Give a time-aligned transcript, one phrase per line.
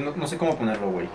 [0.00, 1.08] No, no sé cómo ponerlo, güey.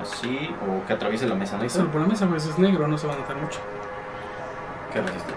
[0.00, 1.64] Así, o que atraviese la mesa, ¿no?
[1.64, 3.60] Eso por la mesa, güey, eso es negro, no se va a notar mucho.
[4.92, 5.34] ¿Qué resistes?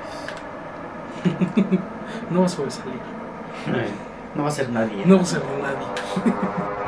[2.31, 2.99] No va a sobresalir.
[4.35, 5.05] No va a ser nadie.
[5.05, 5.87] No va a ser nadie.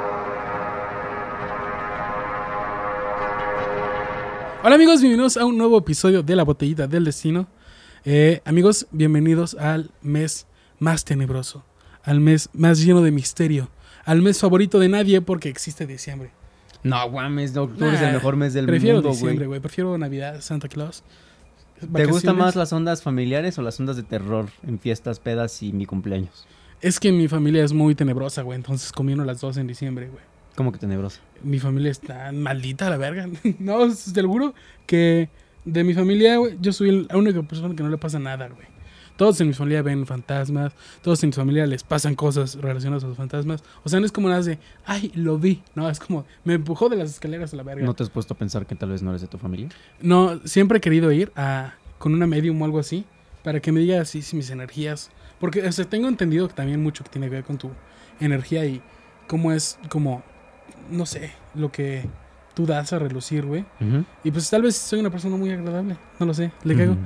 [4.64, 7.48] Hola amigos, bienvenidos a un nuevo episodio de La Botellita del Destino.
[8.06, 10.46] Eh, amigos, bienvenidos al mes
[10.78, 11.64] más tenebroso,
[12.04, 13.70] al mes más lleno de misterio,
[14.06, 16.32] al mes favorito de nadie porque existe diciembre.
[16.84, 19.60] No, mames, octubre es Nah, el mejor mes del Prefiero mundo, diciembre, güey.
[19.60, 21.04] Prefiero Navidad, Santa Claus.
[21.94, 25.74] ¿Te gustan más las ondas familiares o las ondas de terror en fiestas, pedas y
[25.74, 26.48] mi cumpleaños?
[26.80, 28.56] Es que mi familia es muy tenebrosa, güey.
[28.56, 30.24] Entonces combino las dos en diciembre, güey.
[30.56, 31.22] ¿Cómo que tenebrosa?
[31.44, 33.30] Mi familia está maldita la verga.
[33.60, 33.88] no,
[34.26, 34.54] juro
[34.86, 35.30] que
[35.66, 38.71] de mi familia, güey, yo soy la única persona que no le pasa nada, güey.
[39.22, 43.08] Todos en mi familia ven fantasmas, todos en mi familia les pasan cosas relacionadas a
[43.08, 43.64] los fantasmas.
[43.84, 45.62] O sea, no es como nada de, ay, lo vi.
[45.76, 47.86] No, es como, me empujó de las escaleras a la verga.
[47.86, 49.70] ¿No te has puesto a pensar que tal vez no eres de tu familia?
[50.02, 53.06] No, siempre he querido ir a con una medium o algo así
[53.44, 56.82] para que me diga así si mis energías, porque o sea, tengo entendido que también
[56.82, 57.70] mucho que tiene que ver con tu
[58.20, 58.82] energía y
[59.28, 60.24] cómo es como
[60.90, 62.10] no sé, lo que
[62.56, 63.66] tú das a relucir, güey.
[64.24, 66.94] Y pues tal vez soy una persona muy agradable, no lo sé, le caigo.
[66.94, 67.02] Ujú.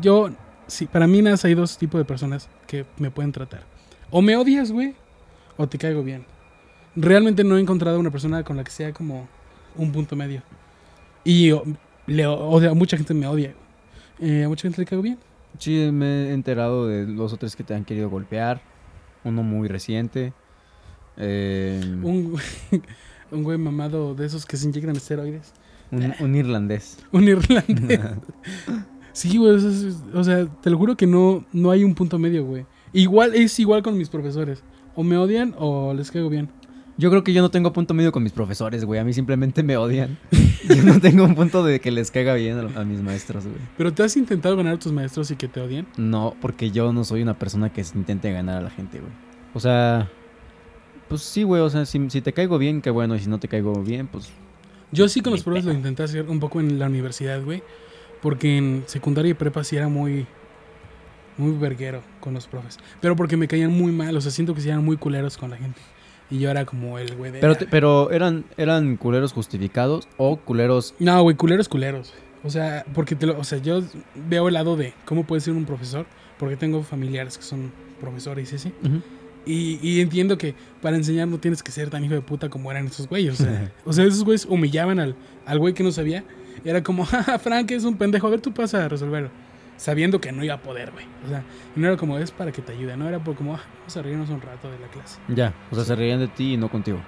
[0.00, 0.30] Yo
[0.70, 3.64] sí, para mí nada hay dos tipos de personas que me pueden tratar.
[4.10, 4.94] O me odias, güey,
[5.56, 6.24] o te caigo bien.
[6.96, 9.28] Realmente no he encontrado una persona con la que sea como
[9.76, 10.42] un punto medio.
[11.24, 11.64] Y o-
[12.06, 12.26] le
[12.74, 13.54] mucha gente me odia.
[14.18, 15.18] Eh, a mucha gente le caigo bien.
[15.58, 18.60] Sí, me he enterado de los otros que te han querido golpear.
[19.24, 20.32] Uno muy reciente.
[21.16, 22.82] Eh, un, Un,
[23.30, 25.52] un güey mamado de esos que se inyectan esteroides.
[25.90, 26.98] un irlandés.
[27.12, 28.00] Un irlandés.
[29.20, 32.18] Sí, güey, eso es- o sea, te lo juro que no, no hay un punto
[32.18, 32.64] medio, güey.
[32.94, 34.62] Igual, es igual con mis profesores.
[34.94, 36.48] O me odian o les caigo bien.
[36.96, 38.98] Yo creo que yo no tengo punto medio con mis profesores, güey.
[38.98, 40.18] A mí simplemente me odian.
[40.68, 43.58] yo no tengo un punto de que les caiga bien a, a mis maestros, güey.
[43.76, 45.86] Pero te has intentado ganar a tus maestros y que te odien.
[45.98, 49.12] No, porque yo no soy una persona que se intente ganar a la gente, güey.
[49.54, 50.08] O sea,
[51.08, 51.60] pues sí, güey.
[51.62, 53.14] O sea, si, si te caigo bien, qué bueno.
[53.14, 54.30] Y si no te caigo bien, pues.
[54.92, 57.62] Yo sí con los profes lo intenté hacer un poco en la universidad, güey.
[58.22, 60.26] Porque en secundaria y prepa sí era muy...
[61.36, 62.78] Muy verguero con los profes.
[63.00, 64.14] Pero porque me caían muy mal.
[64.16, 65.80] O sea, siento que sí eran muy culeros con la gente.
[66.30, 67.38] Y yo era como el güey de...
[67.38, 70.94] Pero, te- pero eran, eran culeros justificados o culeros.
[70.98, 72.12] No, güey, culeros, culeros.
[72.44, 73.82] O sea, porque te lo, o sea, yo
[74.28, 76.06] veo el lado de cómo puede ser un profesor,
[76.38, 78.72] porque tengo familiares que son profesores y así.
[79.46, 82.70] Y, y entiendo que para enseñar no tienes que ser tan hijo de puta como
[82.70, 83.40] eran esos güeyes.
[83.40, 85.16] O sea, o sea esos güeyes humillaban al,
[85.46, 86.22] al güey que no sabía.
[86.64, 89.30] Y era como, jaja, Frank es un pendejo, a ver, tú pasa a resolverlo.
[89.76, 91.06] Sabiendo que no iba a poder, güey.
[91.24, 91.42] O sea,
[91.74, 94.02] no era como, es para que te ayude, no era por como, ah, vamos a
[94.02, 95.18] reírnos un rato de la clase.
[95.28, 97.00] Ya, o sea, se reían de ti y no contigo.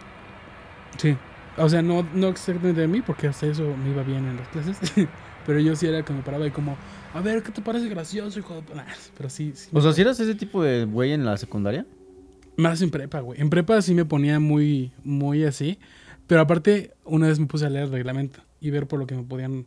[0.96, 1.16] Sí.
[1.58, 4.48] O sea, no, no exactamente de mí, porque hasta eso me iba bien en las
[4.48, 4.78] clases.
[5.46, 6.78] pero yo sí era que me paraba y como,
[7.12, 8.62] a ver, ¿qué te parece gracioso, hijo de...
[8.62, 8.84] p-?" Nah,
[9.18, 9.68] pero sí, sí.
[9.70, 11.84] O sea, si eras ese tipo de güey en la secundaria.
[12.56, 13.38] Más en prepa, güey.
[13.38, 15.78] En prepa sí me ponía muy, muy así.
[16.26, 19.14] Pero aparte, una vez me puse a leer el reglamento y ver por lo que
[19.14, 19.66] me podían,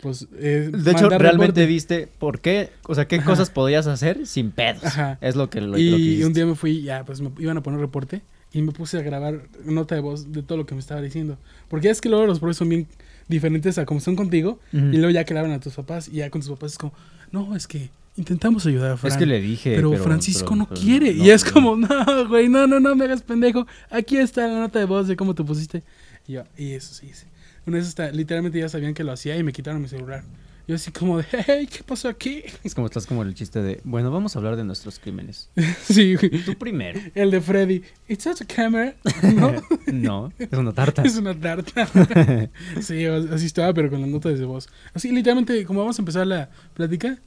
[0.00, 0.26] pues...
[0.38, 1.66] eh, De hecho, realmente reporte.
[1.66, 3.24] viste por qué, o sea, qué Ajá.
[3.26, 4.84] cosas podías hacer sin pedos.
[4.84, 5.18] Ajá.
[5.20, 6.26] Es lo que, lo, lo que Y hiciste.
[6.26, 9.02] un día me fui, ya, pues me iban a poner reporte y me puse a
[9.02, 11.36] grabar nota de voz de todo lo que me estaba diciendo.
[11.68, 12.86] Porque es que luego los profes son bien
[13.28, 14.86] diferentes a como son contigo Ujú.
[14.86, 16.78] y luego ya que le hablan a tus papás y ya con tus papás es
[16.78, 16.92] como,
[17.30, 19.12] no, es que intentamos ayudar a Fran.
[19.12, 19.74] Es que le dije.
[19.76, 21.14] pero, Francisco pero- no pero quiere.
[21.14, 21.52] no, y es no.
[21.52, 23.66] como, no, güey, no, no, no me hagas pendejo.
[23.88, 25.82] Aquí está la nota de voz de cómo te pusiste.
[26.26, 27.26] Y yo, y eso sí hice.
[27.66, 30.24] Una vez hasta, literalmente ya sabían que lo hacía y me quitaron mi celular.
[30.70, 32.44] Yo así como de, hey, ¿qué pasó aquí?
[32.62, 35.50] Es como estás como el chiste de, bueno, vamos a hablar de nuestros crímenes.
[35.82, 36.16] sí.
[36.44, 37.00] Tú primero.
[37.14, 37.82] El de Freddy.
[38.06, 38.94] It's not a camera.
[39.34, 39.54] No,
[39.92, 41.02] no, es una tarta.
[41.02, 41.88] es una tarta.
[42.80, 44.68] sí, así estaba, pero con las notas de voz.
[44.94, 47.18] Así, literalmente, como vamos a empezar la plática.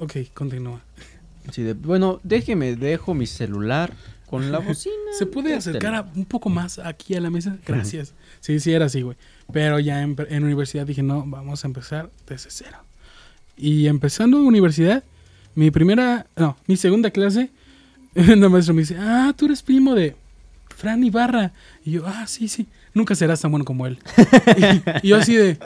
[0.00, 0.80] Ok, continúa.
[1.56, 3.92] De, bueno, déjeme, dejo mi celular
[4.34, 4.94] con la bocina.
[5.18, 7.56] ¿Se puede acercar a- un poco más aquí a la mesa?
[7.66, 8.12] Gracias.
[8.40, 9.16] Sí, sí, era así, güey.
[9.52, 12.78] Pero ya en, en universidad dije, no, vamos a empezar desde cero.
[13.56, 15.04] Y empezando universidad,
[15.54, 17.50] mi primera, no, mi segunda clase,
[18.14, 20.16] la maestra me dice, ah, tú eres primo de
[20.76, 21.52] Fran Ibarra.
[21.84, 23.98] Y yo, ah, sí, sí, nunca serás tan bueno como él.
[25.02, 25.58] y, y yo así de,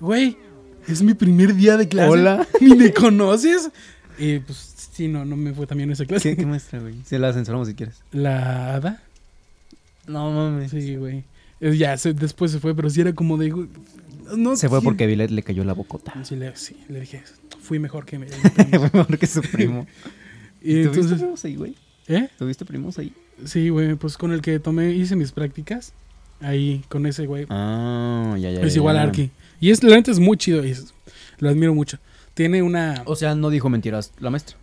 [0.00, 0.36] güey,
[0.86, 2.10] es mi primer día de clase.
[2.10, 2.46] Hola.
[2.60, 3.70] Ni me conoces.
[4.18, 6.30] Y pues sí, no, no me fue también esa clase.
[6.30, 6.94] ¿Qué, qué muestra, güey?
[7.04, 7.96] Se la censuramos si quieres.
[8.12, 9.02] La hada.
[10.06, 10.70] No mames.
[10.70, 11.24] Sí, güey.
[11.60, 13.54] Ya, se- después se fue, pero sí era como de...
[14.36, 14.84] No, Se fue sí.
[14.84, 16.12] porque Vilet le cayó la bocota.
[16.24, 17.22] Sí le, sí, le dije,
[17.60, 18.26] fui mejor que me.
[18.70, 19.86] fue mejor que su primo.
[20.62, 21.74] y ¿Tuviste entonces, primos ahí, güey?
[22.08, 22.28] ¿eh?
[22.38, 23.12] ¿Tuviste primos ahí?
[23.44, 25.92] Sí, güey, pues con el que tomé, hice mis prácticas.
[26.40, 27.46] Ahí, con ese güey.
[27.50, 28.60] Ah, ya, ya.
[28.62, 29.02] es ya, igual ya.
[29.02, 29.30] a Arki.
[29.60, 30.92] Y es, la neta es muy chido y es-
[31.38, 31.98] lo admiro mucho.
[32.34, 33.02] Tiene una...
[33.06, 34.56] O sea, no dijo mentiras la maestra.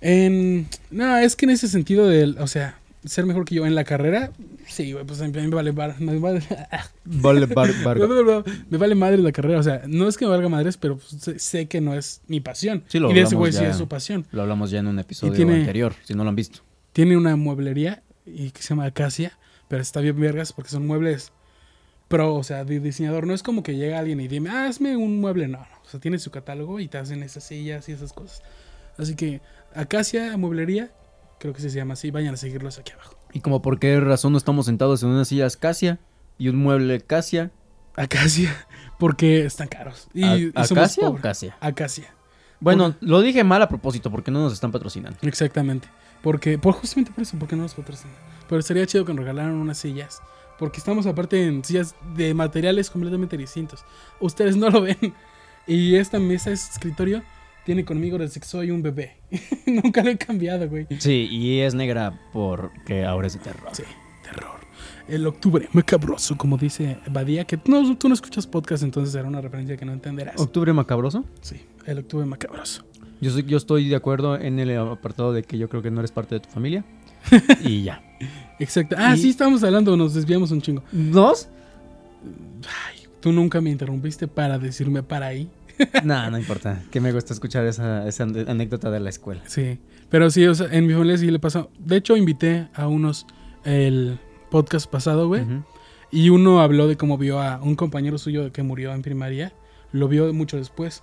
[0.00, 0.66] En...
[0.90, 2.36] No, es que en ese sentido del...
[2.38, 4.30] O sea, ser mejor que yo en la carrera,
[4.66, 5.70] sí, güey, pues a mí me vale...
[5.72, 6.40] bar- Me vale,
[7.04, 7.70] Vale, bar,
[8.70, 9.58] me vale madre la carrera.
[9.58, 12.20] O sea, no es que me valga madres, pero pues, sé, sé que no es
[12.28, 12.82] mi pasión.
[12.88, 13.70] Sí, lo y de ese hablamos güey sí ya.
[13.70, 14.26] es su pasión.
[14.32, 16.60] Lo hablamos ya en un episodio tiene- anterior, si no lo han visto.
[16.92, 19.36] Tiene una mueblería y que se llama Acacia,
[19.68, 21.32] pero está bien vergas porque son muebles
[22.08, 23.26] pro, o sea, de diseñador.
[23.26, 25.48] No es como que llega alguien y dime, ah, hazme un mueble.
[25.48, 28.42] No, sea, tiene su catálogo y te hacen esas sillas y esas cosas.
[28.98, 29.40] Así que
[29.74, 30.92] Acacia Mueblería,
[31.40, 32.10] creo que se llama así.
[32.10, 33.16] Vayan a seguirlos aquí abajo.
[33.32, 35.98] ¿Y como por qué razón no estamos sentados en una silla Acacia
[36.38, 37.50] y un mueble Acacia?
[37.96, 38.54] Acacia,
[38.98, 40.08] porque están caros.
[40.14, 41.16] Y, ¿A- y somos ¿Acacia o.
[41.16, 41.56] Acacia?
[41.60, 42.14] Acacia,
[42.60, 45.18] Bueno, lo dije mal a propósito porque no nos están patrocinando.
[45.22, 45.88] exactamente.
[46.22, 48.16] Porque, por justamente por eso, porque no nos patrocinan.
[48.48, 50.22] Pero estaría chido que nos regalaran unas sillas.
[50.58, 53.84] Porque estamos aparte en sillas de materiales completamente distintos.
[54.20, 54.96] Ustedes no lo ven.
[55.66, 57.22] Y esta mesa, este escritorio,
[57.64, 59.16] tiene conmigo desde que soy un bebé.
[59.66, 60.86] Nunca lo he cambiado, güey.
[60.98, 63.70] Sí, y es negra porque ahora es de terror.
[63.72, 63.82] Sí,
[64.22, 64.60] terror.
[65.08, 69.40] El octubre macabroso, como dice Badía, que no, tú no escuchas podcast, entonces era una
[69.40, 70.40] referencia que no entenderás.
[70.40, 71.24] ¿Octubre macabroso?
[71.42, 72.84] Sí, el octubre macabroso.
[73.20, 76.00] Yo, soy- yo estoy de acuerdo en el apartado de que yo creo que no
[76.00, 76.84] eres parte de tu familia.
[77.64, 78.02] y ya.
[78.58, 78.96] Exacto.
[78.98, 80.82] Ah, Y- sí, estábamos hablando, nos desviamos un chingo.
[80.92, 81.48] ¿Dos?
[82.62, 85.48] Ay, tú nunca me interrumpiste para decirme para ahí.
[86.04, 86.82] no, no importa.
[86.90, 89.40] Que me gusta escuchar esa, esa anécdota de la escuela.
[89.46, 89.78] Sí,
[90.10, 91.70] pero sí, o sea, en mi familia sí le pasó.
[91.78, 93.26] De hecho, invité a unos
[93.64, 94.18] el
[94.50, 95.42] podcast pasado, güey.
[96.10, 99.54] Y uno habló de cómo vio a un compañero suyo que murió en primaria.
[99.90, 101.02] Lo vio mucho después.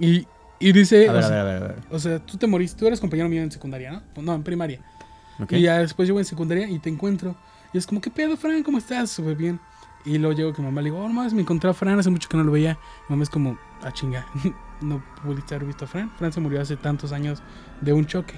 [0.00, 0.26] Y,
[0.58, 1.84] y dice, A ver, o, a sea, ver, a ver, a ver.
[1.88, 4.22] o sea, tú te moriste, tú eres compañero mío en secundaria, ¿no?
[4.22, 4.80] No, en primaria.
[5.50, 7.36] Y ya después llego en secundaria y te encuentro.
[7.72, 8.64] Y es como, ¿qué pedo, Fran?
[8.64, 9.10] ¿Cómo estás?
[9.10, 9.60] Súper bien.
[10.04, 12.28] Y luego llego con mamá le digo, oh, nomás me encontré a Fran, hace mucho
[12.28, 12.78] que no lo veía.
[13.08, 14.26] Mi mamá es como, ah, chinga,
[14.82, 16.10] no pudiste haber visto a Fran.
[16.18, 17.42] Fran se murió hace tantos años
[17.80, 18.34] de un choque.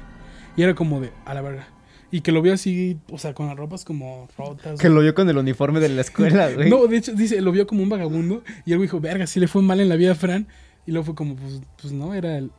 [0.56, 1.68] Y era como de, a la verga.
[2.12, 4.78] Y que lo vio así, o sea, con las ropas como rotas.
[4.80, 6.70] Que lo vio con el uniforme de la escuela, güey.
[6.70, 8.44] No, de hecho, dice, lo vio como un vagabundo.
[8.64, 10.46] Y él dijo, verga, sí le fue mal en la vida a Fran.
[10.86, 12.52] Y luego fue como, pues, pues no, era el,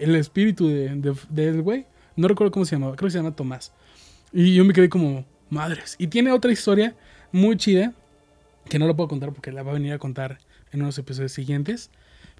[0.00, 1.84] el espíritu de, de- del güey.
[2.16, 3.72] No recuerdo cómo se llamaba, creo que se llama Tomás.
[4.32, 5.96] Y yo me quedé como, madres.
[5.98, 6.96] Y tiene otra historia
[7.30, 7.92] muy chida,
[8.68, 10.38] que no lo puedo contar porque la va a venir a contar
[10.72, 11.90] en unos episodios siguientes.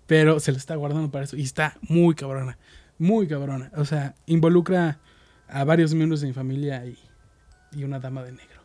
[0.07, 1.37] Pero se la está guardando para eso.
[1.37, 2.59] Y está muy cabrona,
[2.99, 3.71] muy cabrona.
[3.77, 4.99] O sea, involucra
[5.49, 6.99] a varios miembros de mi familia y,
[7.73, 8.63] y una dama de negro.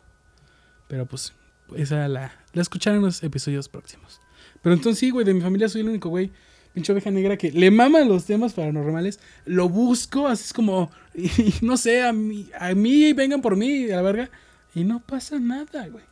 [0.88, 1.32] Pero pues,
[1.76, 4.20] esa la, la escucharán en los episodios próximos.
[4.62, 6.30] Pero entonces sí, güey, de mi familia soy el único güey,
[6.74, 9.20] pinche oveja negra, que le maman los temas paranormales.
[9.46, 10.90] Lo busco, así es como,
[11.62, 14.30] no sé, a mí, a mí vengan por mí, a la verga.
[14.74, 16.04] Y no pasa nada, güey.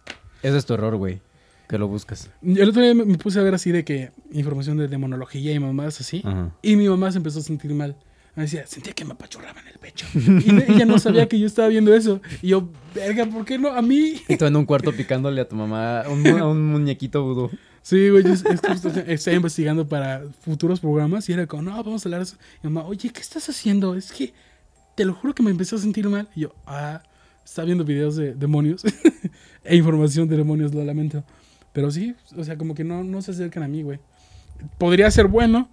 [0.43, 1.21] Ese es tu error, güey.
[1.69, 2.31] Que lo buscas.
[2.43, 5.59] El otro día me, me puse a ver así de que información de demonología y
[5.59, 6.23] mamás así.
[6.25, 6.51] Ajá.
[6.63, 7.97] Y mi mamá se empezó a sentir mal.
[8.35, 10.07] Me decía, sentía que me apachurraba en el pecho.
[10.15, 12.21] Y ella no sabía que yo estaba viendo eso.
[12.41, 13.69] Y yo, verga, ¿por qué no?
[13.69, 14.15] A mí.
[14.29, 17.51] Y tú en un cuarto picándole a tu mamá un, a un muñequito vudú.
[17.83, 21.71] Sí, güey, yo es- es justo estoy investigando para futuros programas y era como, no,
[21.83, 22.37] vamos a hablar de eso.
[22.63, 23.95] Y mamá, oye, ¿qué estás haciendo?
[23.95, 24.33] Es que
[24.95, 26.29] te lo juro que me empecé a sentir mal.
[26.37, 27.03] Y yo, ah,
[27.45, 28.83] está viendo videos de demonios
[29.65, 31.25] e información de demonios, lo lamento.
[31.79, 34.01] Pero sí, o sea, como que no, no se acercan a mí, güey.
[34.79, 35.69] Podría ser bueno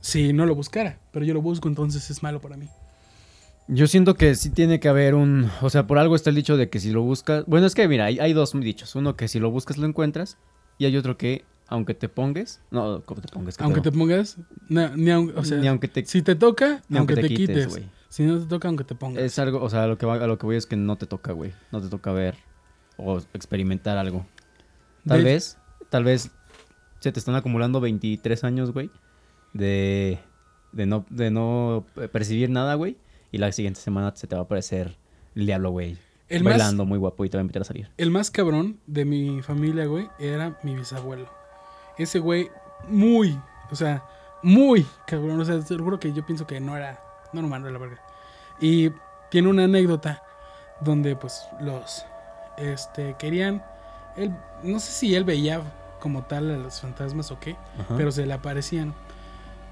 [0.00, 2.66] si no lo buscara, pero yo lo busco, entonces es malo para mí.
[3.68, 5.50] Yo siento que sí tiene que haber un...
[5.60, 7.44] O sea, por algo está el dicho de que si lo buscas...
[7.46, 8.94] Bueno, es que mira, hay, hay dos dichos.
[8.94, 10.38] Uno que si lo buscas lo encuentras.
[10.78, 12.62] Y hay otro que aunque te pongas...
[12.70, 13.58] No, ¿cómo te pongas?
[13.58, 14.38] ¿Qué Aunque te pongas,
[14.70, 16.06] na- ni aun- o sea, Ni aunque te...
[16.06, 17.68] si te toca, ni aunque, te, quites.
[18.08, 19.22] si no te toca, aunque te pongas.
[19.22, 19.62] Es algo...
[19.62, 21.32] O sea, a lo, que va- a lo que voy es que no te toca,
[21.32, 21.52] güey.
[21.70, 22.34] No te toca ver
[22.96, 24.24] o experimentar algo.
[25.06, 25.58] Tal De- vez...
[25.90, 26.30] Tal vez
[27.00, 28.90] se te están acumulando 23 años, güey.
[29.52, 30.18] De...
[30.72, 32.96] De no, de no percibir nada, güey.
[33.30, 34.96] Y la siguiente semana se te va a aparecer
[35.36, 35.96] el diablo, güey.
[36.28, 37.90] El más, bailando muy guapo y te va a invitar a salir.
[37.96, 41.28] El más cabrón de mi familia, güey, era mi bisabuelo.
[41.98, 42.50] Ese güey,
[42.88, 43.38] muy,
[43.70, 44.02] o sea,
[44.42, 45.38] muy cabrón.
[45.40, 47.00] O sea, seguro que yo pienso que no era,
[47.32, 48.00] no era la verga.
[48.60, 48.90] Y
[49.30, 50.22] tiene una anécdota
[50.80, 52.04] donde, pues, los,
[52.56, 53.64] este, querían,
[54.16, 55.62] él, no sé si él veía
[56.00, 57.94] como tal a los fantasmas o qué, Ajá.
[57.96, 58.94] pero se le aparecían.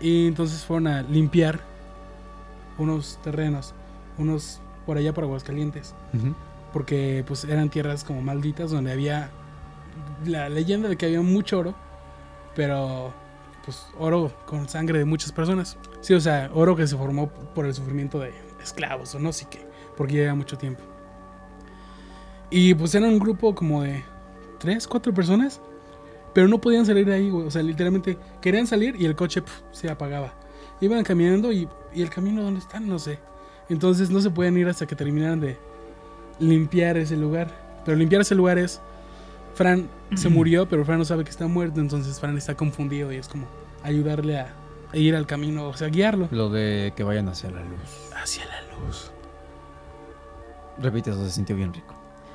[0.01, 1.61] Y entonces fueron a limpiar
[2.79, 3.75] unos terrenos,
[4.19, 5.95] unos por allá por Aguascalientes
[6.73, 9.31] porque pues eran tierras como malditas donde había
[10.25, 11.75] la leyenda de que había mucho oro,
[12.57, 13.13] pero
[13.65, 15.77] pues oro con sangre de muchas personas.
[16.01, 18.33] Sí, o sea, oro que se formó por el sufrimiento de
[18.63, 20.83] esclavos o no sé qué, porque lleva mucho tiempo.
[22.51, 24.03] Y pues eran un grupo como de
[24.62, 25.61] tres, cuatro personas.
[26.33, 27.47] Pero no podían salir de ahí, güey.
[27.47, 30.33] O sea, literalmente querían salir y el coche pf, se apagaba.
[30.81, 33.19] Iban caminando y, y el camino donde están, no sé.
[33.69, 35.59] Entonces no se pueden ir hasta que terminaran de
[36.38, 37.50] limpiar ese lugar.
[37.85, 38.81] Pero limpiar ese lugar es...
[39.54, 41.81] Fran se murió, pero Fran no sabe que está muerto.
[41.81, 43.47] Entonces Fran está confundido y es como
[43.83, 44.54] ayudarle a,
[44.90, 46.28] a ir al camino, o sea, guiarlo.
[46.31, 48.11] Lo de que vayan hacia la luz.
[48.16, 49.11] Hacia la luz.
[50.78, 51.95] Repite, eso se sintió bien rico.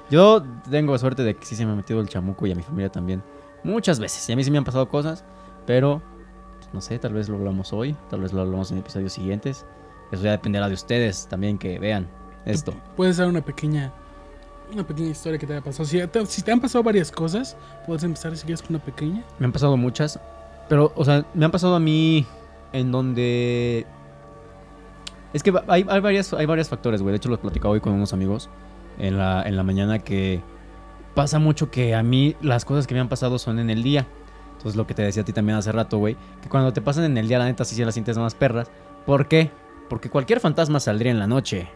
[0.10, 2.64] Yo tengo suerte de que sí se me ha metido el chamuco y a mi
[2.64, 3.22] familia también.
[3.64, 4.28] Muchas veces.
[4.30, 5.26] Y a mí sí me han pasado cosas,
[5.66, 6.02] pero
[6.58, 9.66] pues, no sé, tal vez lo hablamos hoy, tal vez lo hablamos en episodios siguientes.
[10.12, 12.08] Eso ya dependerá de ustedes también que vean
[12.46, 12.74] esto.
[12.96, 13.94] Puedes dar una pequeña
[14.72, 15.86] una pequeña historia que te haya pasado.
[15.86, 19.24] Si te, si te han pasado varias cosas, puedes empezar si quieres con una pequeña.
[19.40, 20.20] Me han pasado muchas,
[20.68, 22.26] pero, o sea, me han pasado a mí
[22.74, 23.86] en donde...
[25.34, 27.12] Es que hay, hay, varias, hay varios factores, güey.
[27.12, 28.50] De hecho, lo he platicado hoy con unos amigos
[29.00, 30.42] en la, en la mañana que
[31.16, 34.08] pasa mucho que a mí las cosas que me han pasado son en el día.
[34.52, 37.06] Entonces, lo que te decía a ti también hace rato, güey, que cuando te pasan
[37.06, 38.70] en el día, la neta, sí se las sientes más perras.
[39.06, 39.52] ¿Por qué?
[39.90, 41.70] Porque cualquier fantasma saldría en la noche.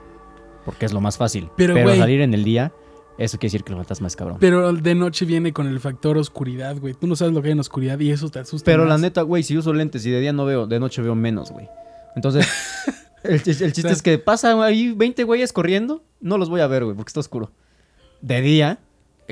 [0.66, 1.50] Porque es lo más fácil.
[1.56, 2.72] Pero, salir en el día,
[3.18, 4.38] eso quiere decir que el fantasma es cabrón.
[4.40, 6.94] Pero de noche viene con el factor oscuridad, güey.
[6.94, 8.66] Tú no sabes lo que hay en oscuridad y eso te asusta.
[8.66, 11.16] Pero la neta, güey, si uso lentes y de día no veo, de noche veo
[11.16, 11.68] menos, güey.
[12.16, 12.48] Entonces,
[13.24, 16.68] el, chis- el chiste es que pasa ahí 20 güeyes corriendo, no los voy a
[16.68, 17.51] ver, güey, porque está oscuro.
[18.22, 18.80] De día,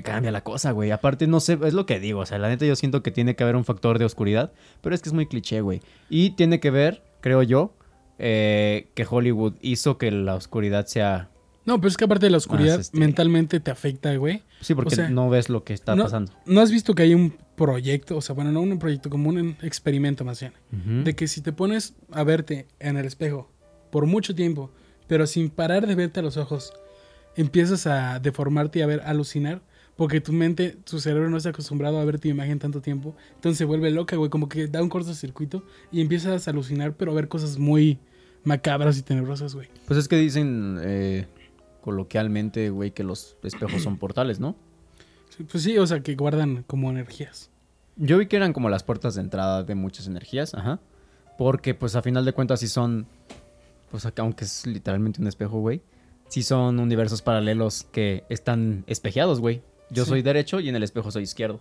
[0.04, 0.92] cambia la cosa, güey.
[0.92, 3.36] Aparte, no sé, es lo que digo, o sea, la neta yo siento que tiene
[3.36, 5.82] que haber un factor de oscuridad, pero es que es muy cliché, güey.
[6.10, 7.74] Y tiene que ver, creo yo,
[8.18, 11.30] eh, que Hollywood hizo que la oscuridad sea...
[11.66, 14.42] No, pero es que aparte de la oscuridad, este- mentalmente te afecta, güey.
[14.62, 16.32] Sí, porque O sea, no ves lo que está no, pasando.
[16.46, 18.18] ¿No has visto que hay un proyecto?
[18.18, 20.54] O sea, bueno, no un proyecto, como un experimento más bien.
[21.04, 23.52] De que si te pones a verte en el espejo
[23.92, 24.72] por mucho tiempo,
[25.08, 26.74] pero sin parar de verte a los ojos,
[27.36, 29.62] empiezas a deformarte y a ver, alucinar,
[29.96, 33.58] porque tu mente, tu cerebro no está acostumbrado a ver tu imagen tanto tiempo, entonces
[33.58, 37.16] se vuelve loca, güey, como que da un cortocircuito y empiezas a alucinar, pero a
[37.16, 38.00] ver cosas muy
[38.44, 39.68] macabras y tenebrosas, güey.
[39.88, 41.28] Pues es que dicen eh,
[41.82, 44.56] coloquialmente, güey, que los espejos son portales, ¿no?
[45.52, 47.50] Pues sí, o sea, que guardan como energías.
[47.96, 50.80] Yo vi que eran como las puertas de entrada de muchas energías, ajá.
[51.38, 53.08] Porque pues a final de cuentas sí son,
[53.92, 55.82] pues acá, aunque es literalmente un espejo, güey,
[56.28, 59.62] sí son universos paralelos que están espejeados, güey.
[59.90, 60.10] Yo Sí.
[60.12, 61.60] soy derecho y en el espejo soy izquierdo.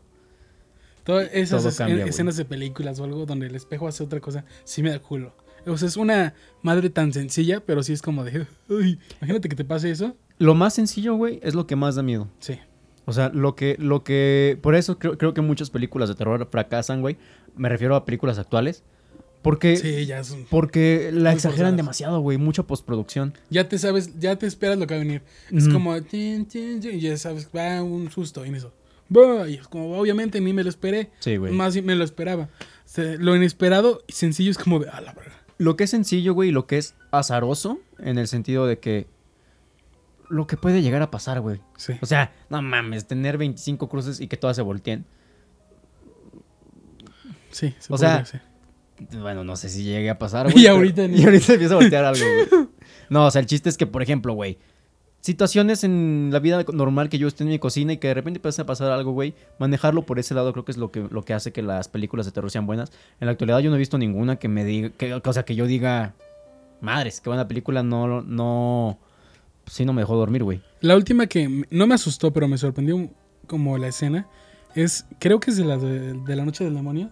[1.05, 2.09] Todas esas Todo es- cambia, güey.
[2.11, 5.33] escenas de películas o algo donde el espejo hace otra cosa, sí me da culo.
[5.67, 9.57] O sea, es una madre tan sencilla, pero sí es como de, uy, imagínate que
[9.57, 10.17] te pase eso.
[10.39, 12.29] Lo más sencillo, güey, es lo que más da miedo.
[12.39, 12.59] Sí.
[13.07, 16.47] O sea, lo que, lo que, por eso creo, creo que muchas películas de terror
[16.51, 17.17] fracasan, güey.
[17.57, 18.85] Me refiero a películas actuales.
[19.43, 21.77] Porque, Sí, ya es un- porque la exageran forzadas.
[21.77, 22.39] demasiado, güey.
[22.39, 23.35] Mucha postproducción.
[23.51, 25.23] Ya te sabes, ya te esperas lo que va a venir.
[25.53, 28.73] Es como, tin, tin, tin, y ya sabes, va un susto y en eso.
[29.49, 31.11] Y es como, obviamente ni me lo esperé.
[31.21, 31.53] Sí, güey.
[31.55, 32.45] Más me lo esperaba.
[32.85, 35.33] O sea, lo inesperado y sencillo es como de, a la verga.
[35.57, 39.07] Lo que es sencillo, güey, y lo que es azaroso, en el sentido de que
[40.29, 41.61] lo que puede llegar a pasar, güey.
[41.79, 41.95] Sí.
[42.03, 45.07] O sea, no mames, tener 25 cruces y que todas se volteen.
[47.51, 48.43] Sí, se o podría sea, hacer.
[49.21, 51.79] Bueno, no sé si llegue a pasar, Y pero- ahorita ni- y ahorita empieza a
[51.79, 52.69] voltear algo, güey.
[53.11, 54.59] No, o sea, el chiste es que, por ejemplo, güey,
[55.21, 58.39] situaciones en la vida normal que yo esté en mi cocina y que de repente
[58.39, 61.23] empiece a pasar algo, güey, manejarlo por ese lado creo que es lo que, lo
[61.25, 62.93] que hace que las películas de terror sean buenas.
[63.21, 65.55] En la actualidad yo no he visto ninguna que me diga, que, o sea, que
[65.55, 66.15] yo diga,
[66.81, 68.99] madres, qué buena película, no, no,
[69.67, 70.61] sí no me dejó dormir, güey.
[70.81, 73.09] La última que no me asustó, pero me sorprendió
[73.47, 74.27] como la escena,
[74.75, 77.11] es, creo que es de la, de, de la noche del demonio.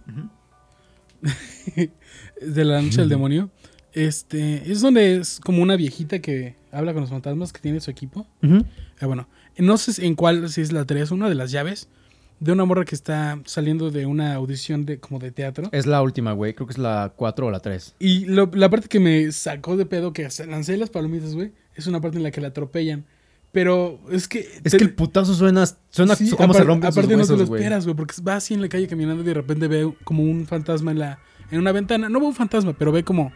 [2.40, 3.50] de la noche del demonio.
[3.92, 7.90] Este, es donde es como una viejita que habla con los fantasmas que tiene su
[7.90, 8.26] equipo.
[9.00, 11.88] Ah, bueno, no sé en cuál, si es la 3, una de las llaves,
[12.38, 15.70] de una morra que está saliendo de una audición de como de teatro.
[15.72, 17.94] Es la última, güey, creo que es la 4 o la 3.
[17.98, 21.86] Y lo- la parte que me sacó de pedo, que lancé las palomitas, güey, es
[21.86, 23.06] una parte en la que la atropellan.
[23.56, 24.40] Pero es que...
[24.64, 27.42] Es te- que el putazo suena, suena Sí, como se sus Aparte no te lo
[27.42, 30.46] esperas, güey, porque va así en la calle caminando y de repente ve como un
[30.46, 31.18] fantasma en la
[31.50, 32.10] en una ventana.
[32.10, 33.32] No ve un fantasma, pero ve como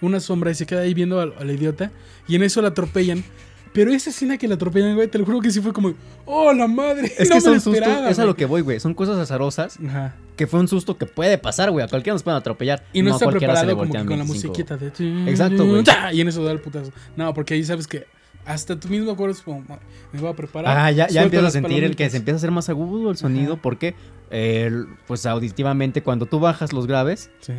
[0.00, 1.90] una sombra y se queda ahí viendo al, al idiota.
[2.28, 3.24] Y en eso la atropellan.
[3.72, 5.92] Pero esa escena que la atropellan, güey, te lo juro que sí fue como,
[6.24, 7.12] ¡oh, la madre!
[7.18, 8.26] Es no que son sustos, es a güey".
[8.28, 8.78] lo que voy, güey.
[8.78, 10.14] Son cosas azarosas Ajá.
[10.36, 11.84] que fue un susto que puede pasar, güey.
[11.84, 12.84] A cualquiera nos pueden atropellar.
[12.92, 14.32] Y no, a está preparado como que con la 25.
[14.32, 15.28] musiquita de...
[15.28, 15.82] Exacto, güey.
[16.12, 16.92] Y en eso da el putazo.
[17.16, 18.06] No, porque ahí sabes que
[18.46, 19.64] hasta tú mismo acuerdas como,
[20.12, 20.76] me voy a preparar.
[20.78, 23.16] Ah, ya, ya empiezas a sentir el que se empieza a hacer más agudo el
[23.16, 23.62] sonido Ajá.
[23.62, 23.94] porque,
[24.30, 24.70] eh,
[25.06, 27.52] pues auditivamente, cuando tú bajas los graves, Sí.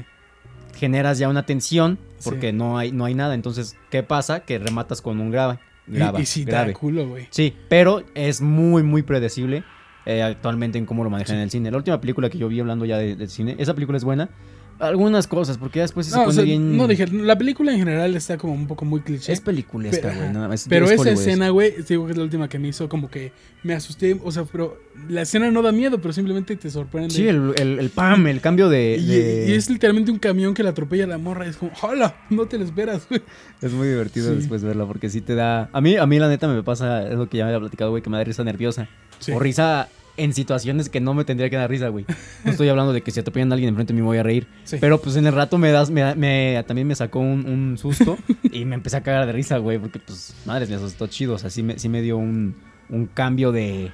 [0.75, 2.55] generas ya una tensión porque Sí.
[2.55, 3.33] no, hay, no hay nada.
[3.33, 4.41] Entonces, ¿qué pasa?
[4.41, 5.59] Que rematas con un grave.
[5.87, 6.73] grava, y, y sí, grave.
[6.73, 7.27] da culo, güey.
[7.29, 9.63] Sí, pero es muy, muy predecible
[10.07, 11.37] eh, actualmente en cómo lo manejan Sí.
[11.37, 11.71] en el cine.
[11.71, 14.29] La última película que yo vi hablando ya de- del cine, esa película es buena.
[14.77, 16.75] Algunas cosas, porque ya después se No, pone sea, bien...
[16.75, 19.31] no dije, la película en general está como un poco muy cliché.
[19.31, 20.57] Es peliculesca, Pe- güey.
[20.67, 23.31] Pero es esa escena, güey, digo que es la última que me hizo como que
[23.63, 24.19] me asusté.
[24.23, 24.77] O sea, pero
[25.07, 27.09] la escena no da miedo, pero simplemente te sorprende.
[27.15, 28.97] Sí, el, el, el pam, el cambio de...
[28.99, 31.45] y, de- y es literalmente un camión que la atropella a la morra.
[31.47, 32.13] Es como, ¡hola!
[32.29, 33.21] No te lo esperas, güey.
[33.61, 34.35] Es muy divertido Sí.
[34.35, 35.69] después verla porque sí te da...
[35.71, 37.91] A mí, a mí la neta me pasa, es lo que ya me había platicado,
[37.91, 38.89] güey, que me da risa nerviosa.
[39.19, 39.31] Sí.
[39.31, 42.05] O risa en situaciones que no me tendría que dar risa, güey.
[42.45, 44.23] No estoy hablando de que si atropellan a alguien enfrente de mí me voy a
[44.23, 44.47] reír.
[44.63, 44.77] Sí.
[44.79, 48.17] Pero pues en el rato me das, me, me- también me sacó un, un susto
[48.43, 49.77] y me empecé a cagar de risa, güey.
[49.79, 51.35] Porque pues, madres, me asustó chido.
[51.35, 52.55] O sea, sí me, sí me dio un,
[52.89, 53.91] un cambio de,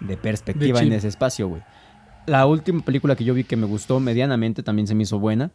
[0.00, 1.62] de perspectiva De en ese espacio, güey.
[2.26, 5.50] La última película que yo vi que me gustó medianamente también se me hizo buena.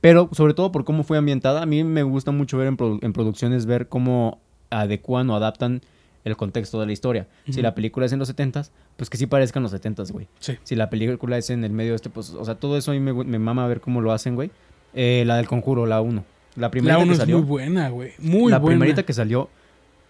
[0.00, 3.00] Pero sobre todo por cómo fue ambientada, a mí me gusta mucho ver en, produ-
[3.02, 5.80] en producciones, ver cómo adecuan o adaptan
[6.24, 7.26] el contexto de la historia.
[7.48, 10.28] Si la película es en los 70s, pues que sí parezcan los 70s, güey.
[10.40, 10.54] Sí.
[10.64, 13.00] Si la película es en el medio este, pues, o sea, todo eso a mí
[13.00, 14.50] me, me mama ver cómo lo hacen, güey.
[14.94, 16.24] Eh, la del conjuro, la 1.
[16.56, 17.38] La primera La que uno es salió.
[17.38, 18.12] muy buena, güey.
[18.18, 18.76] Muy la buena.
[18.78, 19.48] primerita que salió.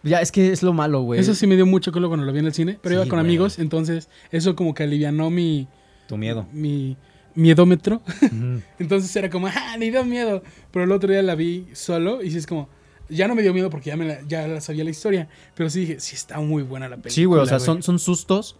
[0.02, 1.20] Ya, es que es lo malo, güey.
[1.20, 3.02] Eso sí me dio mucho culo cuando lo vi en el cine, pero Sí, iba
[3.10, 3.20] con güey.
[3.26, 5.66] amigos, entonces eso como que alivianó mi,
[6.06, 6.46] Tu miedo.
[6.52, 6.96] mi
[7.34, 8.00] miedómetro.
[8.78, 10.42] Entonces era como, ¡ah, ni dio miedo!
[10.72, 12.68] Pero el otro día la vi solo y sí es como,
[13.08, 15.80] ya no me dio miedo porque ya, me la, ya sabía la historia, pero sí
[15.80, 17.14] dije, sí está muy buena la película.
[17.14, 18.56] sí, güey, o sea, son, son sustos.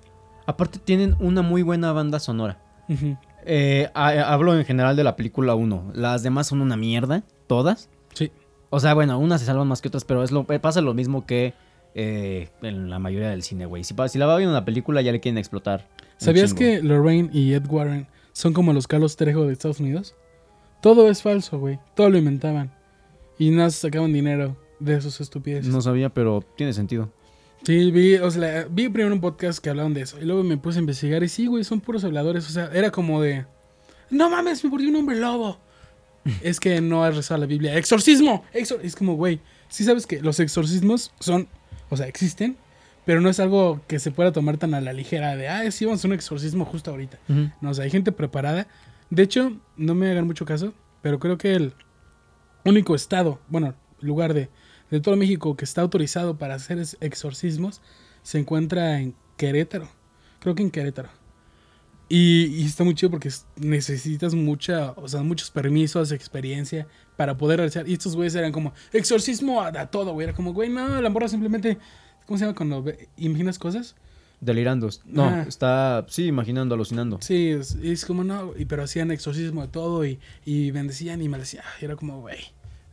[0.47, 2.59] Aparte tienen una muy buena banda sonora.
[3.45, 5.93] Eh, ha- hablo en general de la película 1.
[5.95, 7.89] Las demás son una mierda, todas.
[8.15, 8.31] Sí.
[8.71, 10.95] O sea, bueno, unas se salvan más que otras, pero es lo, eh, pasa lo
[10.95, 11.55] mismo que
[11.95, 13.85] eh, en la mayoría del cine, güey.
[13.85, 15.87] Si, si la va viendo una película, ya le quieren explotar.
[16.19, 20.15] ¿Sabías que Lorraine y Ed Warren son como los Carlos Trejo de Estados Unidos?
[20.81, 21.79] Todo es falso, güey.
[21.95, 22.73] Todo lo inventaban.
[23.39, 25.73] Y nada, sacaban dinero de sus estupideces.
[25.73, 27.11] No sabía, pero tiene sentido.
[27.65, 30.19] Sí, vi, o sea, vi primero un podcast que hablaban de eso.
[30.21, 31.23] Y luego me puse a investigar.
[31.23, 32.47] Y sí, güey, son puros habladores.
[32.47, 33.47] O sea, era como de.
[34.11, 35.59] No mames, me mordió un hombre lobo.
[36.43, 37.77] es que no has rezado la Biblia.
[37.77, 38.45] ¡Exorcismo!
[38.53, 39.41] Exor es como, güey.
[39.69, 41.49] Sí sabes que los exorcismos son.
[41.91, 42.57] O sea, existen.
[43.05, 45.35] Pero no es algo que se pueda tomar tan a la ligera.
[45.35, 47.19] De, ah, sí, vamos a hacer un exorcismo justo ahorita.
[47.61, 48.67] No, o sea, hay gente preparada.
[49.09, 51.73] De hecho, no me hagan mucho caso, pero creo que el
[52.69, 54.49] único estado, bueno, lugar de,
[54.91, 57.81] de todo México que está autorizado para hacer exorcismos
[58.23, 59.89] se encuentra en Querétaro.
[60.41, 61.09] Creo que en Querétaro.
[62.11, 67.37] Y, y está muy chido porque es- necesitas mucha, o sea, muchos permisos, experiencia para
[67.37, 67.87] poder realizar.
[67.89, 70.25] Y estos güeyes eran como, exorcismo a, a todo, güey.
[70.29, 71.77] Era como, güey, no, la morra simplemente,
[72.27, 73.95] ¿cómo se llama cuando ve- imaginas cosas?
[74.41, 74.89] Delirando.
[75.05, 75.43] No, Ajá.
[75.43, 77.19] está, sí, imaginando, alucinando.
[77.21, 81.29] Sí, es, es como no, y, pero hacían exorcismo de todo y, y bendecían y
[81.29, 81.65] maldecían.
[81.83, 82.39] Y era como, güey.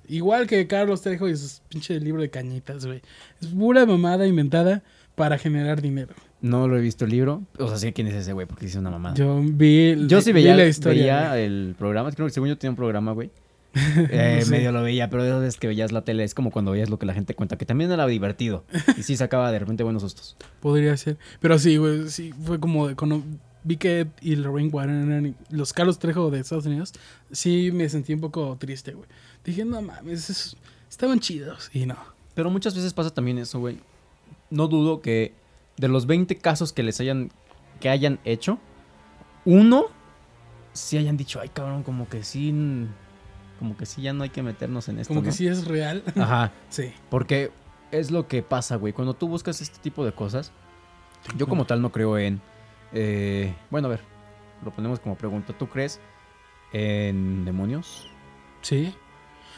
[0.07, 3.01] Igual que Carlos Trejo y sus pinche libro de cañitas, güey.
[3.41, 4.83] Es pura mamada inventada
[5.15, 6.13] para generar dinero.
[6.41, 7.43] No lo he visto el libro.
[7.57, 9.15] O sea, sé quién es ese güey, porque dice una mamada.
[9.15, 11.01] Yo, Yo vi, sí vi veía, la historia.
[11.01, 12.11] veía el programa.
[12.11, 13.29] Creo que según yo tenía un programa, güey.
[14.09, 14.43] Eh.
[14.49, 16.97] Medio lo veía, pero de veces que veías la tele es como cuando veías lo
[16.99, 18.63] que la gente cuenta, que también era divertido.
[18.97, 20.37] Y sí sacaba de repente buenos sustos.
[20.61, 21.17] Podría ser.
[21.39, 23.21] Pero sí, güey, sí, fue como de cuando
[23.63, 26.93] vi que y Lorraine Warren eran los Carlos Trejo de Estados Unidos,
[27.31, 29.09] sí me sentí un poco triste, güey.
[29.45, 30.57] Dije, no mames, es-
[30.89, 31.69] estaban chidos.
[31.73, 31.95] Y no.
[32.33, 33.79] Pero muchas veces pasa también eso, güey.
[34.49, 35.33] No dudo que
[35.77, 37.31] de los 20 casos que les hayan
[37.79, 38.57] que hayan hecho,
[39.43, 39.85] uno
[40.73, 42.53] sí hayan dicho, ay cabrón, como que sí,
[43.59, 45.09] como que sí ya no hay que meternos en esto.
[45.09, 45.33] Como que ¿no?".
[45.33, 46.03] sí es real.
[46.15, 46.93] Ajá, sí.
[47.09, 47.51] porque
[47.91, 48.93] es lo que pasa, güey.
[48.93, 50.51] Cuando tú buscas este tipo de cosas,
[51.37, 52.41] yo como tal no creo en...
[52.93, 54.01] eh, bueno, a ver,
[54.63, 55.53] lo ponemos como pregunta.
[55.57, 55.99] ¿Tú crees
[56.73, 58.07] en demonios?
[58.61, 58.93] Sí.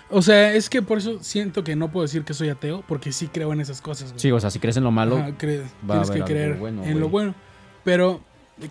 [0.09, 3.11] O sea, es que por eso siento que no puedo decir que soy ateo, porque
[3.11, 4.09] sí creo en esas cosas.
[4.11, 4.19] güey.
[4.21, 6.55] Sí, o sea, si crees en lo malo, Ajá, cre- va a tienes que creer
[6.57, 7.35] bueno, en lo bueno.
[7.83, 8.21] Pero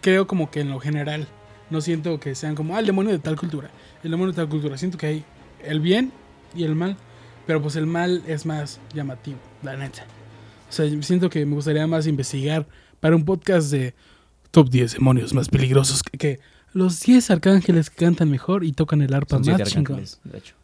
[0.00, 1.28] creo como que en lo general.
[1.68, 3.70] No siento que sean como, ah, el demonio de tal cultura.
[4.04, 4.78] El demonio de tal cultura.
[4.78, 5.24] Siento que hay
[5.64, 6.12] el bien
[6.54, 6.96] y el mal.
[7.44, 10.04] Pero pues el mal es más llamativo, la neta.
[10.68, 12.66] O sea, siento que me gustaría más investigar
[13.00, 13.94] para un podcast de
[14.52, 16.40] top 10 demonios más peligrosos que, que
[16.72, 19.96] los 10 arcángeles que cantan mejor y tocan el arpa son más chingón.
[19.96, 20.54] arcángeles, de hecho.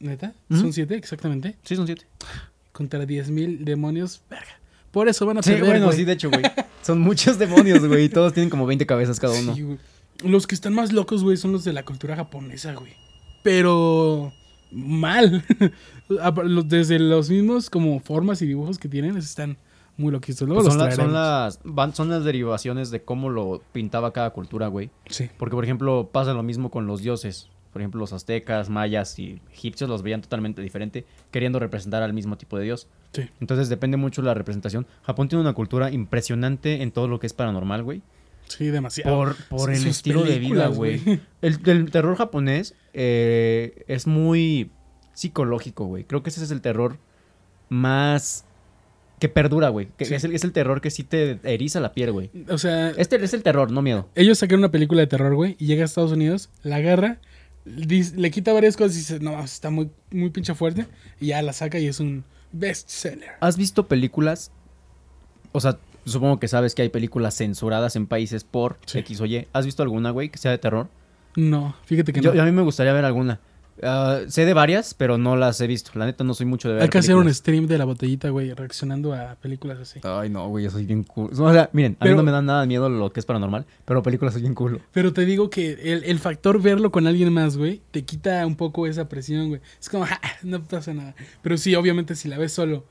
[0.00, 0.34] ¿Neta?
[0.50, 1.56] ¿Son 7 exactamente?
[1.62, 2.06] Sí, son siete.
[2.72, 4.22] Contra 10.000 demonios.
[4.28, 4.58] Verga.
[4.90, 5.96] Por eso van a Sí, perder, bueno, güey.
[5.98, 6.42] sí, de hecho, güey.
[6.82, 8.04] Son muchos demonios, güey.
[8.04, 9.54] y Todos tienen como 20 cabezas cada uno.
[9.54, 9.78] Sí, güey.
[10.24, 12.92] Los que están más locos, güey, son los de la cultura japonesa, güey.
[13.42, 14.32] Pero
[14.70, 15.44] mal.
[16.08, 19.56] Los- Desde los mismos como formas y dibujos que tienen, están
[19.96, 20.46] muy loquitos.
[20.46, 24.12] Luego Pues los son, la- son las, van- son las derivaciones de cómo lo pintaba
[24.12, 24.90] cada cultura, güey.
[25.08, 25.30] Sí.
[25.38, 27.48] Porque, por ejemplo, pasa lo mismo con los dioses.
[27.74, 32.38] Por ejemplo, los aztecas, mayas y egipcios los veían totalmente diferente, queriendo representar al mismo
[32.38, 32.86] tipo de dios.
[33.12, 33.28] Sí.
[33.40, 34.86] Entonces depende mucho de la representación.
[35.02, 38.00] Japón tiene una cultura impresionante en todo lo que es paranormal, güey.
[38.48, 39.14] Sí, demasiado.
[39.16, 41.00] Por, por el estilo de vida, güey.
[41.42, 44.70] El, el terror japonés eh, es muy
[45.12, 46.04] psicológico, güey.
[46.04, 46.98] Creo que ese es el terror
[47.68, 48.44] más
[49.18, 49.88] que perdura, güey.
[49.96, 50.14] Que Sí.
[50.14, 52.30] es, el, es el terror que sí te eriza la piel, güey.
[52.50, 54.08] O sea, Este es el terror, no miedo.
[54.14, 57.18] ellos sacaron una película de terror, güey, y llega a Estados Unidos, la agarra,
[57.64, 60.86] le quita varias cosas y dice, no, está muy, muy pinche fuerte,
[61.20, 63.30] y ya la saca y es un bestseller.
[63.40, 64.50] ¿Has visto películas?
[65.52, 68.98] O sea, supongo que sabes que hay películas censuradas en países por Sí.
[68.98, 69.46] X o Y.
[69.52, 70.88] ¿Has visto alguna, güey, que sea de terror?
[71.36, 72.42] No, fíjate que Yo, no.
[72.42, 73.40] a mí me gustaría ver alguna.
[73.82, 75.90] Ah, sé de varias, pero no las he visto.
[75.94, 78.28] La neta no soy mucho de ver Hay que hacer un stream de la botellita,
[78.30, 80.00] güey, reaccionando a películas así.
[80.04, 81.30] Ay, no, güey, yo soy bien cool.
[81.32, 83.66] O sea, miren, a mí no me da nada de miedo lo que es paranormal,
[83.84, 84.80] pero películas soy bien culo.
[84.92, 88.56] Pero te digo que el, el factor verlo con alguien más, güey, te quita un
[88.56, 89.60] poco esa presión, güey.
[89.80, 91.14] Es como, "Ja, no pasa nada.
[91.42, 92.84] Pero sí, obviamente, si la ves solo,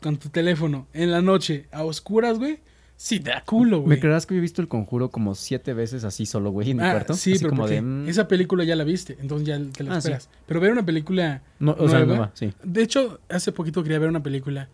[0.00, 2.58] con tu teléfono, en la noche, a oscuras, güey,
[3.04, 4.00] sí da culo, ¿Me güey.
[4.00, 6.92] creerás que he visto el conjuro como siete veces así solo, güey, en mi Ah,
[6.92, 7.14] cuarto?
[7.14, 7.82] sí, Así pero como de.
[7.82, 10.08] mm, esa película ya la viste, entonces ya te la Ah, sí.
[10.12, 10.28] esperas.
[10.46, 12.52] Pero ver una película no, o sea, nueva, nueva, sí.
[12.62, 14.68] De hecho, hace poquito quería ver una película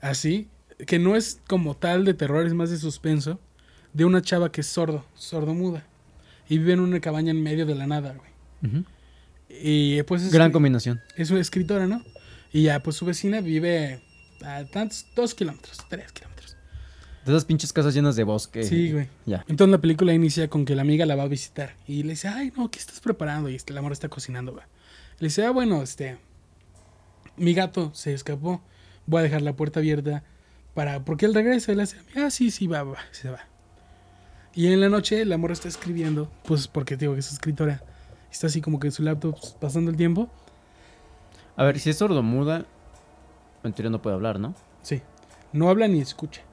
[0.00, 0.48] así,
[0.86, 3.38] que no es como tal de terror, es más de suspenso,
[3.92, 5.84] de una chava que es sordo, sordo-muda,
[6.48, 8.84] y vive en una cabaña en medio de la nada, güey.
[9.48, 11.00] Y pues es, Gran combinación.
[11.16, 12.02] es una escritora, ¿no?
[12.52, 14.00] Y ya, pues su vecina vive
[14.44, 16.25] a tantos, dos kilómetros, tres kilómetros.
[17.26, 18.62] De esas pinches casas llenas de bosque.
[18.62, 19.08] Sí, güey.
[19.24, 19.44] Ya.
[19.48, 22.28] Entonces la película inicia con que la amiga la va a visitar y le dice,
[22.28, 23.48] ay, no, ¿qué estás preparando?
[23.48, 24.64] Y este, la amor está cocinando, güey.
[25.18, 26.18] Le dice, ah, bueno, este,
[27.36, 28.62] mi gato se escapó,
[29.06, 30.22] voy a dejar la puerta abierta
[30.72, 31.72] para, porque él regresa.
[31.72, 33.40] Le dice, ah, sí, sí, va, va, se va.
[34.54, 37.82] Y en la noche la amor está escribiendo, pues porque digo que es escritora.
[38.30, 40.30] Está así como que en su laptop pues, pasando el tiempo.
[41.56, 42.66] A ver, si es sordomuda,
[43.64, 44.54] en teoría no puede hablar, ¿no?
[44.82, 45.02] Sí,
[45.52, 46.45] no habla ni escucha.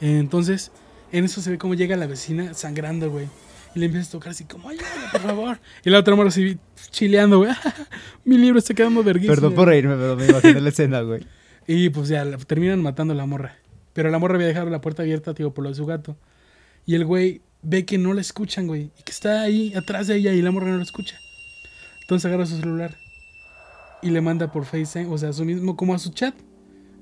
[0.00, 0.70] Entonces,
[1.12, 3.26] en eso se ve cómo llega la vecina sangrando, güey.
[3.74, 5.60] Y le empieza a tocar así como, ayúdame, por favor.
[5.84, 6.58] Y la otra morra así
[6.90, 7.52] chileando, güey.
[8.24, 9.64] Mi libro está quedando verguísimo.
[9.64, 11.26] reírme, pero me imaginé la escena, güey.
[11.68, 13.56] Y pues ya, la- terminan matando a la morra.
[13.92, 16.16] Pero la morra había dejado la puerta abierta, tío, por lo de su gato.
[16.86, 18.92] Y el güey ve que no la escuchan, güey.
[18.98, 21.18] Y que está ahí atrás de ella y la morra no la escucha.
[22.02, 22.96] Entonces agarra su celular
[24.00, 26.36] y le manda por FaceTime, o sea, a su mismo, como a su chat,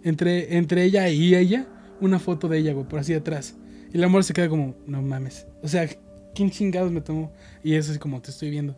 [0.02, 1.66] entre, entre ella y ella,
[2.00, 3.56] una foto de ella, güey, por así atrás.
[3.92, 5.46] Y la morra se queda como, no mames.
[5.62, 5.88] O sea,
[6.34, 7.32] ¿quién chingados me tomó?
[7.62, 8.76] Y es así como, te estoy viendo.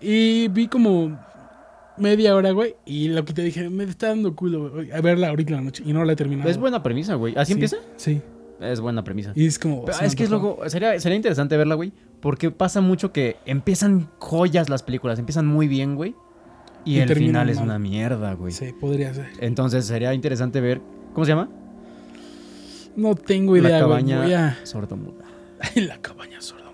[0.00, 1.18] Y vi como
[1.96, 5.28] media hora, güey, y lo que te dije, me está dando culo, güey, a verla
[5.28, 5.82] ahorita en la noche.
[5.86, 6.48] Y no la he terminado.
[6.48, 7.34] Es buena premisa, güey.
[7.36, 7.76] ¿Así Sí, empieza?
[7.96, 8.20] Sí.
[8.60, 9.32] Es buena premisa.
[9.34, 9.84] Y es como...
[9.84, 14.08] Pero es que es loco, sería, sería interesante verla, güey, porque pasa mucho que empiezan
[14.18, 16.14] joyas las películas, empiezan muy bien, güey,
[16.84, 18.52] y, Y el final es una mierda, güey.
[18.52, 19.28] Sí, podría ser.
[19.40, 20.80] Entonces sería interesante ver,
[21.12, 21.50] ¿cómo se llama?
[22.98, 23.88] No tengo idea, la güey.
[24.02, 24.58] cabaña Voy a...
[24.64, 25.24] sordomuda.
[25.60, 26.64] Ay, la cabaña sordo.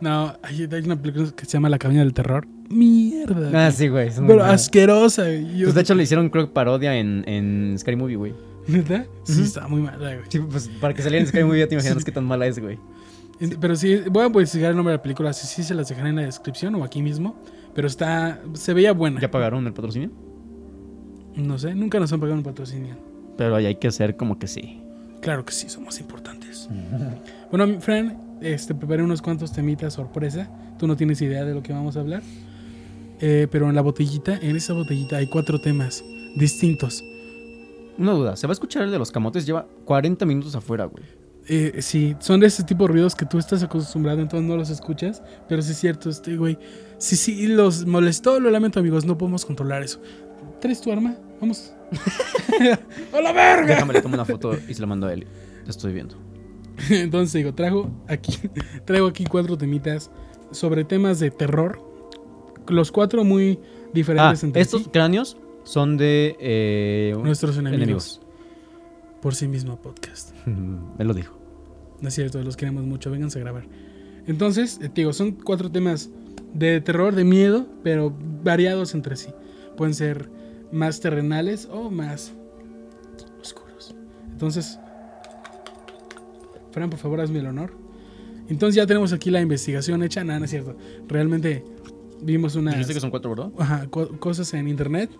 [0.00, 2.46] No, hay, hay una película que se llama La cabaña del terror.
[2.68, 3.48] Mierda.
[3.48, 3.72] Ah, güey.
[3.72, 4.10] sí, güey.
[4.26, 5.56] Pero asquerosa, güey.
[5.58, 8.34] Yo- Pues de hecho le hicieron, creo que parodia en, en Scary Movie, güey.
[8.66, 9.06] ¿Neta?
[9.24, 9.42] Sí, Ujú.
[9.42, 10.26] está muy mala, güey.
[10.28, 12.58] Sí, pues para que saliera en Scary Movie ya te imaginas qué tan mala es,
[12.58, 12.78] güey.
[13.60, 15.32] Pero sí, voy a investigar el nombre de la película.
[15.32, 17.36] Si sí se las dejaré en la descripción o aquí mismo.
[17.74, 18.40] Pero está.
[18.54, 19.20] Se veía buena.
[19.20, 20.10] ¿Ya pagaron el patrocinio?
[21.36, 22.96] No sé, nunca nos han pagado un patrocinio.
[23.38, 24.80] Pero ahí hay que hacer como que sí.
[25.22, 26.68] Claro que sí, somos importantes.
[27.52, 30.48] Bueno, Fran, este, preparé unos cuantos temitas sorpresa.
[30.78, 32.22] Tú no tienes idea de lo que vamos a hablar.
[33.20, 36.02] Eh, pero en la botellita, en esa botellita hay cuatro temas
[36.34, 37.04] distintos.
[37.98, 39.44] Una duda, ¿se va a escuchar el de los camotes?
[39.44, 41.04] Lleva 40 minutos afuera, güey.
[41.46, 44.70] Eh, sí, son de ese tipo de ruidos que tú estás acostumbrado, entonces no los
[44.70, 45.22] escuchas.
[45.46, 46.58] Pero sí es cierto, este güey.
[46.96, 49.04] Sí, sí, los molestó, lo lamento, amigos.
[49.04, 50.00] No podemos controlar eso.
[50.58, 51.16] ¿Traes tu arma?
[51.38, 51.74] Vamos.
[53.12, 53.66] ¡A la verga!
[53.74, 55.26] Déjame le tomo una foto y se la mando a él.
[55.64, 56.16] Te estoy viendo.
[56.90, 58.36] Entonces digo, traigo aquí,
[58.84, 60.10] traigo aquí cuatro temitas
[60.50, 61.80] sobre temas de terror.
[62.68, 64.88] Los cuatro muy Ah, diferentes entre estos sí.
[64.90, 67.76] cráneos son de eh, Nuestros enemigos.
[67.82, 68.20] enemigos.
[69.20, 70.32] Por sí mismo podcast.
[70.46, 71.38] Me lo dijo.
[72.00, 73.10] No es cierto, los queremos mucho.
[73.10, 73.64] Vénganse a grabar.
[74.26, 76.08] Entonces, eh, digo, son cuatro temas
[76.54, 79.28] de terror, de miedo, pero variados entre sí.
[79.76, 80.30] Pueden ser
[80.72, 82.32] más terrenales o más
[83.40, 83.94] oscuros.
[84.32, 84.78] Entonces,
[86.72, 87.72] Fran, por favor, hazme el honor.
[88.48, 90.24] Entonces ya tenemos aquí la investigación hecha.
[90.24, 90.76] Nada, no es cierto.
[91.06, 91.64] Realmente
[92.22, 93.50] vimos unas Dijiste que son cuatro, ¿verdad?
[93.58, 95.10] ajá, co- cosas en internet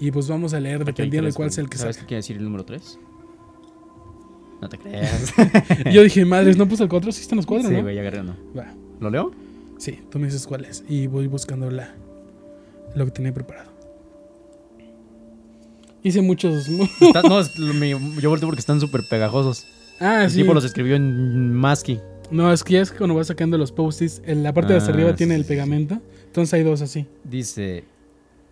[0.00, 2.36] y pues vamos a leer dependiendo de cuál sea el que ¿Sabes qué quiere decir
[2.38, 2.98] el número 3?
[4.60, 5.34] No te creas.
[5.92, 7.12] Yo dije, madres, ¿no puse el cuatro?
[7.12, 7.82] Sí están los cuatro, sí, ¿no?
[7.82, 8.34] güey, ya agarré uno.
[8.56, 8.72] Va.
[9.00, 9.30] ¿Lo leo?
[9.78, 10.82] Sí, tú me dices cuál es.
[10.88, 11.94] Y voy buscando la.
[12.94, 13.70] lo que tenía preparado.
[16.06, 16.68] Hice muchos.
[17.00, 19.66] Está- no, es- me- yo volteo porque están súper pegajosos.
[20.00, 20.38] ah, El sí.
[20.42, 21.98] tipo los escribió en Masky.
[22.30, 24.78] No, es que ya es que cuando vas sacando los post-its, en la parte de
[24.78, 26.00] hasta Ah, arriba sí, tiene el pegamento.
[26.26, 27.06] Entonces hay dos así.
[27.24, 27.84] Dice: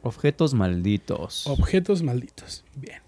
[0.03, 1.47] Objetos malditos.
[1.47, 2.65] Objetos malditos.
[2.75, 3.03] Bien.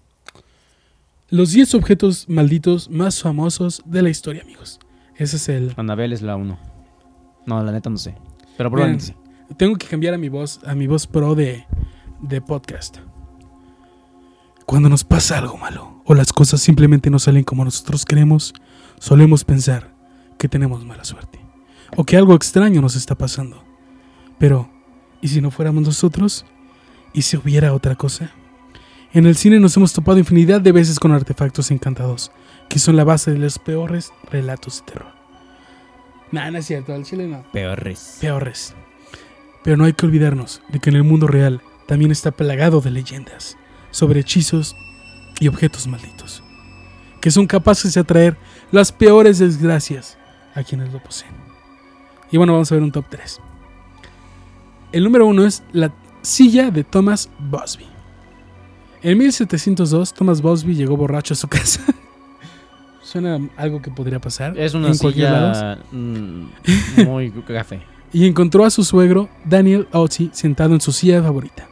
[1.29, 4.79] Los 10 objetos malditos más famosos de la historia, amigos.
[5.17, 5.73] Ese es el.
[5.75, 6.57] Anabel es la 1.
[7.45, 8.15] No, la neta no sé.
[8.57, 9.15] Pero probablemente.
[9.57, 11.65] Tengo que cambiar a mi voz, a mi voz pro de,
[12.21, 12.97] de podcast.
[14.67, 18.53] Cuando nos pasa algo malo o las cosas simplemente no salen como nosotros queremos,
[18.99, 19.95] solemos pensar
[20.37, 21.39] que tenemos mala suerte
[21.95, 23.63] o que algo extraño nos está pasando.
[24.37, 24.69] Pero,
[25.21, 26.45] ¿y si no fuéramos nosotros?
[27.13, 28.31] ¿Y si hubiera otra cosa?
[29.13, 32.33] En el cine nos hemos topado infinidad de veces con artefactos encantados,
[32.67, 35.13] que son la base de los peores relatos de terror.
[36.33, 38.17] Nah, no es cierto, al chile no Peores.
[38.19, 38.75] peores.
[39.63, 42.91] Pero no hay que olvidarnos de que en el mundo real también está plagado de
[42.91, 43.55] leyendas
[43.97, 44.75] sobre hechizos
[45.39, 46.43] y objetos malditos,
[47.19, 48.37] que son capaces de atraer
[48.71, 50.19] las peores desgracias
[50.53, 51.31] a quienes lo poseen.
[52.31, 53.39] Y bueno, vamos a ver un top 3.
[54.91, 57.87] El número uno es la silla de Thomas Busby.
[59.01, 61.81] En 1702, Thomas Busby llegó borracho a su casa.
[63.01, 64.55] Suena algo que podría pasar.
[64.59, 67.81] Es una en silla mm, muy café.
[68.13, 71.67] y encontró a su suegro, Daniel Otzi, sentado en su silla favorita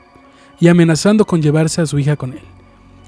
[0.59, 2.41] y amenazando con llevarse a su hija con él.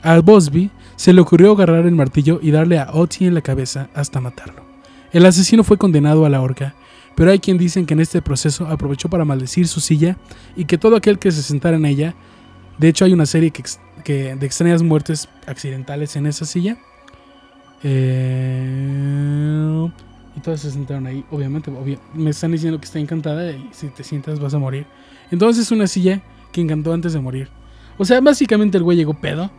[0.04, 3.90] A Bosby se le ocurrió agarrar el martillo y darle a Otzi en la cabeza
[3.94, 4.64] hasta matarlo.
[5.12, 6.76] El asesino fue condenado a la horca,
[7.16, 10.18] pero hay quien dicen que en este proceso aprovechó para maldecir su silla
[10.56, 12.14] y que todo aquel que se sentara en ella,
[12.78, 13.64] de hecho hay una serie que,
[14.04, 16.78] que- de extrañas muertes accidentales en esa silla,
[17.84, 19.90] eh,
[20.36, 21.72] y todos se sentaron ahí, obviamente.
[21.72, 24.86] obvia- me están diciendo que está encantada y si te sientas vas a morir.
[25.32, 27.50] Entonces es una silla que encantó antes de morir.
[27.98, 29.50] O sea, básicamente el güey llegó pedo.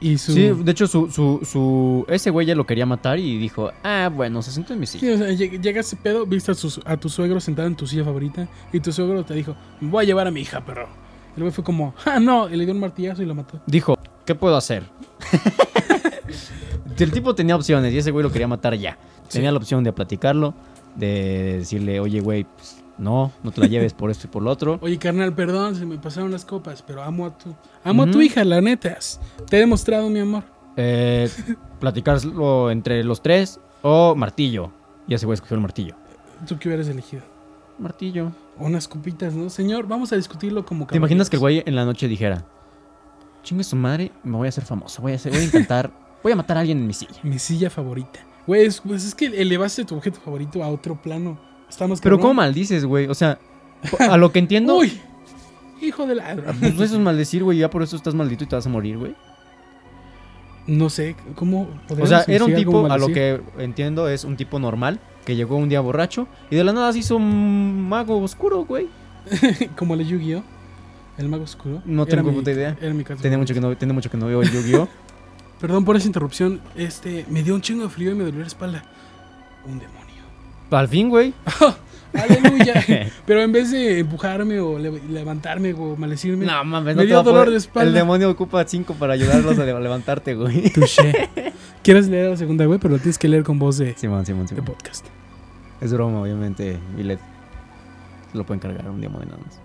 [0.00, 0.32] Y su...
[0.32, 4.10] Sí, de hecho, su, su, su, ese güey ya lo quería matar y dijo, ah,
[4.14, 5.14] bueno, se sentó en mi Sí, silla.
[5.14, 8.04] o sea, lleg- llegaste pedo, viste a, su- a tu suegro sentado en tu silla
[8.04, 10.88] favorita y tu suegro te dijo, me voy a llevar a mi hija, pero...
[11.36, 13.60] El güey fue como, ah, no, y le dio un martillazo y lo mató.
[13.66, 14.84] Dijo, ¿qué puedo hacer?
[16.98, 18.98] El tipo tenía opciones y ese güey lo quería matar ya.
[19.30, 20.54] Tenía la opción de platicarlo,
[20.94, 24.50] de decirle, oye, güey, pues, no, no te la lleves por esto y por lo
[24.50, 24.78] otro.
[24.82, 27.54] Oye, carnal, perdón, se me pasaron las copas, pero amo a tu...
[27.82, 28.98] Amo a tu hija, la neta.
[29.48, 30.44] Te he demostrado mi amor.
[30.76, 31.28] Eh,
[31.80, 34.70] platicarlo entre los tres o martillo.
[35.06, 35.96] Y ese güey escogió el martillo.
[36.46, 37.22] ¿Tú qué hubieras elegido?
[37.78, 38.32] Martillo.
[38.58, 39.50] Unas copitas, ¿no?
[39.50, 42.44] Señor, vamos a discutirlo como ¿Te imaginas que el güey en la noche dijera,
[43.42, 46.32] chingue su madre, me voy a hacer famoso, voy a, hacer, voy a intentar, voy
[46.32, 47.20] a matar a alguien en mi silla?
[47.24, 48.20] Mi silla favorita.
[48.46, 51.38] Güey, es, pues es que elevaste tu objeto favorito a otro plano.
[51.74, 53.08] Estamos Pero ¿cómo maldices, güey?
[53.08, 53.40] O sea,
[53.98, 55.00] a lo que entiendo, Uy,
[55.82, 56.36] hijo de la...
[56.60, 58.96] pues eso es maldecir, güey, ya por eso estás maldito y te vas a morir,
[58.96, 59.16] güey.
[60.68, 61.68] No sé, ¿cómo
[62.00, 65.56] O sea, era un tipo, a lo que entiendo, es un tipo normal que llegó
[65.56, 68.86] un día borracho y de la nada se hizo un mago oscuro, güey.
[69.76, 70.44] Como el Yu-Gi-Oh!
[71.18, 71.82] El mago oscuro.
[71.84, 72.76] No tengo puta idea.
[72.80, 74.88] Era mi caso Tiene mucho, que no, tiene mucho que no veo el Yu-Gi-Oh!
[75.60, 76.60] Perdón por esa interrupción.
[76.76, 78.84] Este, me dio un chingo de frío y me dolió la espalda.
[79.66, 80.03] Un demonio.
[80.70, 81.32] Al fin, güey.
[82.14, 82.74] Aleluya.
[83.26, 86.46] Pero en vez de empujarme o le- levantarme o maldecirme.
[86.46, 87.88] No mames, Me no te dio dolor de espalda.
[87.88, 90.70] El demonio ocupa cinco para ayudarlos a levantarte, güey.
[90.70, 91.30] Touché.
[91.82, 92.78] ¿Quieres leer la segunda, güey?
[92.78, 94.64] Pero lo tienes que leer con voz de, Simón, Simón, de Simón.
[94.64, 95.06] podcast.
[95.80, 96.78] Es broma, obviamente.
[96.96, 97.18] Y le
[98.32, 99.60] lo pueden cargar un demonio nada más.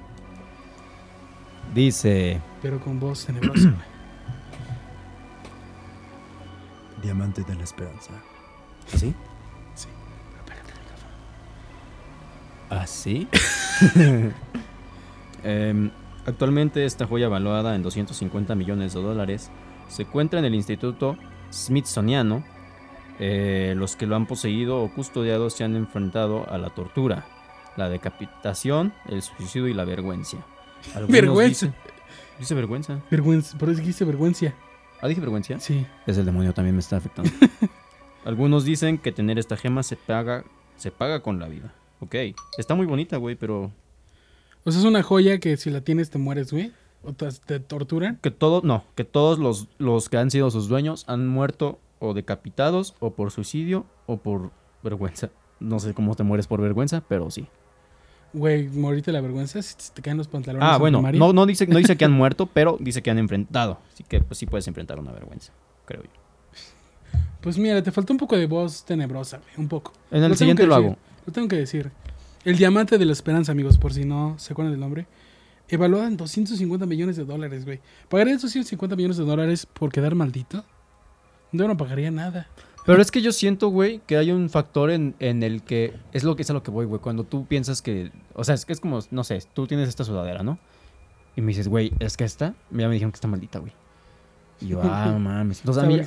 [1.74, 2.40] Dice.
[2.62, 3.76] Pero con voz tenebrosa, güey.
[7.04, 8.12] Diamante de la Esperanza.
[8.96, 9.14] Sí.
[12.70, 13.28] ¿Así?
[15.42, 15.90] Em,
[16.26, 19.50] actualmente esta joya valuada en 250 millones de dólares
[19.88, 21.18] se encuentra en el Instituto
[21.52, 22.44] Smithsoniano.
[23.20, 27.26] Eh, los que lo han poseído o custodiado se han enfrentado a la tortura,
[27.78, 30.38] la decapitación, el suicidio y la vergüenza.
[30.94, 31.74] Algunos Vergüenza.
[32.38, 33.00] dice vergüenza.
[33.10, 33.58] Vergüenza.
[33.58, 34.54] Por eso dijiste vergüenza.
[35.02, 35.60] Ah, dije vergüenza.
[35.60, 35.86] Sí.
[36.06, 37.32] Es el demonio también me está afectando.
[38.26, 40.44] Algunos dicen que tener esta gema se paga,
[40.76, 41.74] se paga con la vida.
[42.00, 42.16] Ok,
[42.58, 43.72] está muy bonita, güey, pero
[44.64, 46.72] O sea, es una joya que si la tienes te mueres, güey.
[47.04, 48.20] O te, te torturan.
[48.22, 52.14] que todo, no, que todos los, los que han sido sus dueños han muerto o
[52.14, 54.52] decapitados o por suicidio o por
[54.84, 55.30] vergüenza.
[55.60, 57.48] No sé cómo te mueres por vergüenza, pero sí.
[58.32, 60.68] Güey, morirte la vergüenza si te caen los pantalones.
[60.68, 63.18] Ah, en bueno, no, no, dice, no dice que han muerto, pero dice que han
[63.18, 63.80] enfrentado.
[63.92, 65.52] Así que pues sí puedes enfrentar una vergüenza,
[65.86, 66.10] creo yo.
[67.42, 69.54] Pues mira, te falta un poco de voz tenebrosa, güey.
[69.58, 69.94] Un poco.
[70.12, 70.98] En el siguiente lo hago.
[71.30, 71.92] Lo tengo que decir.
[72.44, 75.06] El diamante de la esperanza, amigos, por si no se acuerdan del nombre.
[75.68, 77.82] evaluada en 250 millones de dólares, güey.
[78.10, 80.66] ¿Pagaría 250 millones de dólares por quedar maldito?
[81.52, 82.48] Yo no pagaría nada.
[82.84, 86.24] Pero es que yo siento, güey, que hay un factor en, en el que es
[86.24, 87.00] lo que es a lo que voy, güey.
[87.00, 90.04] Cuando tú piensas que, o sea, es que es como, no sé, tú tienes esta
[90.04, 90.58] sudadera, ¿no?
[91.36, 93.74] Y me dices, güey, es que esta, ya me dijeron que está maldita, güey.
[94.62, 95.60] Y yo, ah, no mames.
[95.60, 96.02] Entonces a mí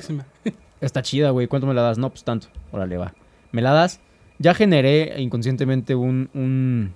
[0.81, 1.47] está chida, güey.
[1.47, 1.97] ¿Cuánto me la das?
[1.97, 2.47] No, pues tanto.
[2.73, 3.13] Órale, va.
[3.53, 4.01] Me la das.
[4.39, 6.93] Ya generé inconscientemente un, un,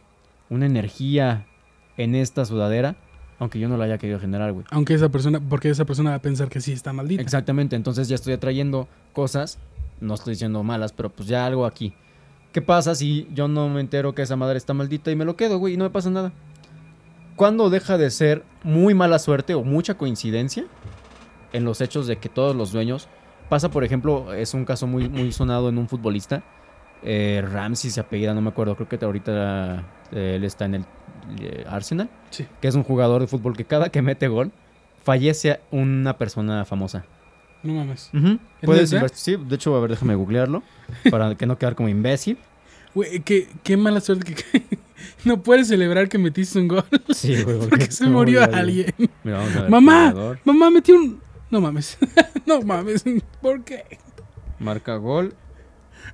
[0.50, 1.45] una energía
[1.97, 2.95] en esta sudadera,
[3.39, 4.65] aunque yo no la haya querido generar, güey.
[4.71, 7.21] Aunque esa persona, porque esa persona va a pensar que sí está maldita.
[7.21, 9.60] Exactamente, entonces ya estoy atrayendo cosas,
[10.02, 11.93] no estoy diciendo malas, pero pues ya algo aquí.
[12.52, 15.36] ¿Qué pasa si yo no me entero que esa madre está maldita y me lo
[15.36, 16.32] quedo, güey, y no me pasa nada?
[17.36, 20.65] ¿Cuándo deja de ser muy mala suerte o mucha coincidencia
[21.54, 23.08] en los hechos de que todos los dueños
[23.47, 26.43] pasa, por ejemplo, es un caso muy, muy sonado en un futbolista,
[27.03, 30.86] eh, Ramsey se apellida, no me acuerdo, creo que ahorita eh, él está en el
[31.39, 32.45] eh, Arsenal, Sí.
[32.62, 34.51] que es un jugador de fútbol que cada que mete gol
[35.03, 37.05] fallece una persona famosa.
[37.63, 38.10] No mames.
[38.13, 38.39] Ujú.
[38.62, 40.63] ¿Es Puedes Sí, de hecho, a ver, déjame googlearlo
[41.12, 42.38] para que no quedar como imbécil.
[42.93, 44.63] Güey, qué, qué mala suerte que
[45.25, 46.83] no puedes celebrar que metiste un gol
[47.13, 48.93] Sí, güey, porque se murió alguien.
[49.23, 49.69] Mira, vamos a ver.
[49.69, 51.21] Mamá, mamá metí un...
[51.49, 51.97] No mames.
[52.45, 53.05] no mames.
[53.41, 53.86] ¿Por qué?
[54.60, 55.33] Marca gol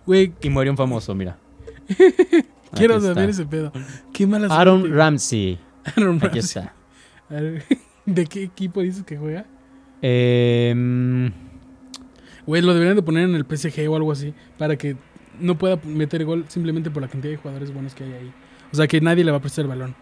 [0.05, 1.37] Güey, y muere un famoso, mira.
[2.73, 3.41] quiero Aquí saber está.
[3.41, 3.71] ese pedo.
[4.11, 4.61] Qué mala suerte.
[4.61, 5.59] Aaron Ramsey.
[5.95, 6.39] Aaron Aquí Ramsey.
[6.63, 6.73] está.
[8.05, 9.45] ¿De qué equipo dices que juega?
[10.01, 11.31] Em,
[12.45, 14.97] Güey, lo deberían de poner en el PSG o algo así para que
[15.39, 18.33] no pueda meter gol simplemente por la cantidad de jugadores buenos que hay ahí.
[18.71, 19.95] O sea, que nadie le va a prestar el balón.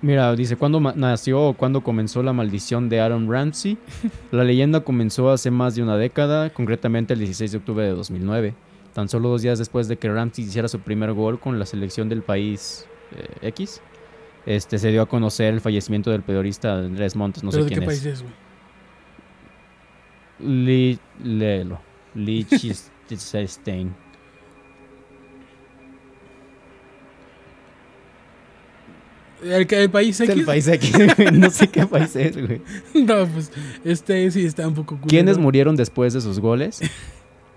[0.00, 3.76] mira, dice, ¿cuándo nació o cuándo comenzó la maldición de Aaron Ramsey?
[4.32, 8.54] La leyenda comenzó hace más de una década, concretamente el 16 de octubre de 2009.
[8.94, 12.08] Tan solo dos días después de que Ramsey hiciera su primer gol con la selección
[12.08, 13.82] del país eh, X,
[14.46, 17.74] este, se dio a conocer el fallecimiento del periodista Andrés Montes, no ¿Pero sé de
[17.74, 18.00] quién qué es.
[18.02, 18.34] país es, güey?
[20.64, 21.80] Li, léelo.
[22.14, 23.94] Liechtenstein.
[29.44, 30.34] ¿El, el país X?
[30.34, 32.62] el país X, güey, no sé qué país es, güey.
[32.94, 33.52] no, pues
[33.84, 35.08] este sí está un poco culero.
[35.08, 36.80] ¿Quiénes murieron después de sus goles?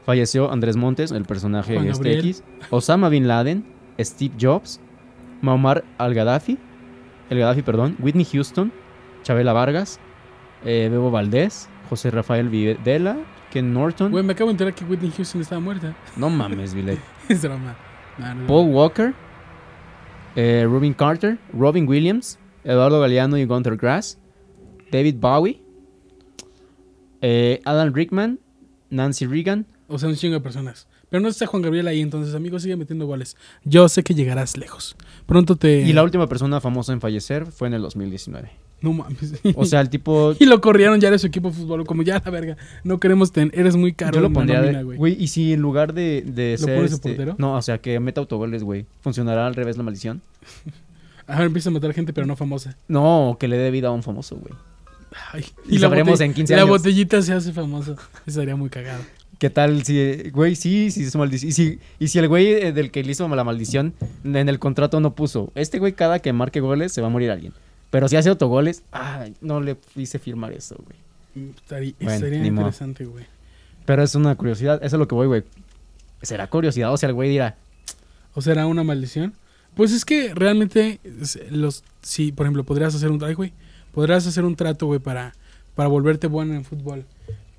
[0.08, 2.30] Falleció Andrés Montes, el personaje Juan este Gabriel.
[2.30, 2.44] X.
[2.70, 3.66] Osama Bin Laden,
[4.00, 4.80] Steve Jobs,
[5.42, 6.58] Muammar al-Gaddafi,
[7.30, 8.72] el Gaddafi, perdón, Whitney Houston,
[9.24, 10.00] Chabela Vargas,
[10.64, 13.18] eh, Bebo Valdés, José Rafael Videla,
[13.52, 14.10] Ken Norton.
[14.10, 15.94] Güey, me acabo de enterar que Whitney Houston estaba muerta.
[16.16, 17.00] No mames, Vile.
[17.28, 17.76] es broma.
[18.18, 18.48] No, no, no.
[18.48, 19.14] Paul Walker,
[20.38, 24.18] eh, Robin Carter, Robin Williams, Eduardo Galeano y Gunther Grass,
[24.90, 25.62] David Bowie,
[27.20, 28.40] eh, Alan Rickman,
[28.90, 30.88] Nancy Reagan, O sea, un chingo de personas.
[31.10, 33.38] Pero no está Juan Gabriel ahí, entonces, amigo, sigue metiendo goles.
[33.64, 34.96] Yo sé que llegarás lejos.
[35.26, 35.82] Pronto te...
[35.82, 38.52] y la última persona famosa en fallecer fue en el 2019.
[38.82, 39.34] No mames.
[39.56, 40.36] O sea, el tipo...
[40.40, 41.86] y lo corrieron ya de su equipo de fútbol.
[41.86, 42.58] Como ya la verga.
[42.84, 43.58] No queremos tener...
[43.58, 44.84] Eres muy caro Yo lo la pondría nómina, de...
[44.84, 44.98] güey.
[44.98, 46.76] Güey, y si en lugar de, de ¿Lo ser...
[46.76, 47.36] pones este- portero?
[47.40, 48.86] No, o sea, que meta autogoles, güey.
[49.00, 50.22] ¿Funcionará al revés la maldición?
[51.28, 52.78] Ahora empieza a matar gente, pero no famosa.
[52.88, 54.54] No, que le dé vida a un famoso, güey.
[55.32, 56.70] Ay, Y sabremos en 15 La años.
[56.70, 57.96] botellita se hace famoso.
[58.26, 59.02] Eso sería muy cagado.
[59.40, 61.50] ¿Qué tal si, güey, sí, sí, es maldición?
[61.50, 64.58] Y si, y si el güey eh, del que le hizo la maldición en el
[64.58, 67.54] contrato no puso, este güey cada que marque goles se va a morir alguien.
[67.92, 71.50] Pero si hace autogoles, ay, no le hice firmar eso, güey.
[71.56, 73.26] Estaría, Bueno, sería interesante, güey.
[73.86, 75.44] Pero es una curiosidad, eso es lo que voy, güey.
[76.24, 77.56] ¿Será curiosidad o sea el güey dirá,
[78.38, 79.34] ¿O será una maldición?
[79.76, 81.00] Pues es que realmente,
[81.50, 83.52] los, si, por ejemplo, podrías hacer un, ay, güey,
[83.94, 85.34] podrías hacer un trato, güey, para,
[85.74, 87.06] para volverte bueno en fútbol.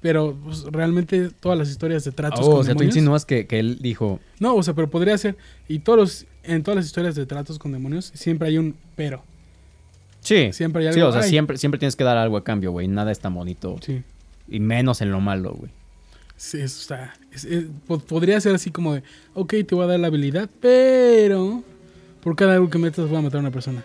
[0.01, 2.97] Pero pues, realmente todas las historias de tratos oh, con o sea, tú demonios.
[2.97, 5.37] insinúas que, que él dijo, No, o sea, pero podría ser.
[5.67, 9.23] Y todos los, en todas las historias de tratos con demonios siempre hay un pero.
[10.21, 10.95] sí, Siempre hay algo.
[11.01, 12.87] sí, o sea, ay, siempre, siempre tienes que dar algo a cambio, güey.
[12.87, 13.77] Nada es tan bonito.
[13.85, 14.03] Sí,
[14.49, 15.71] Y menos en lo malo, güey.
[16.37, 17.15] sí, eso está.
[17.33, 19.03] es- es- po- podría ser así como de,
[19.35, 21.65] ok, te voy a dar la habilidad, pero
[22.23, 23.83] por cada algo que metas voy a matar a una persona.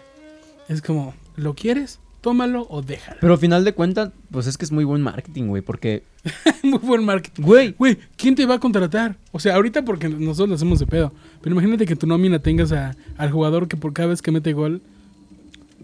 [0.69, 1.99] Es como, ¿lo quieres?
[2.23, 3.17] Tómalo o déjalo.
[3.21, 6.03] Pero al final de cuentas, pues es que es muy buen marketing, güey, porque,
[6.63, 7.43] Muy buen marketing.
[7.43, 9.17] güey, Güey, ¿quién te va a contratar?
[9.34, 11.11] O sea, ahorita porque nosotros lo hacemos de pedo.
[11.41, 14.53] Pero imagínate que tu nómina tengas a- al jugador que por cada vez que mete
[14.53, 14.82] gol.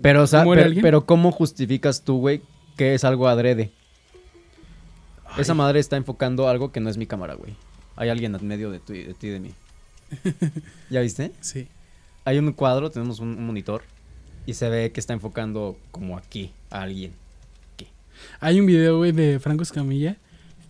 [0.01, 0.81] Pero, o sea, ¿Muere pero, alguien?
[0.81, 2.41] pero ¿cómo justificas tú, güey,
[2.77, 3.71] que es algo adrede?
[5.37, 7.53] Esa madre está enfocando algo que no es mi cámara, güey.
[7.97, 9.51] Hay alguien en medio de, tu- de ti y de mí.
[10.89, 11.33] ¿Ya viste?
[11.41, 11.67] Sí.
[12.23, 13.83] Hay un cuadro, tenemos un, un monitor
[14.49, 17.11] y se ve que está enfocando como aquí a alguien.
[18.41, 20.17] Hay un video, güey, de Franco Escamilla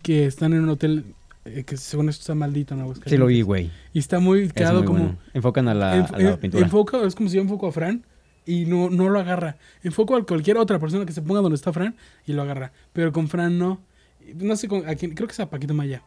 [0.04, 1.04] que están en un hotel
[1.46, 3.12] eh, que según esto está maldito en Aguascalientes.
[3.12, 3.72] Sí lo vi, güey.
[3.94, 5.00] Y está muy quedado como...
[5.00, 5.18] bueno.
[5.34, 6.64] Enfocan a la, enf- a la en- pintura.
[6.64, 8.04] enfoca, es como si yo enfoco a Fran
[8.46, 9.58] y no, no lo agarra.
[9.84, 11.96] Enfoco a cualquier otra persona que se ponga donde está Fran
[12.28, 12.72] y lo agarra.
[12.94, 13.82] Pero con Fran no.
[14.36, 16.04] No sé con, a quién, creo que es a Paquito Maya.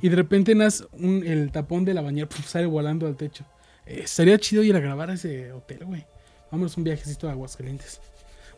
[0.00, 3.44] Y de repente nas un- el tapón de la bañera puf, sale volando al techo.
[3.86, 6.06] Eh, estaría chido ir a grabar a ese hotel, güey.
[6.50, 8.00] Vámonos un viajecito a Aguascalientes.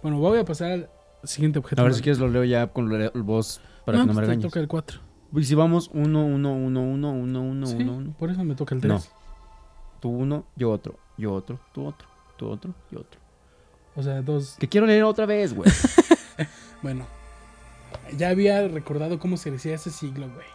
[0.03, 0.89] Bueno, voy a pasar al
[1.28, 1.80] siguiente objeto.
[1.80, 4.16] A ver si quieres lo leo ya con la voz para que no me pues
[4.16, 4.45] te regañes.
[4.47, 5.01] toca el 4.
[5.34, 8.12] Y si vamos 1, 1, 1, 1, 1, 1, Sí, 1, 1.
[8.18, 8.93] por eso me toca el 3.
[8.93, 9.01] No.
[10.01, 13.20] Tú uno, yo otro, yo otro, tú otro, tú otro, yo otro.
[13.97, 14.57] O sea, dos.
[14.61, 15.70] Que quiero leer otra vez, güey.
[16.82, 17.05] Bueno,
[18.16, 20.47] ya había recordado cómo se decía ese siglo, güey.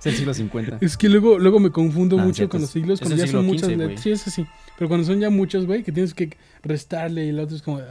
[0.00, 0.78] Es el siglo 50.
[0.80, 3.30] Es que luego, luego me confundo Ah, mucho cierto, con los siglos, es cuando ya
[3.30, 4.00] son muchas letras.
[4.00, 4.46] Sí, es así.
[4.78, 7.78] Pero cuando son ya muchos, güey, que tienes que restarle y el otro es como.
[7.78, 7.84] ay,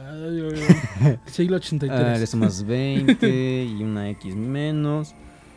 [0.54, 0.62] ay,
[1.02, 2.00] ay, siglo 83.
[2.00, 5.14] Ah, eres más 20 y una X menos.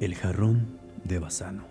[0.00, 0.66] El jarrón
[1.04, 1.64] de Basano.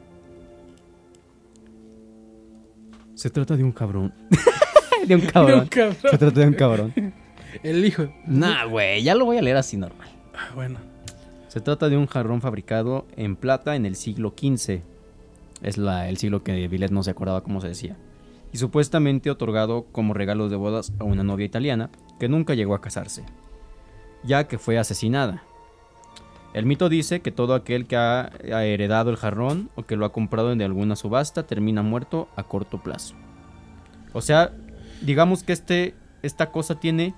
[3.13, 4.13] Se trata de un cabrón.
[5.07, 5.69] de un cabrón.
[5.71, 6.93] Se trata de un cabrón.
[7.63, 8.11] El hijo.
[8.25, 10.07] Nah, güey, ya lo voy a leer así normal.
[10.33, 10.79] Ah, bueno.
[11.51, 14.83] Se trata de un jarrón fabricado en plata en el siglo XV.
[15.61, 17.97] Es la, el siglo que Villet no se acordaba cómo se decía.
[18.53, 21.89] Y supuestamente otorgado como regalo de bodas a una novia italiana
[22.21, 23.25] que nunca llegó a casarse,
[24.23, 25.43] ya que fue asesinada.
[26.53, 30.05] El mito dice que todo aquel que ha, ha heredado el jarrón o que lo
[30.05, 33.15] ha comprado en alguna subasta termina muerto a corto plazo.
[34.13, 34.53] O sea,
[35.01, 37.13] digamos que este, esta cosa tiene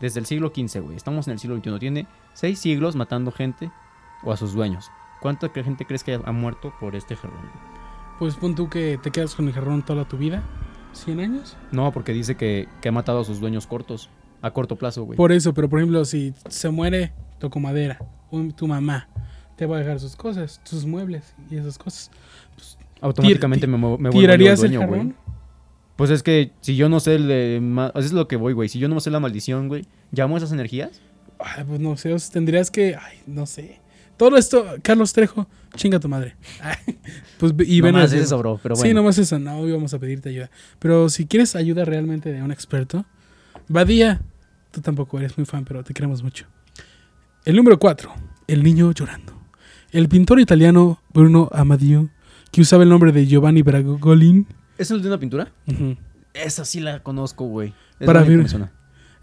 [0.00, 0.96] desde el siglo XV, güey.
[0.96, 1.78] Estamos en el siglo XXI.
[1.78, 3.70] Tiene seis siglos matando gente
[4.22, 4.90] o a sus dueños.
[5.20, 7.50] ¿Cuánta gente crees que ha muerto por este jarrón?
[8.18, 10.42] Pues pon tú que te quedas con el jarrón toda tu vida.
[10.94, 11.56] ¿100 años?
[11.72, 14.08] No, porque dice que, que ha matado a sus dueños cortos.
[14.42, 15.16] A corto plazo, güey.
[15.16, 17.98] Por eso, pero por ejemplo, si se muere toco madera
[18.30, 19.08] o tu mamá,
[19.56, 22.10] te va a dejar sus cosas, sus muebles y esas cosas.
[23.00, 25.00] Automáticamente Tir- me, me vuelvo el ¿Tirarías el dueño, güey.
[25.00, 25.16] jarrón?
[25.96, 27.58] Pues es que si yo no sé el de...
[27.62, 28.68] ma- Eso es lo que voy, güey.
[28.68, 29.86] Si yo no sé la maldición, güey.
[30.12, 31.00] ¿Llamo esas energías?
[31.38, 32.96] Ay, pues no sé, tendrías que.
[32.96, 33.80] Ay, no sé.
[34.16, 36.36] Todo esto, Carlos Trejo, chinga tu madre.
[36.62, 36.98] Ay,
[37.38, 38.58] pues y ven a Nomás hacer- eso, bro.
[38.62, 38.88] Pero bueno.
[38.88, 40.50] Sí, nomás eso, no íbamos a pedirte ayuda.
[40.78, 43.04] Pero si quieres ayuda realmente de un experto,
[43.68, 44.20] Badía,
[44.70, 46.46] tú tampoco eres muy fan, pero te queremos mucho.
[47.44, 48.10] El número 4,
[48.46, 49.34] El niño llorando.
[49.92, 52.08] El pintor italiano Bruno Amadio,
[52.50, 54.46] que usaba el nombre de Giovanni Bragolin,
[54.78, 55.52] ¿Es el de una pintura?
[56.34, 57.72] Esa sí la conozco, güey.
[57.98, 58.72] Es Para suena.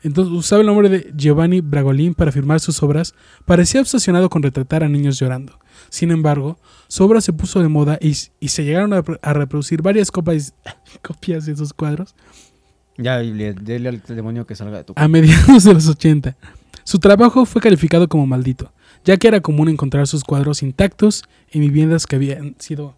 [0.01, 3.14] entonces usaba el nombre de Giovanni Bragolin para firmar sus obras,
[3.45, 5.60] parecía obsesionado con retratar a niños llorando.
[5.89, 9.82] Sin embargo, su obra se puso de moda y, y se llegaron a, a reproducir
[9.82, 10.54] varias copias,
[11.01, 12.16] copias de sus cuadros
[12.97, 13.56] Ya, dile
[13.89, 14.93] al demonio que salga de tu...
[14.95, 16.36] a mediados de los 80.
[16.84, 18.74] Su trabajo fue calificado como maldito,
[19.06, 22.95] ya que era común encontrar sus cuadros intactos en viviendas que habían sido,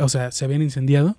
[0.00, 1.16] o sea, se habían incendiado.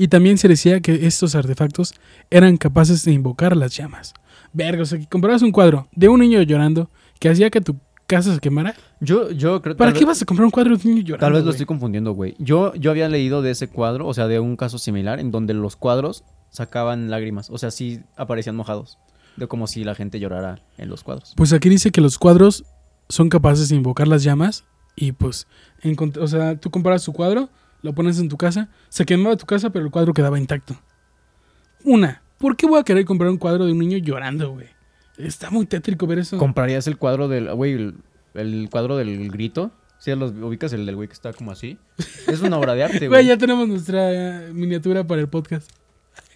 [0.00, 1.92] Y también se decía que estos artefactos
[2.30, 4.14] eran capaces de invocar las llamas.
[4.52, 6.88] Verga, o sea, que comprabas un cuadro de un niño llorando
[7.18, 7.76] que hacía que tu
[8.06, 8.74] casa se quemara.
[9.00, 9.76] Yo, yo creo...
[9.76, 11.26] ¿Para qué vez- vas a comprar un cuadro de un niño llorando?
[11.26, 12.36] Tal vez lo estoy confundiendo, güey.
[12.38, 15.52] Yo, yo había leído de ese cuadro, o sea, de un caso similar, en donde
[15.52, 17.50] los cuadros sacaban lágrimas.
[17.50, 18.98] O sea, sí aparecían mojados.
[19.36, 21.34] De como si la gente llorara en los cuadros.
[21.36, 22.64] Pues aquí dice que los cuadros
[23.08, 24.64] son capaces de invocar las llamas
[24.96, 25.46] y pues,
[26.20, 27.50] o sea, tú comparas su cuadro,
[27.82, 30.76] lo pones en tu casa, se quemaba tu casa, pero el cuadro quedaba intacto.
[31.84, 34.66] Una, ¿por qué voy a querer comprar un cuadro de un niño llorando, güey?
[35.16, 36.38] Está muy tétrico ver eso.
[36.38, 37.52] ¿Comprarías el cuadro del.
[37.54, 37.94] Güey, el,
[38.34, 39.70] el cuadro del grito?
[39.98, 41.76] Si los ubicas, el del güey que está como así.
[42.28, 43.26] Es una obra de arte, Güey, güey.
[43.26, 44.12] ya tenemos nuestra
[44.46, 45.68] eh, miniatura para el podcast.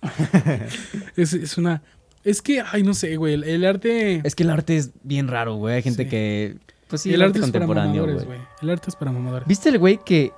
[1.16, 1.82] es, es una...
[2.24, 4.20] Es que, ay, no sé, güey, el, el arte...
[4.24, 5.76] Es que el arte es bien raro, güey.
[5.76, 6.08] Hay gente Sí.
[6.08, 6.56] que.
[6.88, 8.38] Pues sí, el arte es para contemporáneo, mamadores, güey.
[8.38, 8.48] güey.
[8.62, 9.48] El arte es para mamadores.
[9.48, 10.32] ¿Viste el güey que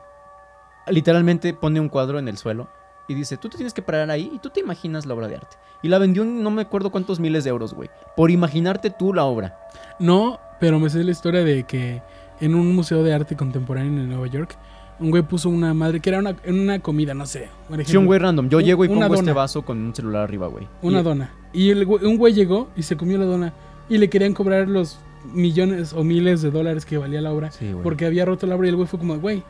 [0.88, 2.68] literalmente pone un cuadro en el suelo
[3.08, 5.36] y dice, tú te tienes que parar ahí y tú te imaginas la obra de
[5.36, 5.56] arte?
[5.82, 7.90] Y la vendió en no me acuerdo cuántos miles de euros, güey.
[8.16, 9.58] Por imaginarte tú la obra.
[9.98, 12.00] No, pero me sé la historia de que
[12.40, 14.56] en un museo de arte contemporáneo en Nueva York,
[14.98, 17.48] un güey puso una madre que era una, en una comida, no sé.
[17.68, 18.48] Sí, ejemplo, un güey random.
[18.48, 20.66] Yo Un- llego y pongo este vaso con un celular arriba, güey.
[20.82, 21.32] Una Y- dona.
[21.52, 23.52] Y el un güey llegó y se comió la dona.
[23.88, 24.98] Y le querían cobrar los
[25.32, 27.50] millones o miles de dólares que valía la obra.
[27.50, 27.74] Sí.
[27.82, 29.42] Porque había roto la obra y el güey fue como, güey,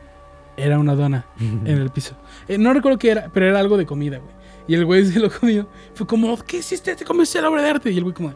[0.57, 2.15] era una dona en el piso.
[2.47, 4.33] Eh, no recuerdo qué era, pero era algo de comida, güey.
[4.67, 5.67] Y el güey se lo comió.
[5.93, 6.95] Fue como, ¿qué hiciste?
[6.95, 7.91] ¿Te comiste la obra de arte?
[7.91, 8.33] Y el güey como,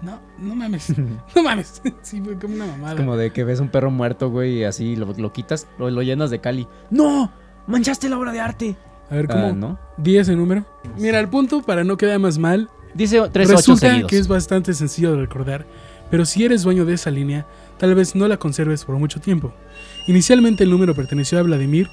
[0.00, 0.92] no, no mames,
[1.34, 1.82] no mames.
[2.02, 2.96] sí, fue como una mamada.
[2.96, 6.02] Como de que ves un perro muerto, güey, y así lo, lo quitas, lo, lo
[6.02, 6.68] llenas de cali.
[6.90, 7.32] ¡No!
[7.66, 8.76] ¡Manchaste la obra de arte!
[9.10, 9.46] A ver, ¿cómo?
[9.46, 9.78] Ah, ¿no?
[9.96, 10.64] ¿Di ese número?
[10.96, 14.10] Mira, el punto, para no quedar más mal, Dice tres ocho resulta seguidos.
[14.10, 15.66] que es bastante sencillo de recordar,
[16.10, 17.46] pero si eres dueño de esa línea,
[17.78, 19.52] tal vez no la conserves por mucho tiempo.
[20.06, 21.88] Inicialmente el número perteneció a Vladimir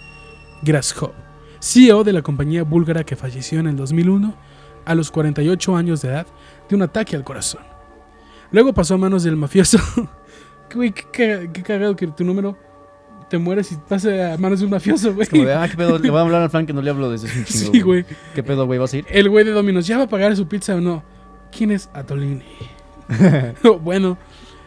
[0.61, 1.11] Grashov,
[1.59, 4.35] CEO de la compañía búlgara que falleció en el 2001
[4.85, 6.27] a los 48 años de edad
[6.67, 7.61] de un ataque al corazón.
[8.51, 9.77] Luego pasó a manos del mafioso.
[10.71, 12.55] Güey, qué, qué cagado que tu número
[13.27, 15.27] te mueres y pasa a manos de un mafioso, güey.
[15.27, 17.09] Como de, ah, qué pedo, le voy a hablar al Frank que no le hablo
[17.09, 17.71] desde un chingo.
[17.73, 18.05] Sí, güey.
[18.35, 18.77] ¿Qué pedo, güey?
[18.77, 19.05] ¿Vas a ir?
[19.09, 21.03] El güey de Domino's, ¿ya va a pagar su pizza o no?
[21.51, 22.43] ¿Quién es Atolini?
[23.81, 24.17] Bueno,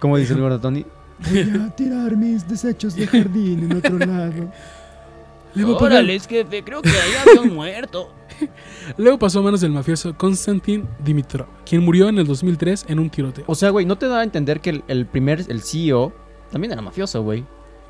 [0.01, 0.85] ¿Cómo dice el gordo Tony?
[1.31, 4.53] Voy a tirar mis desechos de jardín en otro lado.
[5.55, 6.05] le va a pagar.
[6.05, 8.11] jefe, creo que ahí había un muerto.
[8.97, 13.11] Luego pasó a manos del mafioso Konstantin Dimitrov, quien murió en el 2003 en un
[13.11, 13.45] tiroteo.
[13.47, 16.13] O sea, güey, ¿no te da a entender que el, el primer, el CEO,
[16.51, 17.45] también era mafioso, güey?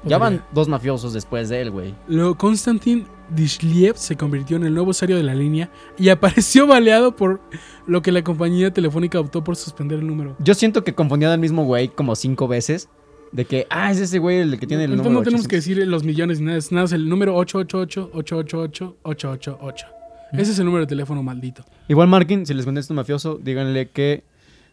[0.05, 1.95] Ya van dos mafiosos después de él, güey.
[2.09, 7.15] Luego Konstantin Dishliev se convirtió en el nuevo usuario de la línea y apareció baleado
[7.15, 7.41] por
[7.87, 10.37] lo que la compañía telefónica optó por suspender el número.
[10.41, 12.89] Yo siento que confundían al mismo güey como cinco veces.
[13.33, 15.57] De que, ah, es ese güey el que tiene el Entonces número no tenemos que
[15.57, 15.77] 800.
[15.77, 19.87] decir los millones ni nada, es nada, es el número 888-888-888.
[20.33, 21.65] Ese es el número de teléfono maldito.
[21.89, 24.25] Igual Markin, si les contesta un mafioso, díganle que...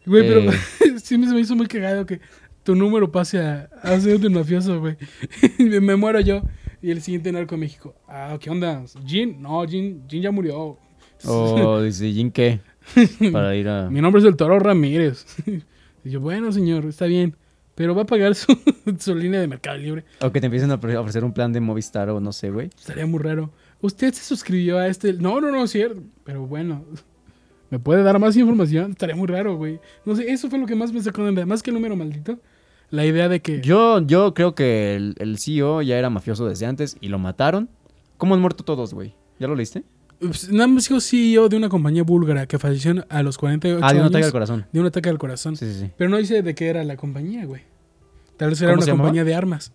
[0.06, 0.52] Güey, pero eh,
[1.02, 2.20] sí me hizo muy cagado que
[2.62, 4.96] tu número pase a, a ser un mafioso, güey.
[5.58, 6.42] me, me muero yo.
[6.82, 7.94] Y el siguiente narco de México.
[8.08, 8.82] Ah, ¿qué onda?
[9.06, 9.42] ¿Jin?
[9.42, 10.78] No, Jin, Jin ya murió.
[11.26, 12.60] O dice, ¿Jin qué?
[13.30, 13.90] Para ir a...
[13.90, 15.26] Mi nombre es el Toro Ramírez.
[16.04, 17.36] y yo, bueno, señor, está bien.
[17.80, 18.54] Pero va a pagar su,
[18.98, 20.04] su línea de Mercado Libre.
[20.20, 22.50] O que te empiecen a ofre- a ofrecer un plan de Movistar o no sé,
[22.50, 22.68] güey.
[22.78, 23.50] Estaría muy raro.
[23.80, 25.14] ¿Usted se suscribió a este?
[25.14, 26.02] No, no, no, es cierto.
[26.24, 26.84] Pero bueno,
[27.70, 28.90] ¿me puede dar más información?
[28.90, 29.80] Estaría muy raro, güey.
[30.04, 31.46] No sé, eso fue lo que más me sacó de onda.
[31.46, 32.38] Más que el número maldito.
[32.90, 33.62] La idea de que...
[33.62, 37.70] Yo, yo creo que el, el CEO ya era mafioso desde antes y lo mataron.
[38.18, 39.14] ¿Cómo han muerto todos, güey?
[39.38, 39.84] ¿Ya lo leíste?
[40.50, 43.94] Nada más dijo CEO de una compañía búlgara que falleció a los 48 Ah, de
[43.94, 44.66] un años ataque al corazón.
[44.70, 45.56] de un ataque al corazón.
[45.56, 45.90] Sí, sí, sí.
[45.96, 47.62] Pero no dice de qué era la compañía, güey.
[48.40, 49.08] Tal vez era ¿Cómo una llamaba?
[49.08, 49.70] compañía de armas.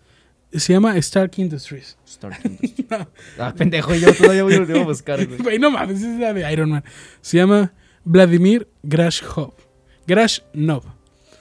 [0.50, 1.96] Se llama Stark Industries.
[2.04, 2.90] Stark Industries.
[3.38, 5.38] ah, pendejo, yo todavía voy, a buscar, güey.
[5.38, 6.82] Güey, no mames, es la de Iron Man.
[7.20, 7.72] Se llama
[8.04, 9.52] Vladimir Grashov.
[10.08, 10.82] Grashnov.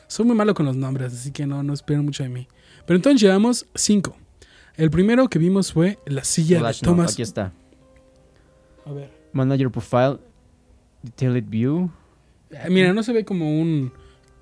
[0.05, 2.47] Soy muy malo con los nombres, así que no, no esperen mucho de mí.
[2.85, 4.15] Pero entonces llevamos cinco.
[4.75, 7.13] El primero que vimos fue la silla Flash, de no, Thomas.
[7.13, 7.53] aquí está.
[8.85, 9.09] A ver.
[9.33, 10.19] Manager Profile.
[11.01, 11.89] Detailed View.
[12.51, 13.91] Eh, Mira, no se ve como un.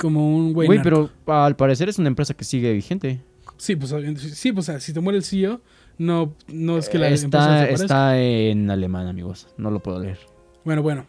[0.04, 0.68] Como un güey.
[0.68, 3.22] Güey, pero al parecer es una empresa que sigue vigente.
[3.56, 3.95] Sí, pues,
[4.34, 5.62] sí, pues, si te muere el CEO,
[5.97, 7.84] no, no es que la empresa está, desaparezca.
[7.86, 9.47] está en alemán, amigos.
[9.58, 10.20] No lo puedo leer.
[10.66, 11.08] Bueno, bueno.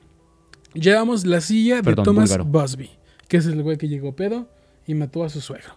[0.75, 2.45] Llevamos la silla de Thomas búlgaro.
[2.45, 2.91] Busby,
[3.27, 4.49] que es el güey que llegó pedo
[4.87, 5.75] y mató a su suegro.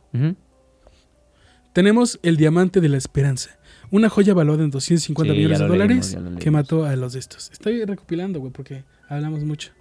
[1.73, 3.57] Tenemos el diamante de la esperanza,
[3.89, 7.19] una joya valuada en 250 Sí, millones de dólares leímos, que mató a los de
[7.19, 7.49] estos.
[7.51, 9.71] Estoy recopilando, güey, porque hablamos mucho.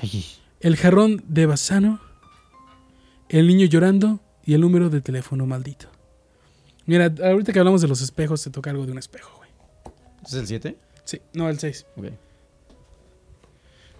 [0.00, 0.24] Ay,
[0.60, 2.00] El jarrón de Bassano,
[3.30, 5.86] el niño llorando y el número de teléfono maldito.
[6.86, 9.50] Mira, ahorita que hablamos de los espejos, te toca algo de un espejo, güey.
[10.24, 10.76] ¿Es el 7?
[11.04, 11.86] Sí, no, el 6.
[11.96, 12.06] Ok.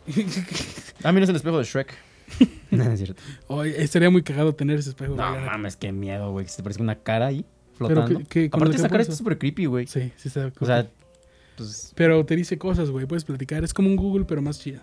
[1.05, 1.95] Ah, mira, es el espejo de Shrek.
[2.71, 3.23] no, es cierto.
[3.65, 5.15] Estaría muy cagado tener ese espejo.
[5.15, 6.45] No güey, mames, qué miedo, güey.
[6.47, 7.45] Que se te parezca una cara ahí
[7.79, 8.19] Pero flotando.
[8.21, 9.87] que- que con Aparte, esa cara está súper creepy, güey.
[9.87, 10.91] Sí, sí está O sea,
[11.57, 13.07] pues Pero te dice cosas, güey.
[13.07, 13.65] Puedes platicar.
[13.65, 14.83] Es como un Google, pero más chida.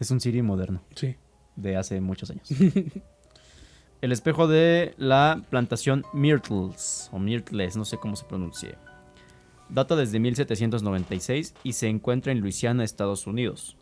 [0.00, 1.16] es un Siri moderno Sí.
[1.56, 2.48] de hace muchos años.
[4.04, 8.74] el espejo de la plantación Myrtles, o Myrtles, no sé cómo se pronuncie.
[9.70, 13.78] Data desde 1796 y se encuentra en Luisiana, Estados Unidos.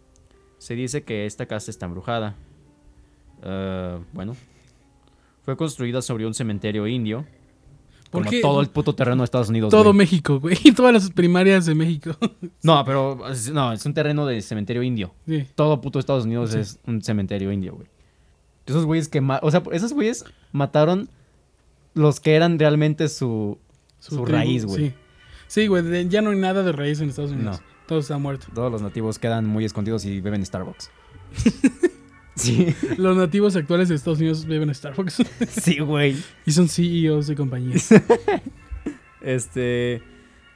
[0.58, 2.36] Se dice que esta casa está embrujada.
[3.42, 4.36] Eh, bueno.
[5.42, 7.26] Fue construida sobre un cementerio indio.
[8.12, 9.70] ¿Por Como todo el puto terreno de Estados Unidos.
[9.72, 9.96] Todo güey.
[9.96, 10.54] México, güey.
[10.76, 12.16] Todas las primarias de México.
[12.62, 13.18] No, pero
[13.52, 15.12] no, es un terreno de cementerio indio.
[15.26, 15.44] sí.
[15.56, 16.58] Todo puto Estados Unidos Sí.
[16.58, 17.88] es un cementerio indio, güey.
[18.66, 21.08] Esos güeyes que o sea, esos güeyes mataron
[21.94, 23.58] los que eran realmente su
[23.98, 24.88] su, tribu, raíz, güey.
[24.90, 24.94] Sí.
[25.48, 26.08] Sí, güey.
[26.08, 27.60] Ya no hay nada de raíz en Estados Unidos.
[27.86, 28.46] Todo está muerto.
[28.54, 30.90] Todos los nativos quedan muy escondidos y beben Starbucks.
[32.36, 35.22] sí, Los nativos actuales de Estados Unidos beben Starbucks.
[35.48, 36.16] sí, güey.
[36.46, 37.88] y son CEOs de compañías.
[39.20, 40.02] Este,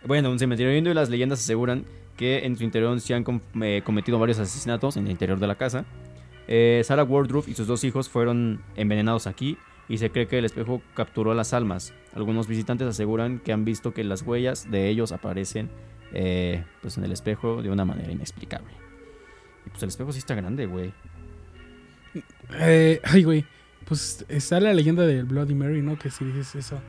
[0.06, 1.84] bueno, un cementerio indio y las leyendas aseguran
[2.16, 5.46] que en su interior se han com- eh, cometido varios asesinatos en el interior de
[5.46, 5.84] la casa.
[6.48, 10.44] Eh, Sarah Wardroof y sus dos hijos fueron envenenados aquí y se cree que el
[10.44, 11.92] espejo capturó las almas.
[12.14, 15.70] Algunos visitantes aseguran que han visto que las huellas de ellos aparecen
[16.12, 18.72] eh, pues en el espejo de una manera inexplicable.
[19.66, 20.92] Y pues el espejo sí está grande, güey.
[22.54, 23.44] Eh, ay, güey.
[23.84, 25.98] Pues está la leyenda del Bloody Mary, ¿no?
[25.98, 26.80] Que si dices eso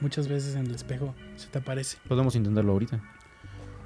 [0.00, 1.98] muchas veces en el espejo se te aparece.
[2.08, 3.00] Podemos intentarlo ahorita.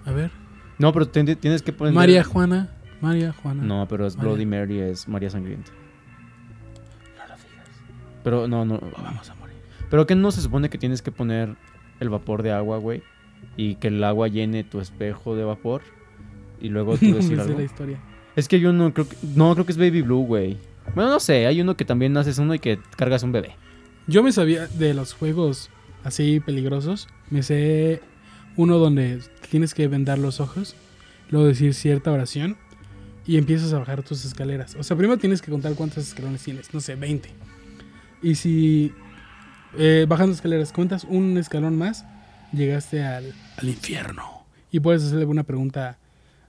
[0.04, 0.30] A ver.
[0.78, 1.92] No, pero tienes que poner...
[1.92, 2.70] María Juana.
[3.00, 3.62] María Juana.
[3.62, 4.28] No, pero es María.
[4.32, 5.70] Bloody Mary, es María Sangrienta.
[8.22, 8.74] Pero no, no.
[8.76, 9.56] O vamos a morir.
[9.88, 11.56] Pero que no se supone que tienes que poner
[12.00, 13.02] el vapor de agua, güey.
[13.56, 15.82] Y que el agua llene tu espejo de vapor.
[16.60, 17.58] y luego tú No decir sé algo.
[17.58, 17.98] la historia.
[18.36, 20.56] Es que hay uno, creo que, no, creo que es Baby Blue, güey.
[20.94, 23.56] Bueno, no sé, hay uno que también haces uno y que cargas un bebé.
[24.06, 25.70] Yo me sabía de los juegos
[26.04, 27.08] así peligrosos.
[27.30, 28.00] Me sé
[28.56, 29.20] uno donde
[29.50, 30.74] tienes que vendar los ojos,
[31.30, 32.56] luego decir cierta oración
[33.30, 34.74] y empiezas a bajar tus escaleras.
[34.74, 37.28] O sea, primero tienes que contar cuántos escalones tienes, no sé, 20.
[38.22, 38.92] Y si
[39.78, 42.04] eh, bajando escaleras cuentas un escalón más,
[42.52, 44.44] llegaste al, al infierno.
[44.72, 45.96] Y puedes hacerle una pregunta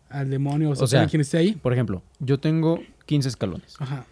[0.09, 1.51] al demonio o, O sea, sea, quien esté ahí.
[1.53, 3.75] Por ejemplo, yo tengo 15 escalones.
[3.79, 4.05] Ajá,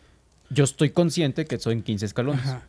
[0.51, 2.41] Yo estoy consciente que son 15 escalones.
[2.41, 2.61] ajá,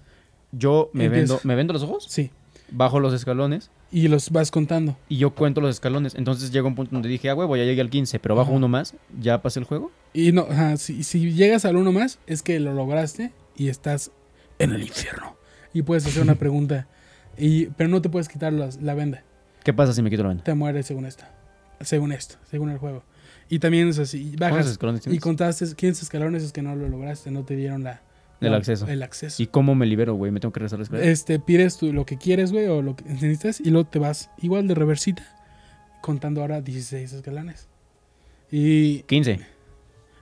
[0.53, 1.35] Yo me Empieza.
[1.35, 2.31] vendo, me vendo los ojos, sí.
[2.73, 4.97] Bajo los escalones Y los vas contando.
[5.09, 6.15] y yo cuento los escalones.
[6.15, 8.57] Entonces llega un punto donde dije, ah, huevo, ya llegué al 15, pero bajo Ajá.
[8.57, 9.91] uno más, ¿ya pasé el juego?
[10.13, 14.11] Y no, ajá, si, si llegas al uno más, es que lo lograste y estás
[14.59, 15.37] en el infierno.
[15.73, 16.87] Y puedes hacer una pregunta.
[17.39, 19.23] Y, pero no te puedes quitar las- la venda.
[19.65, 20.45] ¿Qué pasa si me quito la venda?
[20.45, 21.25] Te mueres según esto.
[21.81, 23.03] Según esto, según el juego.
[23.49, 24.35] Y también es así.
[24.37, 27.83] ¿Cuántos Bajas escalones y contaste 15 escalones es que no lo lograste, no te dieron
[27.83, 28.01] la,
[28.41, 28.87] El acceso.
[28.89, 29.43] El acceso.
[29.43, 30.33] ¿Y cómo me libero, güey?
[30.33, 31.11] ¿Me tengo que regresar a la escalera?
[31.11, 34.31] Este, pides tú lo que quieres, güey, o lo que necesitas, y luego te vas
[34.39, 35.23] igual de reversita,
[36.01, 37.69] contando ahora 16 escalones.
[38.51, 39.41] Y 15.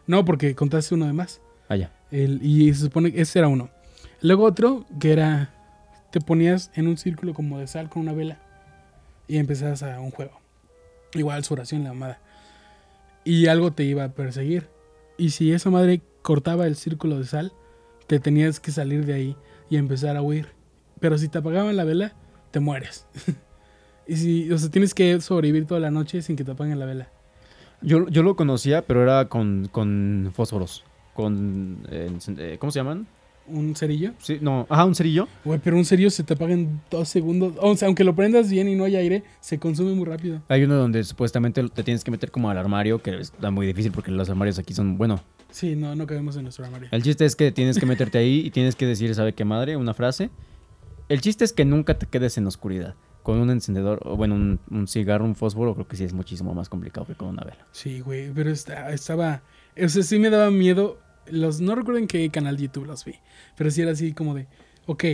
[0.06, 1.40] no, porque contaste uno de más.
[1.68, 1.92] Allá.
[2.10, 3.70] El- y se supone que ese era uno.
[4.20, 5.50] Luego otro que era,
[6.10, 8.38] te ponías en un círculo como de sal con una vela
[9.28, 10.40] y empezabas a un juego.
[11.14, 12.18] Igual su oración, la amada.
[13.24, 14.68] Y algo te iba a perseguir.
[15.18, 17.52] Y si esa madre cortaba el círculo de sal,
[18.08, 19.36] te tenías que salir de ahí
[19.70, 20.48] y empezar a huir.
[20.98, 22.14] Pero si te apagaban la vela,
[22.50, 23.06] te mueres.
[24.08, 26.86] y si, o sea, tienes que sobrevivir toda la noche sin que te apaguen la
[26.86, 27.08] vela.
[27.82, 30.84] Yo, yo lo conocía, pero era con, con fósforos.
[31.14, 31.86] Con.
[31.90, 33.06] eh, eh, ¿Cómo se llaman?
[33.46, 34.12] Un cerillo.
[34.18, 34.66] Sí, no.
[34.68, 35.28] Ajá, un cerillo.
[35.44, 37.54] Güey, pero un serio se te apaga en dos segundos.
[37.60, 40.42] O sea, aunque lo prendas bien y no hay aire, se consume muy rápido.
[40.48, 43.92] Hay uno donde supuestamente te tienes que meter como al armario, que está muy difícil
[43.92, 44.98] porque los armarios aquí son.
[44.98, 45.20] Bueno,
[45.50, 46.88] Sí, no, no cabemos en nuestro armario.
[46.90, 49.76] el chiste es que tienes que meterte ahí y tienes que decir, ¿sabe qué madre?
[49.76, 50.30] Una frase.
[51.08, 52.94] El chiste es que nunca te quedes en oscuridad.
[53.22, 56.54] Con un encendedor, o bueno, un, un cigarro, un fósforo, creo que sí es muchísimo
[56.54, 57.66] más complicado que con una vela.
[57.72, 59.42] Sí, güey, pero esta- estaba...
[59.82, 60.98] O sea, sí me daba miedo.
[61.30, 63.14] Los, no recuerdo en qué canal de YouTube los vi.
[63.56, 64.46] Pero sí era así como de...
[64.86, 65.04] Ok,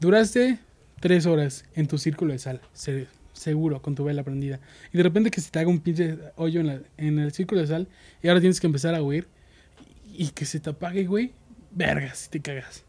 [0.00, 0.58] duraste
[1.00, 2.60] tres horas en tu círculo de sal.
[2.72, 4.60] se- seguro, con tu vela prendida.
[4.92, 7.60] Y de repente que se te haga un pinche hoyo en, la- en el círculo
[7.60, 7.88] de sal.
[8.22, 9.28] Y ahora tienes que empezar a huir.
[10.20, 11.32] Y, que se te apague, güey.
[11.70, 12.84] Vergas, si te cagas.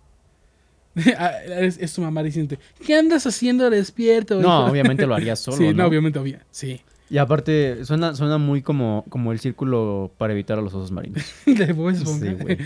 [1.18, 4.42] Ah, es, es tu mamá diciendo, ¿qué andas haciendo despierto?
[4.42, 5.86] No, hijo?" obviamente lo harías solo, sí, no, ¿no?
[5.86, 6.40] obviamente, obvio.
[6.52, 6.82] Sí.
[7.10, 11.24] Y aparte, suena, suena muy como, como el círculo para evitar a los osos marinos.
[11.46, 12.26] De Bob Esponja.
[12.26, 12.58] Sí, güey.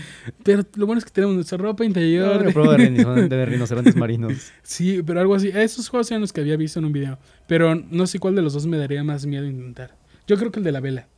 [0.42, 2.52] Pero lo bueno es que tenemos nuestra ropa interior.
[2.52, 4.52] Prueba de, de rinocerontes marinos.
[4.62, 5.50] Sí, pero algo así.
[5.52, 7.18] Esos juegos eran los que había visto en un video.
[7.48, 9.96] Pero no sé cuál de los dos me daría más miedo intentar.
[10.28, 11.08] Yo creo que el de la vela.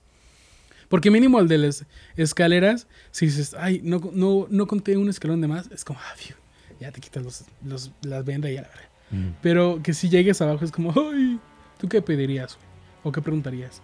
[0.88, 1.84] Porque mínimo el de las
[2.16, 6.14] escaleras, si dices, ay, no, no, no conté un escalón de más, es como, ah,
[6.16, 6.34] fiu,
[6.80, 8.84] ya te quitas los, los, las vendas y ya la verdad.
[9.42, 11.38] Pero que si llegues abajo es como, ay,
[11.78, 12.56] ¿tú qué pedirías?
[12.56, 12.68] güey?
[13.04, 13.80] ¿O qué preguntarías?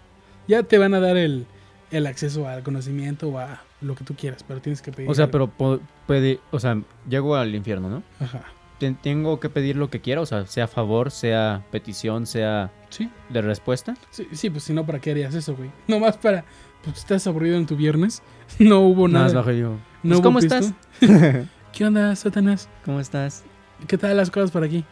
[0.48, 1.46] Ya te van a dar el,
[1.90, 5.08] el acceso al conocimiento o a lo que tú quieras, pero tienes que pedir.
[5.10, 5.50] O sea, algo.
[5.56, 8.02] pero puede, o sea, llego al infierno, ¿no?
[8.20, 8.44] Ajá.
[8.78, 13.08] Ten- Tengo que pedir lo que quiera, o sea, sea favor, sea petición, sea Sí,
[13.30, 13.94] de respuesta.
[14.10, 15.70] sí, sí, pues si no, ¿para qué harías eso, güey?
[15.88, 16.44] Nomás para,
[16.84, 18.22] pues estás aburrido en tu viernes,
[18.58, 19.34] no hubo Nada nada.
[19.34, 20.54] más bajo y no "Pues, ¿cómo pisto.
[20.56, 20.74] estás?
[21.72, 22.68] ¿Qué onda, Satanás?
[22.84, 23.42] ¿Cómo estás?
[23.86, 24.84] ¿Qué tal las cosas por aquí?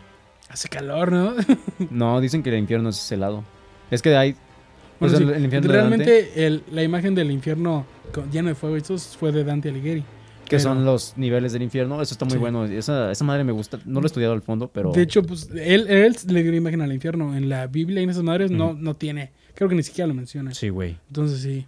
[0.49, 1.35] Hace calor, ¿no?
[1.91, 3.45] No, dicen que el infierno es helado.
[3.91, 4.37] Es que hay, o
[5.01, 8.55] Bueno, sea, sí, el infierno de realmente el- la imagen del infierno con- lleno de
[8.55, 10.01] fuego, esto fue de Dante Alighieri.
[10.45, 12.39] que pero- son los niveles del infierno, eso está muy Sí.
[12.39, 12.65] bueno.
[12.67, 14.93] Esa, esa madre me gusta, no lo he estudiado al fondo, pero...
[14.93, 17.35] De hecho, pues él, él le dio una imagen al infierno.
[17.37, 18.77] En la Biblia y en esas madres no, Ujú.
[18.79, 19.31] no tiene.
[19.55, 20.53] Creo que ni siquiera lo menciona.
[20.53, 20.99] Sí, güey.
[21.09, 21.67] Entonces sí.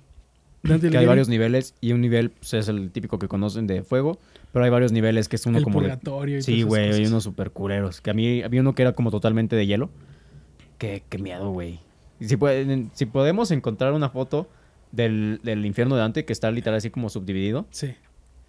[0.68, 3.82] Dante Que hay varios niveles y un nivel pues, es el típico que conocen de
[3.82, 4.18] fuego,
[4.52, 5.88] pero hay varios niveles que es uno el como de...
[5.88, 8.00] purgatorio y Sí, güey, hay unos super culeros.
[8.00, 9.90] Que a mí había uno que era como totalmente de hielo.
[10.78, 11.80] Qué, qué miedo, güey.
[12.20, 14.48] Si, pueden, si podemos encontrar una foto
[14.92, 17.94] del, del infierno de Dante que está literal así como subdividido, Sí.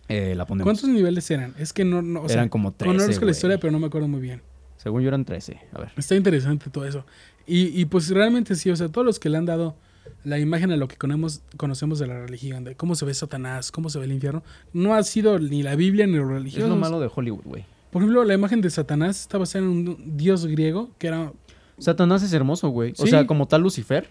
[0.07, 0.65] eh, la ponemos.
[0.65, 1.53] ¿Cuántos niveles eran?
[1.57, 3.87] Es que no, no o sea, Eran como 13, conozco la historia, pero no me
[3.87, 4.41] acuerdo muy bien.
[4.77, 5.57] Según yo eran 13.
[5.73, 5.91] A ver.
[5.97, 7.05] Está interesante todo eso.
[7.47, 9.75] Y, y pues realmente sí, o sea, todos los que le han dado
[10.23, 13.71] la imagen a lo que conocemos, conocemos de la religión, de cómo se ve Satanás,
[13.71, 14.43] cómo se ve el infierno,
[14.73, 16.69] no ha sido ni la Biblia ni los Es religiosos.
[16.69, 17.65] lo malo de Hollywood, güey.
[17.91, 21.31] Por ejemplo, la imagen de Satanás está basada en un dios griego que era...
[21.77, 22.93] Satanás es hermoso, güey.
[22.97, 24.09] O sea, como tal Lucifer.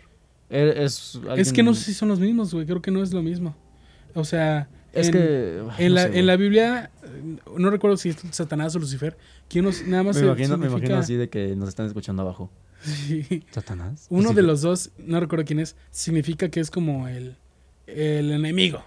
[0.51, 3.13] e- Es, Es que no sé si son los mismos, güey, creo que no es
[3.13, 3.55] lo mismo.
[4.15, 5.59] O sea, Es en, que...
[5.79, 6.91] en, no la, sé, en la Biblia,
[7.59, 9.17] no recuerdo si es Satanás o Lucifer,
[9.87, 10.27] nada más Me
[10.67, 12.51] imagino así de que nos están escuchando abajo.
[12.85, 13.43] Sí.
[13.51, 14.07] ¿Satanás?
[14.11, 17.37] Uno de los dos, no recuerdo quién es, significa que es como el,
[17.87, 18.85] el enemigo.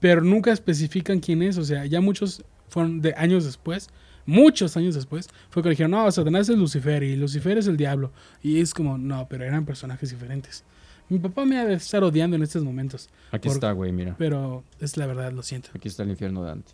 [0.00, 1.58] Pero nunca especifican quién es.
[1.58, 3.88] O sea, ya muchos fueron de años después,
[4.26, 8.12] muchos años después, fue que dijeron, no, Satanás es Lucifer y Lucifer es el diablo.
[8.42, 10.64] Y es como, no, pero eran personajes diferentes.
[11.08, 13.10] Mi papá me ha de estar odiando en estos momentos.
[13.30, 14.14] Aquí Por- está, güey, mira.
[14.18, 15.68] Pero es la verdad, lo siento.
[15.74, 16.72] Aquí está el infierno de Dante.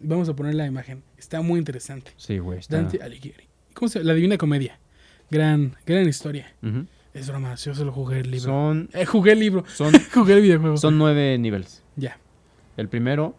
[0.00, 1.02] Vamos a poner la imagen.
[1.16, 2.12] Está muy interesante.
[2.16, 2.60] Sí, güey.
[2.60, 2.76] Está...
[2.76, 3.48] Dante Alighieri.
[3.74, 4.78] ¿Cómo se La Divina Comedia.
[5.30, 6.52] Gran, gran historia.
[7.14, 8.50] Es broma, yo solo jugué el libro.
[8.52, 9.64] Son, Eh, jugué el libro.
[9.66, 10.76] son, jugué el videojuego.
[10.76, 11.82] son nueve niveles.
[11.96, 12.18] Ya.
[12.76, 13.34] El primero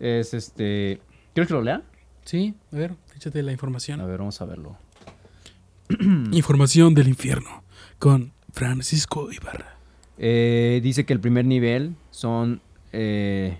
[0.00, 1.00] es este...
[1.34, 1.82] ¿Quieres que lo lea?
[2.24, 4.00] Sí, a ver, échate la información.
[4.00, 4.76] A ver, vamos a verlo.
[6.32, 7.62] Información del infierno
[7.98, 9.76] con Francisco Ibarra.
[10.18, 12.60] Eh, dice que el primer nivel son...
[12.92, 13.58] eh,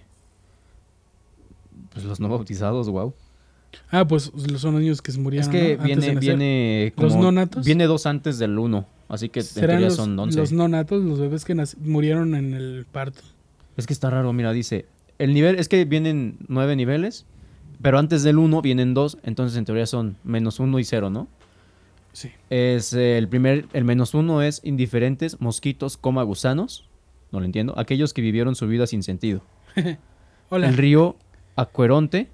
[1.92, 3.14] pues los no bautizados, wow.
[3.90, 5.48] Ah, pues son niños que se murieron.
[5.48, 7.64] Es que viene, viene ¿Los como- no natos?
[7.64, 8.86] Viene dos antes del uno.
[9.08, 10.38] Así que en ¿Serán teoría los, son 11.
[10.38, 13.20] los no natos, los bebés que murieron en el parto?
[13.76, 14.86] Es que está raro, mira, dice.
[15.18, 17.26] El nivel, es que vienen nueve niveles,
[17.82, 21.28] pero antes del uno vienen dos, entonces en teoría son menos uno y cero, ¿no?
[22.12, 22.30] Sí.
[22.50, 26.88] Es eh, el primer, el menos uno es indiferentes, mosquitos, coma gusanos.
[27.30, 27.78] No lo entiendo.
[27.78, 29.42] Aquellos que vivieron su vida sin sentido.
[30.50, 30.68] Hola.
[30.68, 31.16] El río
[31.56, 32.28] Acueronte,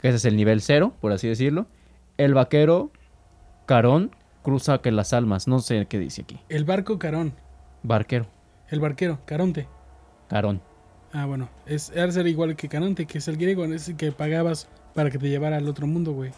[0.00, 1.66] que ese es el nivel cero, por así decirlo.
[2.16, 2.90] El vaquero
[3.66, 4.10] Carón
[4.42, 5.46] cruza que las almas.
[5.48, 6.38] No sé qué dice aquí.
[6.48, 7.32] El barco Carón.
[7.82, 8.26] Barquero,
[8.68, 9.68] El barquero, Caronte.
[10.28, 10.60] Carón.
[11.12, 11.48] Ah, bueno.
[11.66, 15.18] Es ser igual que Caronte, que es el griego, es el que pagabas para que
[15.18, 16.32] te llevara al otro mundo, güey.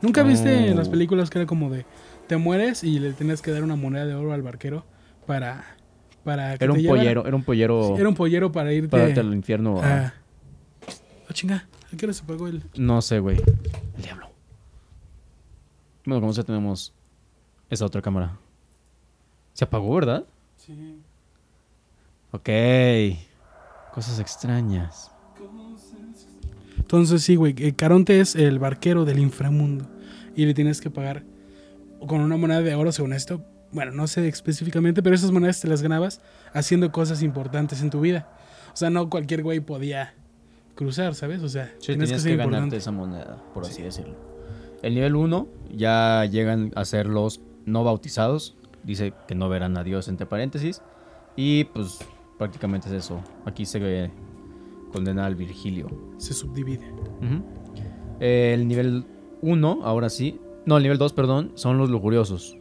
[0.00, 0.90] ¿Nunca viste en las Oh.
[0.92, 1.84] películas que era como de
[2.28, 4.84] te mueres y le tenías que dar una moneda de oro al barquero
[5.26, 5.64] para
[6.24, 7.00] para que Era te un llevara?
[7.02, 9.80] pollero, era un pollero Era un pollero para irte para darte al infierno.
[9.82, 10.14] a- a...
[11.28, 11.66] Oh, chinga.
[11.92, 12.62] ¿A qué hora se pagó el...?
[12.76, 13.38] No sé, güey.
[13.96, 14.28] El diablo.
[16.04, 16.92] Bueno, como ya tenemos
[17.70, 18.38] esa otra cámara.
[19.54, 20.24] Se apagó, ¿verdad?
[20.56, 21.00] Sí.
[22.32, 22.48] Ok.
[23.92, 25.10] Cosas extrañas.
[26.78, 27.54] Entonces sí, güey.
[27.58, 29.86] eh, Caronte es el barquero del inframundo.
[30.36, 31.24] Y le tienes que pagar
[32.06, 33.44] con una moneda de oro, según esto.
[33.72, 36.20] Bueno, no sé específicamente, pero esas monedas te las ganabas
[36.54, 38.30] haciendo cosas importantes en tu vida.
[38.72, 40.14] O sea, no cualquier güey podía
[40.78, 41.42] cruzar, ¿sabes?
[41.42, 42.76] O sea, Sí, tienes que que, ser ganarte importante.
[42.76, 44.14] esa moneda, por así decirlo.
[44.80, 48.56] El nivel 1 ya llegan a ser los no bautizados.
[48.84, 50.80] Dice que no verán a Dios entre paréntesis.
[51.34, 51.98] Y pues
[52.38, 53.20] prácticamente es eso.
[53.44, 54.12] Aquí se ve
[54.92, 55.88] condena al Virgilio.
[56.16, 56.86] Se subdivide.
[58.20, 59.04] El nivel
[59.42, 60.40] 1, ahora sí.
[60.64, 62.56] No, el nivel 2, perdón, son los lujuriosos.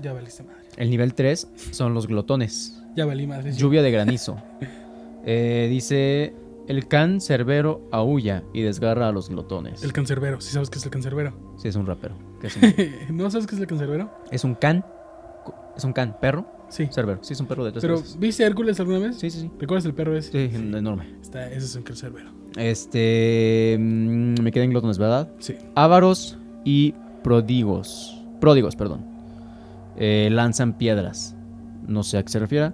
[0.00, 0.68] Ya valiste madre.
[0.76, 2.80] El nivel 3 son los glotones.
[2.94, 3.52] Ya valí madre.
[3.52, 4.36] Lluvia de granizo.
[5.28, 6.32] Eh, dice,
[6.68, 9.82] el can cerbero aúlla y desgarra a los glotones.
[9.84, 10.40] El cancerbero.
[10.40, 11.32] ¿Sí sabes qué es el cancerbero?
[11.58, 12.14] Sí, es un rapero.
[12.40, 12.74] que es, un,
[13.16, 14.10] ¿No sabes qué es el cancerbero?
[14.30, 14.84] es un can.
[15.76, 16.88] Es un can, perro, Sí.
[16.90, 17.18] cerbero.
[17.22, 18.02] Sí, es un perro de tres Pero.
[18.18, 19.16] ¿viste Hércules alguna vez?
[19.18, 19.50] Sí, sí, sí.
[19.58, 20.48] ¿Recuerdas el perro ese?
[20.48, 21.14] Sí, enorme.
[21.20, 22.30] Está, ese es un cancerbero.
[22.56, 23.76] Este.
[23.78, 25.28] mm, me quedan glotones, ¿verdad?
[25.38, 25.54] Sí.
[25.74, 28.20] Ávaros y pródigos.
[28.40, 29.04] Pródigos, perdón.
[29.96, 31.36] Eh, lanzan piedras.
[31.86, 32.72] No sé a qué se refiere.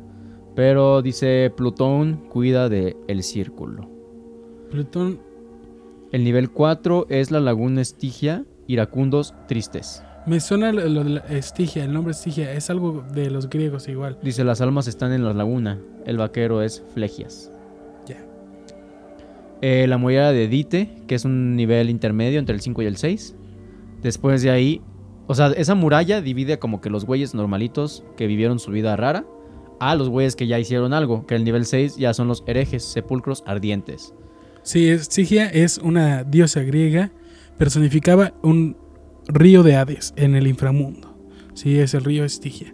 [0.54, 3.88] Pero dice Plutón cuida de el círculo.
[4.70, 5.20] Plutón.
[6.12, 10.02] El nivel 4 es la laguna Estigia, iracundos tristes.
[10.26, 12.52] Me suena lo, lo Estigia, el nombre Estigia.
[12.52, 14.18] Es algo de los griegos igual.
[14.22, 15.80] Dice las almas están en la laguna.
[16.04, 17.50] El vaquero es Flegias.
[18.06, 18.24] Ya.
[19.62, 22.98] Eh, la muralla de Dite, que es un nivel intermedio entre el 5 y el
[22.98, 23.34] 6.
[24.02, 24.82] Después de ahí,
[25.28, 29.24] o sea, esa muralla divide como que los güeyes normalitos que vivieron su vida rara
[29.82, 32.84] a los güeyes que ya hicieron algo, que el nivel 6 ya son los herejes,
[32.84, 34.14] sepulcros ardientes.
[34.62, 37.10] Sí, Estigia es una diosa griega.
[37.58, 38.76] Personificaba un
[39.26, 41.16] río de Hades en el inframundo.
[41.54, 42.72] Sí, es el río Estigia.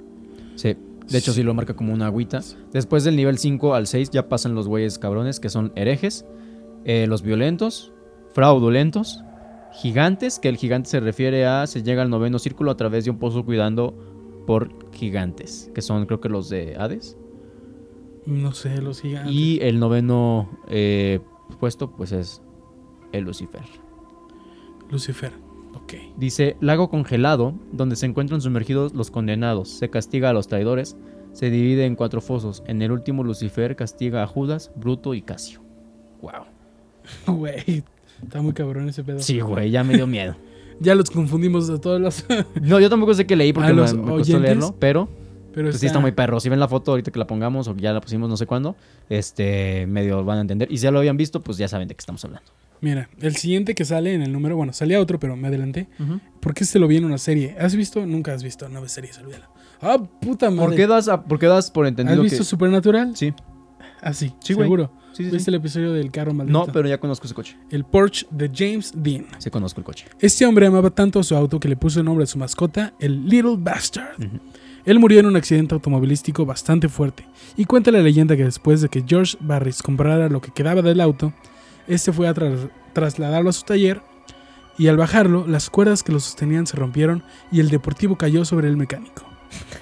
[0.54, 0.76] Sí,
[1.08, 2.42] de hecho sí lo marca como una agüita.
[2.72, 6.26] Después del nivel 5 al 6 ya pasan los güeyes cabrones que son herejes,
[6.84, 7.90] eh, los violentos,
[8.34, 9.24] fraudulentos,
[9.72, 13.10] gigantes, que el gigante se refiere a se llega al noveno círculo a través de
[13.10, 14.17] un pozo cuidando
[14.48, 17.18] por gigantes, que son creo que los de Hades.
[18.24, 19.30] No sé, los gigantes.
[19.30, 21.20] Y el noveno eh,
[21.60, 22.40] puesto pues es
[23.12, 23.60] el Lucifer.
[24.90, 25.34] Lucifer.
[25.74, 25.96] Ok.
[26.16, 30.96] Dice, lago congelado, donde se encuentran sumergidos los condenados, se castiga a los traidores,
[31.32, 32.62] se divide en cuatro fosos.
[32.66, 35.60] En el último Lucifer castiga a Judas, Bruto y Casio.
[36.22, 36.46] Wow.
[37.36, 37.84] Güey,
[38.22, 39.20] está muy cabrón ese pedo.
[39.20, 40.36] Sí, güey, ya me dio miedo.
[40.80, 42.24] Ya los confundimos de todos los...
[42.62, 45.08] No, yo tampoco sé qué leí porque A me, me costó oyentes, leerlo, pero
[45.52, 46.38] Pero pues sí está muy perro.
[46.40, 48.76] Si ven la foto ahorita que la pongamos o ya la pusimos no sé cuándo,
[49.08, 50.70] este, medio van a entender.
[50.70, 52.50] Y si ya lo habían visto, pues ya saben de qué estamos hablando.
[52.80, 54.56] Mira, el siguiente que sale en el número...
[54.56, 55.88] Bueno, salía otro, pero me adelanté.
[56.40, 57.56] Porque este lo vi en una serie.
[57.58, 58.06] ¿Has visto?
[58.06, 58.68] Nunca has visto.
[58.80, 59.46] Ves series, olvídalo.
[59.82, 60.66] Ah, puta madre.
[60.68, 62.44] ¿Por qué das, a- por qué das por ¿Has entendido visto que...?
[62.44, 63.16] Supernatural?
[63.16, 63.32] Sí.
[64.02, 64.90] Así, Sí, seguro.
[65.12, 66.66] Sí, sí, ¿Viste el episodio del carro maldito?
[66.66, 67.56] No, pero ya conozco ese coche.
[67.70, 69.26] El Porsche de James Dean.
[69.38, 70.06] Sí conozco el coche.
[70.20, 72.94] Este hombre amaba tanto a su auto que le puso el nombre a su mascota,
[73.00, 74.14] el Little Bastard.
[74.84, 77.26] Él murió en un accidente automovilístico bastante fuerte.
[77.56, 81.00] Y cuenta la leyenda que después de que George Barris comprara lo que quedaba del
[81.00, 81.32] auto,
[81.88, 84.00] este fue a tras- trasladarlo a su taller
[84.78, 88.68] y al bajarlo, las cuerdas que lo sostenían se rompieron y el deportivo cayó sobre
[88.68, 89.24] el mecánico.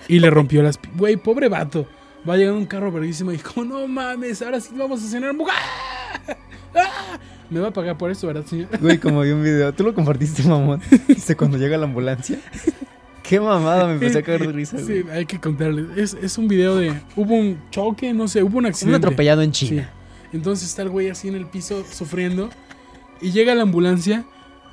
[0.09, 0.81] Y le rompió las...
[0.97, 1.87] Güey, pobre vato.
[2.29, 5.35] Va llegando un carro verguísimo y como, no mames, ahora sí vamos a cenar.
[5.49, 6.35] ¡Ah!
[6.75, 7.19] ¡Ah!
[7.49, 8.69] Me va a pagar por eso, ¿verdad, señor?
[8.81, 10.81] Güey, como vi un video, tú lo compartiste, mamón.
[11.07, 12.39] Dice cuando llega la ambulancia.
[13.23, 15.03] Qué mamada, me empecé a caer de risa, güey.
[15.03, 15.87] Sí, hay que contarle.
[16.01, 16.93] Es, es un video de.
[17.17, 18.99] Hubo un choque, no sé, hubo un Un accidente.
[18.99, 19.67] atropellado en Sí.
[19.69, 19.91] China.
[20.33, 22.51] Entonces está el güey así en el piso sufriendo.
[23.21, 24.25] Y llega la ambulancia.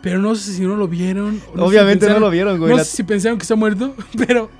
[0.04, 1.40] Pero no sé si no lo vieron.
[1.40, 2.72] sé si Obviamente no lo vieron, güey.
[2.72, 3.96] No La- sé si pensaron que está muerto.
[4.28, 4.52] Pero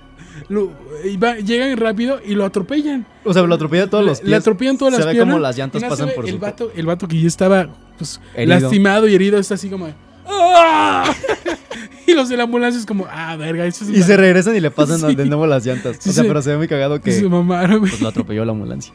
[0.50, 0.72] lo-
[1.04, 3.06] y va- llegan rápido y lo atropellan.
[3.24, 4.30] O sea, lo atropella todos los pies.
[4.30, 5.34] Le atropellan todas Se las ve piernas.
[5.34, 7.68] como las llantas pasan por el su- vato, el vato que ya estaba
[7.98, 9.90] pues, lastimado y herido está así como.
[10.26, 11.12] ¡Ah!
[12.08, 14.60] y los de la ambulancia es como, ah, verga, eso es Y se regresan y
[14.60, 15.16] le pasan Sí.
[15.16, 15.98] de nuevo las llantas.
[16.00, 16.28] Sí, o sea, sí.
[16.28, 17.90] pero se ve muy cagado que Se mamaron, güey.
[17.92, 18.94] pues, lo atropelló la ambulancia.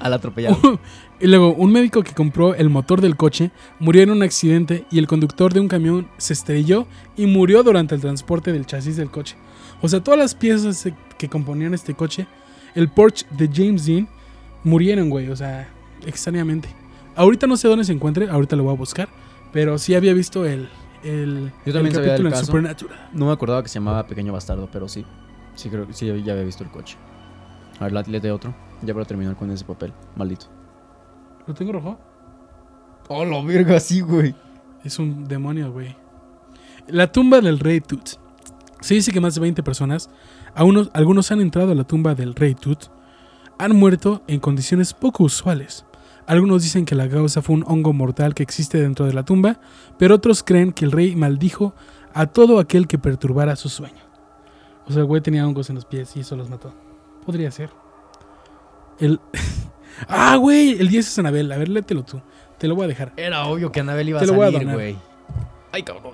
[0.00, 0.58] Al atropellado.
[1.20, 4.98] y luego, un médico que compró el motor del coche murió en un accidente y
[4.98, 6.86] el conductor de un camión se estrelló
[7.16, 9.36] y murió durante el transporte del chasis del coche.
[9.84, 12.26] O sea, todas las piezas que componían este coche,
[12.74, 14.08] el Porsche de James Dean,
[14.62, 15.28] murieron, güey.
[15.28, 15.68] O sea,
[16.06, 16.70] extrañamente.
[17.14, 19.10] Ahorita no sé dónde se encuentre, ahorita lo voy a buscar.
[19.52, 20.70] Pero sí había visto el,
[21.02, 22.46] el, Yo también el sabía del capítulo en.
[22.46, 23.10] Supernatural.
[23.12, 25.04] No me acordaba que se llamaba Pequeño Bastardo, pero sí.
[25.54, 26.96] Sí, creo que sí, ya había visto el coche.
[27.78, 28.54] A ver, léete otro.
[28.80, 29.92] Ya para terminar con ese papel.
[30.16, 30.46] Maldito.
[31.46, 31.98] ¿Lo tengo rojo?
[33.08, 34.34] Oh, la verga, sí, güey.
[34.82, 35.94] Es un demonio, güey.
[36.86, 38.23] La tumba del rey Tut.
[38.84, 40.10] Se dice que más de 20 personas,
[40.60, 42.84] unos- algunos han entrado a la tumba del rey Tut,
[43.58, 45.86] han muerto en condiciones poco usuales.
[46.26, 49.58] Algunos dicen que la causa fue un hongo mortal que existe dentro de la tumba,
[49.98, 51.74] pero otros creen que el rey maldijo
[52.12, 54.02] a todo aquel que perturbara su sueño.
[54.86, 56.74] O sea, el güey tenía hongos en los pies y eso los mató.
[57.24, 57.70] Podría ser.
[58.98, 59.18] El...
[60.08, 61.50] ah, güey, el 10 es Anabel.
[61.52, 62.20] A ver, léetelo tú.
[62.58, 63.14] Te lo voy a dejar.
[63.16, 64.96] Era obvio que Anabel iba Te a lo voy a salir, güey.
[65.72, 66.12] Ay, cabrón.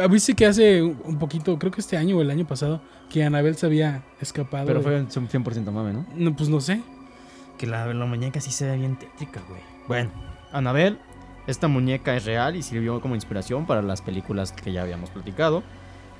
[0.00, 2.80] Ah, Viste que hace un poquito, creo que este año o el año pasado,
[3.10, 4.66] que Anabel se había escapado.
[4.66, 6.06] Pero de- fue un 100% mame, ¿no?
[6.14, 6.82] No, pues no sé.
[7.58, 9.60] Que la, la muñeca sí se ve bien tétrica, güey.
[9.86, 10.10] Bueno,
[10.52, 10.98] Anabel,
[11.46, 15.62] esta muñeca es real y sirvió como inspiración para las películas que ya habíamos platicado.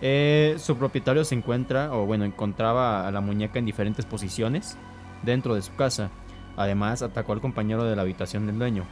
[0.01, 4.77] Eh, su propietario se encuentra, o bueno, encontraba a la muñeca en diferentes posiciones
[5.23, 6.11] dentro de su casa.
[6.57, 8.85] Además, atacó al compañero de la habitación del dueño.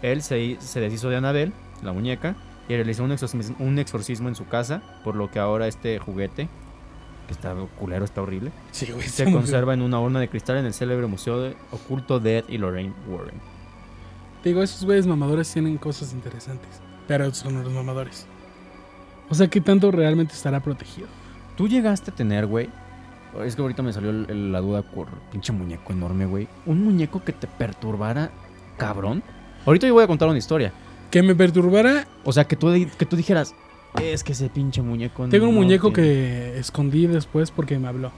[0.00, 2.34] Él se, se deshizo de Anabel, la muñeca,
[2.72, 6.48] y realizó un exorcismo, un exorcismo en su casa, por lo que ahora este juguete,
[7.26, 9.06] que está culero, está horrible, Sí, güey.
[9.08, 12.44] se conserva en una urna de cristal en el célebre museo de oculto de Ed
[12.48, 13.34] y Lorraine Warren.
[14.44, 16.80] Digo, esos güeyes mamadores tienen cosas interesantes.
[17.08, 18.26] Pero son los mamadores.
[19.28, 21.08] O sea, ¿qué tanto realmente estará protegido?
[21.56, 22.70] Tú llegaste a tener, güey.
[23.44, 26.48] Es que ahorita me salió la duda por pinche muñeco enorme, güey.
[26.66, 28.30] Un muñeco que te perturbara,
[28.76, 29.22] cabrón.
[29.66, 30.72] Ahorita yo voy a contar una historia.
[31.10, 32.06] Que me perturbara.
[32.24, 33.54] O sea, que tú, que tú dijeras,
[34.00, 35.26] es que ese pinche muñeco.
[35.28, 36.08] Tengo un no muñeco tiene-".
[36.10, 38.12] que escondí después porque me habló.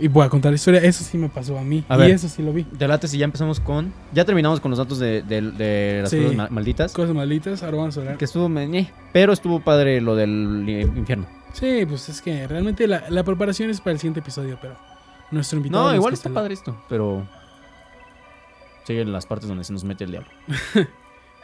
[0.00, 0.80] Y voy a contar la historia.
[0.80, 1.84] Eso sí me pasó a mí.
[1.88, 2.10] A y ver.
[2.12, 2.62] eso sí lo vi.
[2.64, 3.92] Te late si ya empezamos con.
[4.12, 6.18] Ya terminamos con los datos de, de- de las Sí.
[6.18, 6.92] cosas ma- malditas.
[6.92, 7.62] Cosas malditas.
[7.64, 8.16] Ahora vamos a hablar.
[8.16, 8.48] Que estuvo.
[8.48, 11.26] ñe, pero estuvo padre lo del eh, infierno.
[11.52, 14.76] Sí, pues es que realmente la, la preparación es para el siguiente episodio, pero
[15.32, 15.88] nuestro invitado.
[15.88, 16.76] No, igual está padre esto.
[16.88, 17.26] Pero.
[18.86, 20.28] Siguen las partes donde se nos mete el diablo.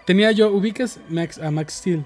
[0.07, 2.05] Tenía yo, ubicas Max, a Max Steel.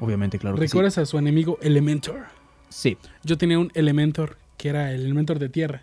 [0.00, 0.56] Obviamente, claro.
[0.56, 0.66] que sí.
[0.68, 2.24] ¿Recuerdas a su enemigo Elementor?
[2.68, 2.96] Sí.
[3.24, 5.82] Yo tenía un Elementor que era el Elementor de tierra.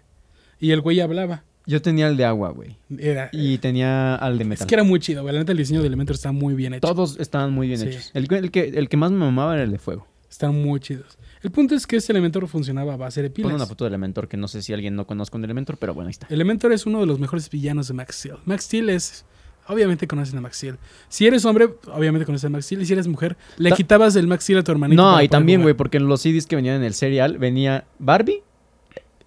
[0.59, 1.43] Y el güey hablaba.
[1.66, 2.76] Yo tenía el de agua, güey.
[2.97, 4.68] Era, Y tenía al de es metal.
[4.68, 5.34] que era muy chido, güey.
[5.34, 6.82] La neta, el diseño de Elementor está muy bien hecho.
[6.88, 7.88] Todos estaban muy bien Sí.
[7.88, 8.11] hechos.
[8.14, 10.07] El, que- el que, el que más me mamaba era el de fuego.
[10.30, 11.18] Están muy chidos.
[11.41, 13.49] El punto es que este Elementor funcionaba a base de pilas.
[13.51, 15.93] Pon una foto de Elementor que no sé si alguien no conozca un Elementor, pero
[15.93, 16.28] bueno, ahí está.
[16.30, 18.38] Elementor es uno de los mejores villanos de Max Steel.
[18.45, 19.26] Max Steel es.
[19.68, 20.78] Obviamente conocen a Max Steel.
[21.09, 22.82] Si eres hombre, obviamente conoces a Max Steel.
[22.82, 25.01] Y si eres mujer, le Ta- quitabas el Max Steel a tu hermanito.
[25.01, 28.43] No, y también, güey, porque en los CDs que venían en el serial venía Barbie.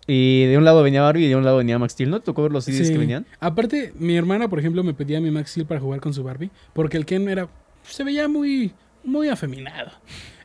[0.09, 2.11] Y de un lado venía Barbie y de un lado venía Max Steel.
[2.11, 2.93] ¿No te tocó ver los CDs Sí.
[2.93, 3.26] que venían?
[3.41, 6.51] Aparte, mi hermana, por ejemplo, me pedía mi Max Steel para jugar con su Barbie.
[6.74, 7.49] Porque el Ken era.
[7.82, 8.72] Se veía muy.
[9.03, 9.93] Muy afeminado.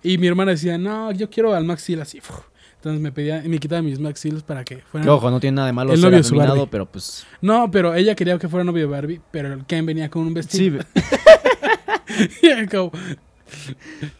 [0.03, 2.19] Y mi hermana decía, no, yo quiero al Max Steel así.
[2.21, 2.33] fu".
[2.81, 5.05] Entonces me pedía, me quitaba mis Max Steels para que fueran.
[5.05, 7.27] Que ojo, no tiene nada de malo El ser novio pero pues...
[7.39, 10.29] No, pero ella quería que fuera novio de Barbie, pero el Ken venía con un
[10.29, 10.83] Sí, vestido.
[12.41, 12.91] Y era como,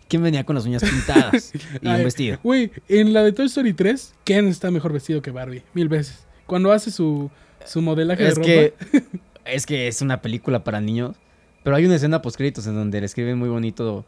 [0.08, 1.52] ¿quién venía con las uñas pintadas?
[1.82, 2.38] Y un vestido.
[2.44, 6.28] Güey, en la de Toy Story 3, Ken está mejor vestido que Barbie, mil veces.
[6.46, 7.32] Cuando hace su,
[7.66, 9.10] su modelaje Es de ropa.
[9.46, 11.16] es que es una película para niños.
[11.64, 14.06] Pero hay una escena post créditos en donde le escriben muy bonito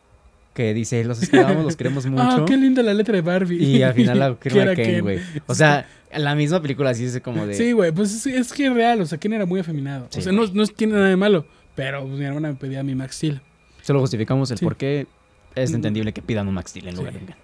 [0.53, 2.21] que dice, los esperamos, los queremos mucho.
[2.23, 3.57] Ah, qué linda la letra de Barbie.
[3.63, 5.19] Y al final la firma Ken, güey.
[5.47, 7.55] O sea, la misma película así es como de...
[7.55, 10.07] Sí, güey, pues es, es que es real, o sea, Ken era muy afeminado.
[10.09, 11.45] Sí, o sea, no, no tiene nada de malo,
[11.75, 13.41] pero pues, mi hermana me pedía mi Max Steel.
[13.81, 14.63] Solo justificamos el Sí.
[14.65, 15.07] por qué
[15.55, 15.75] es Mm.
[15.75, 16.97] entendible que pidan un Max Steel en Sí.
[16.97, 17.35] lugar de un Ken.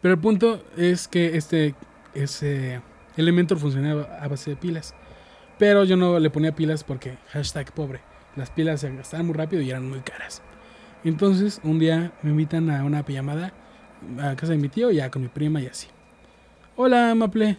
[0.00, 1.74] Pero el punto es que este
[2.14, 2.80] ese
[3.16, 4.94] Elementor funcionaba a base de pilas.
[5.58, 8.00] Pero yo no le ponía pilas porque hashtag pobre.
[8.36, 10.42] Las pilas se gastaban muy rápido y eran muy caras.
[11.04, 13.52] Entonces, un día me invitan a una pijamada
[14.20, 15.88] a casa de mi tío, ya con mi prima y así.
[16.76, 17.56] Hola, Maple.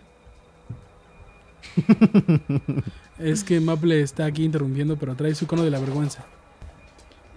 [3.20, 6.26] es que Maple está aquí interrumpiendo, pero trae su cono de la vergüenza.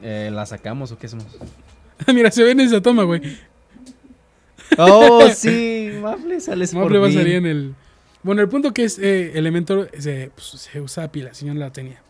[0.03, 1.27] Eh, ¿La sacamos o qué hacemos?
[2.15, 3.23] Mira, se ve en esa toma, güey.
[4.79, 5.91] ¡Oh, sí!
[6.01, 7.75] Mafle, sales por Maple va a salir en el...
[8.23, 11.61] Bueno, el punto que es eh, Elementor se, pues, se usaba pilas, si yo no
[11.61, 12.03] la tenía.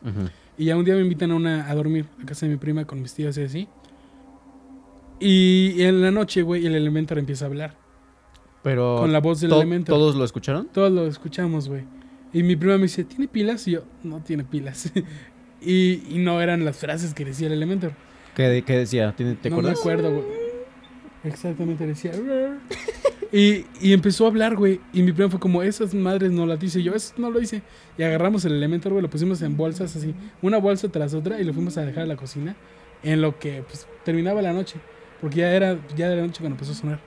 [0.57, 2.87] Y ya un día me invitan a, una, a dormir a casa de mi prima
[2.87, 3.69] con mis tíos y así.
[5.21, 7.75] Y en la noche, güey, el Elementor empieza a hablar.
[8.62, 8.97] Pero...
[8.99, 9.95] con la voz del to- Elementor.
[9.95, 10.67] ¿Todos lo escucharon?
[10.73, 11.85] Todos lo escuchamos, güey.
[12.33, 13.67] Y mi prima me dice, ¿tiene pilas?
[13.69, 14.93] Y yo, no tiene pilas.
[15.62, 17.93] y, y no eran las frases que decía el Elementor.
[18.35, 19.14] ¿Qué, qué decía?
[19.17, 20.25] ¿Tiene- ¿Te no me acuerdo, güey.
[21.25, 22.12] Exactamente, decía.
[23.33, 24.81] Y, y empezó a hablar, güey.
[24.93, 26.79] Y mi prima fue como, esas madres no las dice.
[26.79, 27.61] Y yo, eso no lo hice.
[27.99, 31.45] Y agarramos el Elementor, güey, lo pusimos en bolsas así, una bolsa tras otra, y
[31.45, 32.55] lo fuimos a dejar a la cocina.
[33.03, 34.79] En lo que pues, terminaba la noche.
[35.21, 37.01] Porque ya era ya de la noche cuando empezó a sonar.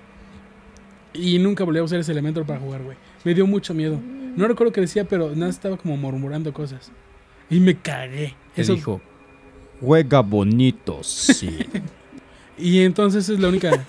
[1.13, 2.97] Y nunca volví a usar ese Elementor para jugar, güey.
[3.23, 3.99] Me dio mucho miedo.
[4.35, 6.91] No recuerdo qué decía, pero nada, estaba como murmurando cosas.
[7.49, 8.35] Y me cagué.
[8.53, 9.01] Te Eso, dijo,
[9.81, 11.59] juega bonito, sí.
[12.57, 13.85] Y entonces es la única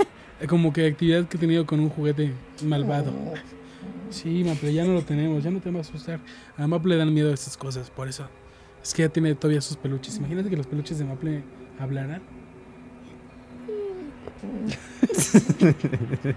[0.49, 3.13] como que actividad que he tenido con un juguete malvado.
[4.11, 6.21] Sí, Maple, ya no lo tenemos, ya no te va a asustar.
[6.57, 8.29] A Maple le dan miedo estas cosas, por eso.
[8.83, 10.17] Es que ya tiene todavía sus peluches.
[10.19, 11.43] Imagínate que los peluches de Maple
[11.79, 12.23] hablaran.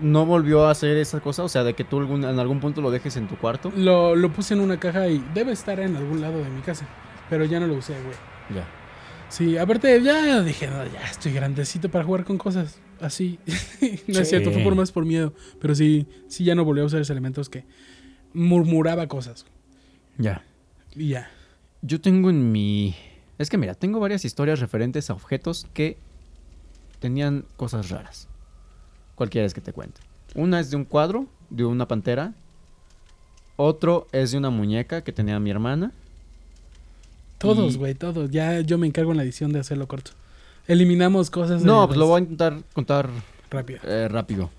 [0.00, 1.42] ¿No volvió a hacer esa cosa?
[1.42, 3.72] O sea, de que tú algún- en algún punto lo dejes en tu cuarto.
[3.76, 6.86] Lo, lo puse en una caja y debe estar en algún lado de mi casa.
[7.30, 8.14] Pero ya no lo usé, güey.
[8.54, 8.66] Ya.
[9.28, 13.38] Sí, aparte ya dije, no, ya estoy grandecito para jugar con cosas así.
[14.06, 15.32] no es cierto, fue por más por miedo.
[15.60, 17.64] Pero sí, sí ya no volví a usar esos elementos que
[18.34, 19.46] murmuraba cosas.
[20.18, 20.44] Ya.
[20.94, 21.30] Y ya.
[21.82, 22.94] Yo tengo en mi...
[23.38, 25.98] Es que mira, tengo varias historias referentes a objetos que
[27.00, 28.28] tenían cosas raras.
[29.14, 30.00] ¿Cuál quieres que te cuente?
[30.34, 32.34] Una es de un cuadro, de una pantera.
[33.56, 35.92] Otro es de una muñeca que tenía mi hermana.
[37.38, 38.30] Todos, Y- güey, todos.
[38.30, 40.12] Ya yo me encargo en la edición de hacerlo corto.
[40.66, 41.60] Eliminamos cosas.
[41.62, 43.08] de No, pues lo voy a intentar contar
[43.50, 43.80] rápido.
[43.84, 44.50] eh, rápido.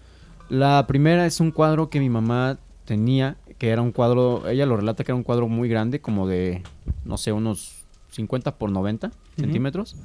[0.50, 4.78] La primera es un cuadro que mi mamá tenía, que era un cuadro, ella lo
[4.78, 6.64] relata que era un cuadro muy grande, como de,
[7.04, 9.96] no sé, unos 50 por 90 centímetros.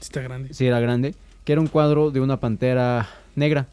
[0.00, 0.54] Está grande.
[0.54, 1.14] Sí, era grande.
[1.44, 3.66] Que era un cuadro de una pantera negra.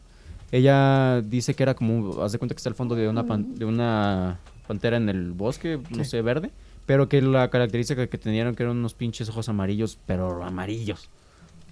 [0.50, 3.54] Ella dice que era como, haz de cuenta que está al fondo de una, pan-
[3.56, 6.10] de una pantera en el bosque, no Sí.
[6.10, 6.50] sé, verde.
[6.86, 11.10] Pero que la característica que tenían que eran unos pinches ojos amarillos, pero amarillos.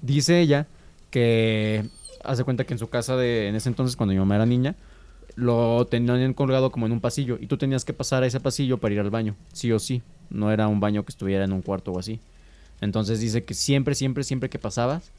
[0.02, 0.66] Dice ella
[1.10, 1.88] que,
[2.22, 4.44] haz de cuenta que en su casa de, en ese entonces, cuando mi mamá era
[4.44, 4.74] niña,
[5.36, 7.38] lo tenían colgado como en un pasillo.
[7.40, 10.02] Y tú tenías que pasar a ese pasillo para ir al baño, sí o sí.
[10.28, 12.20] No era un baño que estuviera en un cuarto o así.
[12.82, 15.12] Entonces dice que siempre, siempre, siempre que pasabas,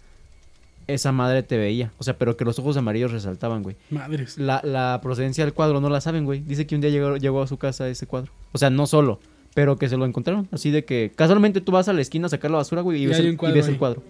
[0.87, 1.91] esa madre te veía.
[1.97, 3.75] O sea, pero que los ojos amarillos resaltaban, güey.
[3.89, 4.37] Madres.
[4.37, 6.41] La, la procedencia del cuadro no la saben, güey.
[6.41, 8.31] Dice que un día llegó, llegó a su casa ese cuadro.
[8.53, 9.19] O sea, no solo,
[9.53, 10.47] pero que se lo encontraron.
[10.51, 13.03] Así de que casualmente tú vas a la esquina a sacar la basura, güey, y,
[13.03, 14.03] Y ves, el, un y cuadro ves el cuadro.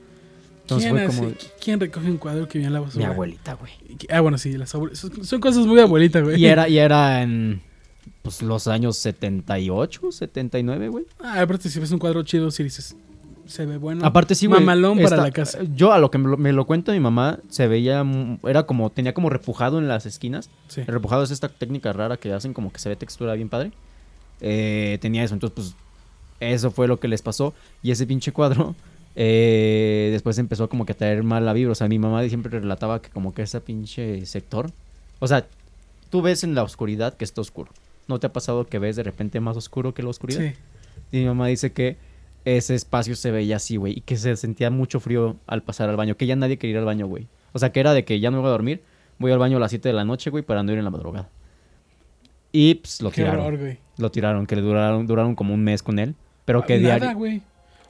[0.61, 1.33] Entonces ¿Quién, fue como...
[1.63, 3.07] ¿Quién recoge un cuadro que viene en la Mi basura?
[3.07, 3.71] abuelita, güey.
[4.09, 6.39] Ah, bueno, sí, las abue- son, cosas muy de abuelita, güey.
[6.41, 7.61] Y era, y era en
[8.21, 11.05] pues, los años 78, 79, güey.
[11.21, 12.97] Ah, aparte, si ves un cuadro chido, si dices,
[13.47, 14.05] se ve bueno.
[14.05, 14.59] Aparte sí, güey.
[14.59, 15.59] Mamalón para la casa.
[15.75, 18.05] Yo a lo que me lo, me lo cuenta mi mamá, se veía,
[18.43, 20.49] era como, tenía como repujado en las esquinas.
[20.67, 20.81] Sí.
[20.81, 23.71] El repujado es esta técnica rara que hacen como que se ve textura bien padre.
[24.41, 25.75] Eh, tenía eso, entonces pues
[26.39, 27.53] eso fue lo que les pasó.
[27.81, 28.75] Y ese pinche cuadro
[29.15, 31.71] eh, después empezó como que a traer mala vibra.
[31.71, 34.71] O sea, mi mamá siempre relataba que como que ese pinche sector...
[35.19, 35.47] O sea,
[36.09, 37.71] tú ves en la oscuridad que está oscuro.
[38.07, 40.41] ¿No te ha pasado que ves de repente más oscuro que la oscuridad?
[40.41, 40.53] Sí.
[41.11, 41.97] Y mi mamá dice que
[42.55, 43.93] ese espacio se veía así, güey.
[43.97, 46.15] Y que se sentía mucho frío al pasar al baño.
[46.15, 47.27] Que ya nadie quería ir al baño, güey.
[47.51, 48.83] O sea, que era de que ya no voy a dormir.
[49.19, 50.89] Voy al baño a las 7 de la noche, güey, para no ir en la
[50.91, 51.29] madrugada.
[52.51, 53.45] Y pues lo Qué tiraron.
[53.45, 53.79] horror, güey.
[53.97, 56.15] Lo tiraron, que le duraron, duraron como un mes con él.
[56.45, 57.17] Pero que Nada, diario.
[57.17, 57.41] güey.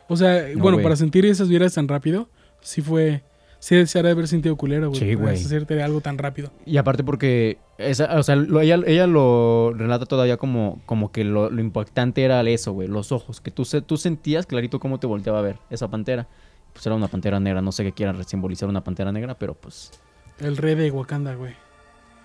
[0.07, 0.83] O sea, No, bueno, güey.
[0.83, 2.29] para sentir esas vibras tan rápido,
[2.61, 3.23] sí fue
[3.59, 4.99] Sí, se hará haber sentido culero, güey.
[4.99, 5.35] Sí, güey.
[5.35, 6.51] hacerte de algo tan rápido.
[6.65, 11.23] Y aparte porque, esa, o sea, lo- ella, ella lo relata todavía como, como que
[11.23, 14.99] lo, lo impactante era eso, güey, los ojos, que tú, se- tú sentías clarito cómo
[14.99, 16.27] te volteaba a ver esa pantera.
[16.73, 19.91] Pues era una pantera negra, no sé qué quieran simbolizar una pantera negra, pero pues...
[20.39, 21.55] El rey de Wakanda, güey.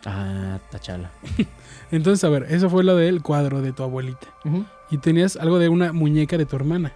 [0.05, 1.11] Ah, tachala.
[1.91, 4.27] Entonces, a ver, eso fue lo del cuadro de tu abuelita.
[4.91, 6.93] Y tenías algo de una muñeca de tu hermana.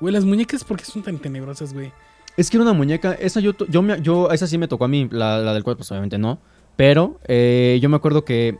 [0.00, 1.92] Güey, las muñecas, ¿por qué son tan tenebrosas, güey?
[2.36, 4.88] Es que era una muñeca, esa yo, yo, me- yo, esa sí me tocó a
[4.88, 6.40] mí, la, la del cuerpo, pues obviamente no.
[6.76, 8.58] Pero eh, yo me acuerdo que,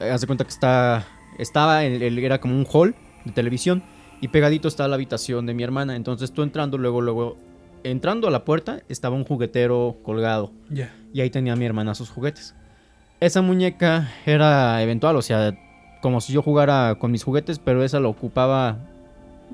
[0.00, 1.06] eh, haz de cuenta que está,
[1.38, 2.94] estaba, en el- era como un hall
[3.24, 3.82] de televisión
[4.20, 5.96] y pegadito estaba la habitación de mi hermana.
[5.96, 7.38] Entonces tú entrando, luego, luego,
[7.82, 10.94] entrando a la puerta estaba un juguetero colgado Ya.
[11.14, 12.54] y ahí tenía mi hermana sus juguetes.
[13.20, 15.56] Esa muñeca era eventual, o sea,
[16.02, 18.76] como si yo jugara con mis juguetes, pero esa lo ocupaba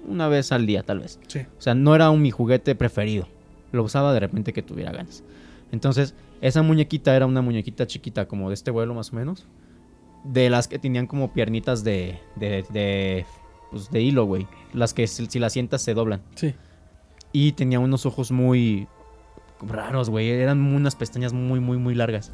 [0.08, 1.20] una vez al día tal vez.
[1.28, 1.40] Sí.
[1.56, 3.28] O sea, no era un, mi juguete preferido.
[3.72, 5.22] Lo usaba de repente que tuviera ganas.
[5.72, 9.46] Entonces, esa muñequita era una muñequita chiquita, como de este vuelo más o menos.
[10.24, 13.24] De las que tenían como piernitas de, de, de,
[13.70, 14.46] pues, de hilo, güey.
[14.72, 16.20] Las que si, si las sientas se doblan.
[16.34, 16.54] Sí.
[17.32, 18.88] Y tenía unos ojos muy
[19.62, 20.28] raros, güey.
[20.30, 22.32] Eran unas pestañas muy, muy, muy largas.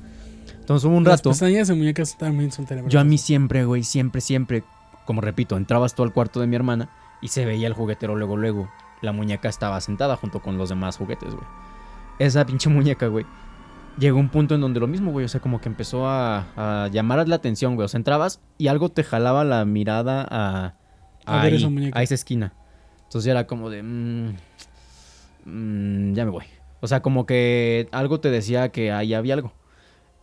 [0.59, 1.31] Entonces hubo un Las rato.
[1.31, 2.93] pestañas de muñecas también son tenebrosas.
[2.93, 4.65] Yo a mí siempre, güey, siempre, siempre,
[5.05, 6.89] como repito, entrabas tú al cuarto de mi hermana
[7.23, 8.69] y se veía el juguetero luego, luego.
[9.07, 11.47] La muñeca estaba sentada junto con los demás juguetes, güey.
[12.19, 13.25] Esa pinche muñeca, güey.
[13.99, 16.89] Llegó un punto en donde lo mismo, güey, o sea, como que empezó a, a
[16.89, 17.87] llamar la atención, güey.
[17.87, 20.75] O sea, entrabas y algo te jalaba la mirada a,
[21.25, 21.99] A ver ahí, esa muñeca.
[21.99, 22.53] a esa esquina.
[23.05, 24.35] Entonces era como de, mm,
[25.45, 26.45] mm, ya me voy.
[26.81, 29.53] O sea, como que algo te decía que ahí había algo.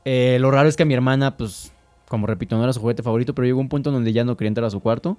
[0.06, 1.74] Eh, lo raro es que a mi hermana, pues,
[2.08, 4.38] como repito, no era su juguete favorito, pero llegó un punto en donde ya no
[4.38, 5.18] quería entrar a su cuarto.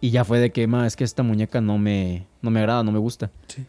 [0.00, 2.82] Y ya fue de que, ma, es que esta muñeca no me, no me agrada,
[2.82, 3.30] no me gusta.
[3.48, 3.64] Sí.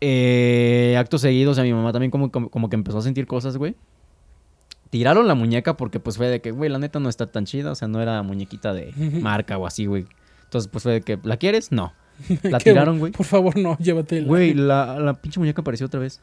[0.00, 3.26] Eh, acto seguido, o sea, mi mamá también como, como, como que empezó a sentir
[3.26, 3.76] cosas, güey.
[4.90, 7.70] Tiraron la muñeca porque pues fue de que, güey, la neta no está tan chida,
[7.70, 10.06] o sea, no era muñequita de marca o así, güey.
[10.44, 11.72] Entonces, pues fue de que, ¿la quieres?
[11.72, 11.92] No.
[12.42, 13.10] La tiraron, güey.
[13.10, 14.26] Por favor, no, llévatela.
[14.28, 16.20] Güey, la, la pinche muñeca apareció otra vez.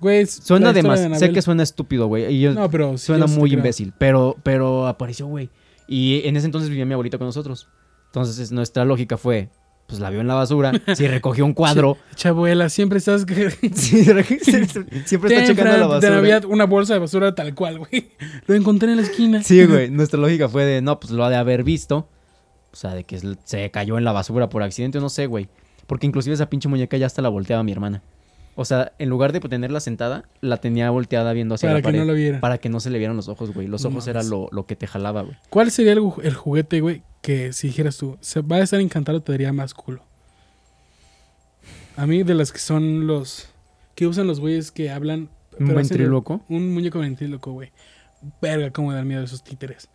[0.00, 1.18] Güey, Suena la de historia más.
[1.18, 2.48] sé que suena estúpido, güey.
[2.48, 3.92] No, pero sí, suena muy imbécil.
[3.98, 5.50] Pero, pero apareció, güey.
[5.86, 7.68] Y en ese entonces vivía mi abuelita con nosotros.
[8.22, 9.48] Entonces nuestra lógica fue,
[9.86, 10.72] pues la vio en la basura.
[10.94, 11.96] Si recogió un cuadro.
[12.14, 13.24] Chabuela, siempre estás...
[13.74, 16.14] sí, siempre está checando la De basura.
[16.16, 18.10] Navidad, una bolsa de basura tal cual, güey.
[18.46, 19.42] Lo encontré en la esquina.
[19.42, 19.90] Sí, güey.
[19.90, 22.08] Nuestra lógica fue de, no, pues lo ha de haber visto.
[22.70, 25.48] O sea, de que se cayó en la basura por accidente, no sé, güey.
[25.86, 28.02] Porque inclusive esa pinche muñeca ya hasta la volteaba mi hermana.
[28.60, 31.84] O sea, en lugar de tenerla sentada, la tenía volteada viendo hacia Para la que
[31.84, 31.98] pared.
[32.00, 32.40] no lo viera.
[32.40, 33.68] Para que no se le vieran los ojos, güey.
[33.68, 34.30] Los No ojos era mames.
[34.30, 35.36] lo, lo que te jalaba, güey.
[35.48, 38.80] ¿Cuál sería el, ju- el juguete, güey, que si dijeras tú, se va a estar
[38.80, 40.02] encantado, te daría más culo?
[41.96, 43.48] A mí, de las que son los...
[43.94, 45.28] Que usan los güeyes que hablan...
[45.58, 46.44] Un ventríloco.
[46.48, 47.72] Un muñeco ventríloco, güey.
[48.42, 49.88] Verga, cómo dan miedo esos títeres.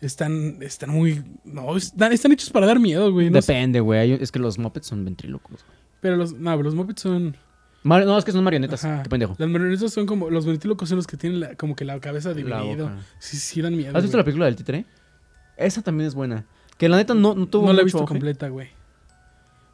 [0.00, 1.22] Están, están muy...
[1.44, 3.30] No, están, están hechos para dar miedo, güey.
[3.30, 3.40] No.
[3.40, 4.12] Depende, güey.
[4.12, 5.64] Es que los mopeds son ventrílocos.
[5.64, 5.78] güey.
[6.00, 6.32] Pero los...
[6.32, 7.36] No, los Muppets son...
[7.84, 8.84] Mar- no, es que son marionetas.
[8.84, 9.02] Ajá.
[9.04, 9.36] Qué pendejo.
[9.38, 10.30] Las marionetas son como...
[10.30, 12.96] Los ventrílocos son los que tienen la- como que la cabeza dividida.
[13.20, 14.84] Sí, sí, dan miedo, ¿Has visto la película del títere?
[15.56, 16.44] Esa también es buena.
[16.78, 18.68] Que la neta no, no tuvo No la he visto completa, güey.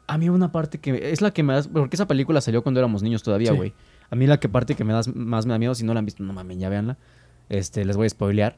[0.07, 1.63] A mí una parte que es la que me da...
[1.63, 3.55] Porque esa película salió cuando éramos niños todavía, Sí.
[3.57, 3.73] güey.
[4.09, 5.99] A mí la que parte que me da más me da miedo, si no la
[5.99, 6.97] han visto, no mames, ya véanla.
[7.47, 8.57] Este, les voy a spoilear.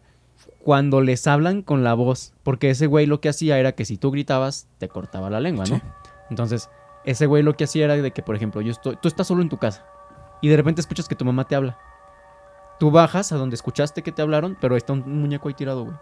[0.64, 2.34] Cuando les hablan con la voz.
[2.42, 5.66] Porque ese güey lo que hacía era que si tú gritabas, te cortaba la lengua,
[5.70, 5.76] ¿no?
[5.76, 5.82] Sí.
[6.32, 6.70] Entonces,
[7.06, 8.96] ese güey lo que hacía era de que, por ejemplo, yo estoy...
[8.98, 9.86] Tú estás solo en tu casa.
[10.42, 11.78] Y de repente escuchas que tu mamá te habla.
[12.80, 15.96] Tú bajas a donde escuchaste que te hablaron, pero está un muñeco ahí tirado, güey.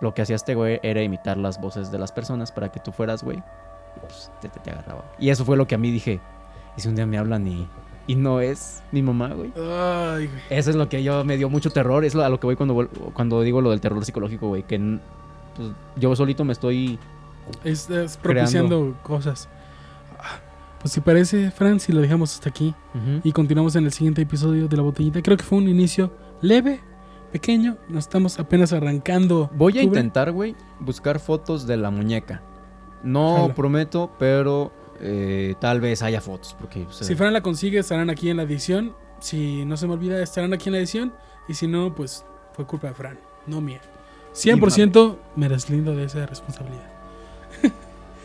[0.00, 2.92] Lo que hacía este güey era imitar las voces de las personas para que tú
[2.92, 3.38] fueras, güey.
[3.38, 5.04] Y pues te, te, te agarraba.
[5.18, 6.20] Y eso fue lo que a mí dije.
[6.76, 7.66] Y si un día me hablan y,
[8.06, 9.52] y no es mi mamá, güey.
[9.56, 10.40] Ay, güey.
[10.50, 12.04] Eso es lo que yo me dio mucho terror.
[12.04, 14.62] Es lo- a lo que voy cuando, cuando digo lo del terror psicológico, güey.
[14.62, 14.78] Que
[15.56, 17.00] pues, yo solito me estoy.
[17.64, 19.48] Estás propiciando cosas.
[20.80, 22.74] Pues si parece, Fran, si lo dejamos hasta aquí
[23.24, 25.20] y continuamos en el siguiente episodio de La Botellita.
[25.22, 26.80] Creo que fue un inicio leve,
[27.32, 27.76] pequeño.
[27.88, 29.50] Nos estamos apenas arrancando.
[29.54, 30.00] Voy a octubre.
[30.00, 32.42] intentar, güey, buscar fotos de la muñeca.
[33.02, 36.56] No prometo, pero eh, tal vez haya fotos.
[36.58, 38.94] Porque Si Fran la consigue, estarán aquí en la edición.
[39.20, 41.12] Si no se me olvida, estarán aquí en la edición.
[41.48, 43.80] Y si no, pues fue culpa de Fran, no mía.
[44.34, 46.86] 100% me deslindo de esa responsabilidad.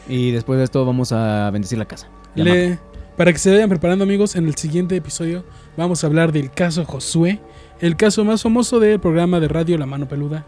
[0.05, 2.09] Y después de esto vamos a bendecir la casa.
[2.35, 2.80] Le-
[3.18, 5.43] para que se vayan preparando amigos, en el siguiente episodio
[5.77, 7.39] vamos a hablar del caso Josué,
[7.80, 10.45] el caso más famoso del programa de radio La Mano Peluda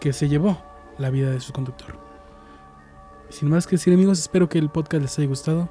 [0.00, 0.62] que se llevó
[0.98, 1.98] la vida de su conductor.
[3.28, 5.68] Sin más que decir amigos, espero que el podcast les haya gustado.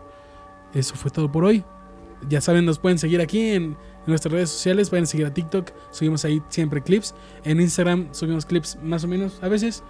[0.73, 1.63] Eso fue todo por hoy.
[2.29, 3.77] Ya saben, nos pueden seguir aquí en
[4.07, 4.91] nuestras redes sociales.
[4.93, 5.71] A seguir a TikTok.
[5.91, 7.15] Subimos ahí siempre clips.
[7.43, 9.83] En Instagram subimos clips más o menos a veces.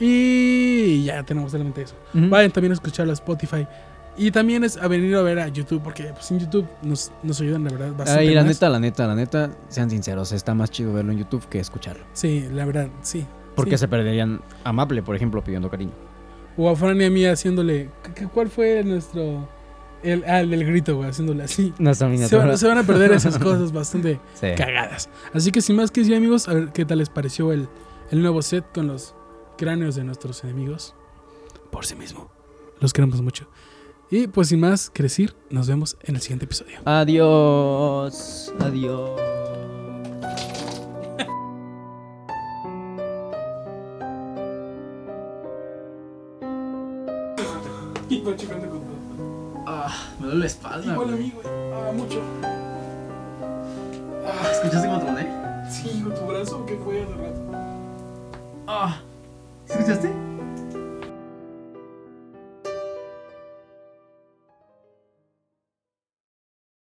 [0.00, 1.94] Y ya tenemos solamente eso.
[2.12, 3.66] Vayan también a escucharlo a Spotify.
[4.16, 7.40] Y también es a venir a ver a YouTube, porque pues, en YouTube nos, nos
[7.40, 8.20] ayudan, la verdad, bastante.
[8.20, 8.52] Ay, la más.
[8.54, 12.04] neta, la neta, la neta, sean sinceros, está más chido verlo en YouTube que escucharlo.
[12.12, 13.26] Sí, la verdad, sí.
[13.56, 13.82] Porque sí.
[13.82, 15.92] se perderían Amable, por ejemplo, pidiendo cariño.
[16.56, 17.90] O a Fran y a mí haciéndole.
[18.04, 19.48] ¿qué- qué- ¿Cuál fue nuestro.?
[20.04, 21.72] El, ah, el del grito, güey, haciéndole así.
[21.78, 24.48] Nuestra Se van, se van a perder esas cosas bastante Sí.
[24.56, 25.08] cagadas.
[25.32, 27.68] Así que sin más que decir, amigos, a ver qué tal les pareció el,
[28.10, 29.14] el nuevo set con los
[29.56, 30.94] cráneos de nuestros enemigos.
[31.72, 32.30] Por sí mismo.
[32.80, 33.46] Los queremos mucho.
[34.16, 36.78] Y pues sin más que decir, nos vemos en el siguiente episodio.
[36.84, 38.54] Adiós.
[38.60, 39.10] Adiós.
[50.20, 50.92] Me duele la espalda.
[50.92, 51.46] Igual a mí, güey.
[51.74, 52.22] Ah, mucho.
[54.52, 55.26] ¿Escuchaste cómo troné?
[55.68, 57.40] Sí, con tu brazo que fue hace rato.
[58.68, 59.00] Ah.
[59.68, 60.33] ¿Escuchaste?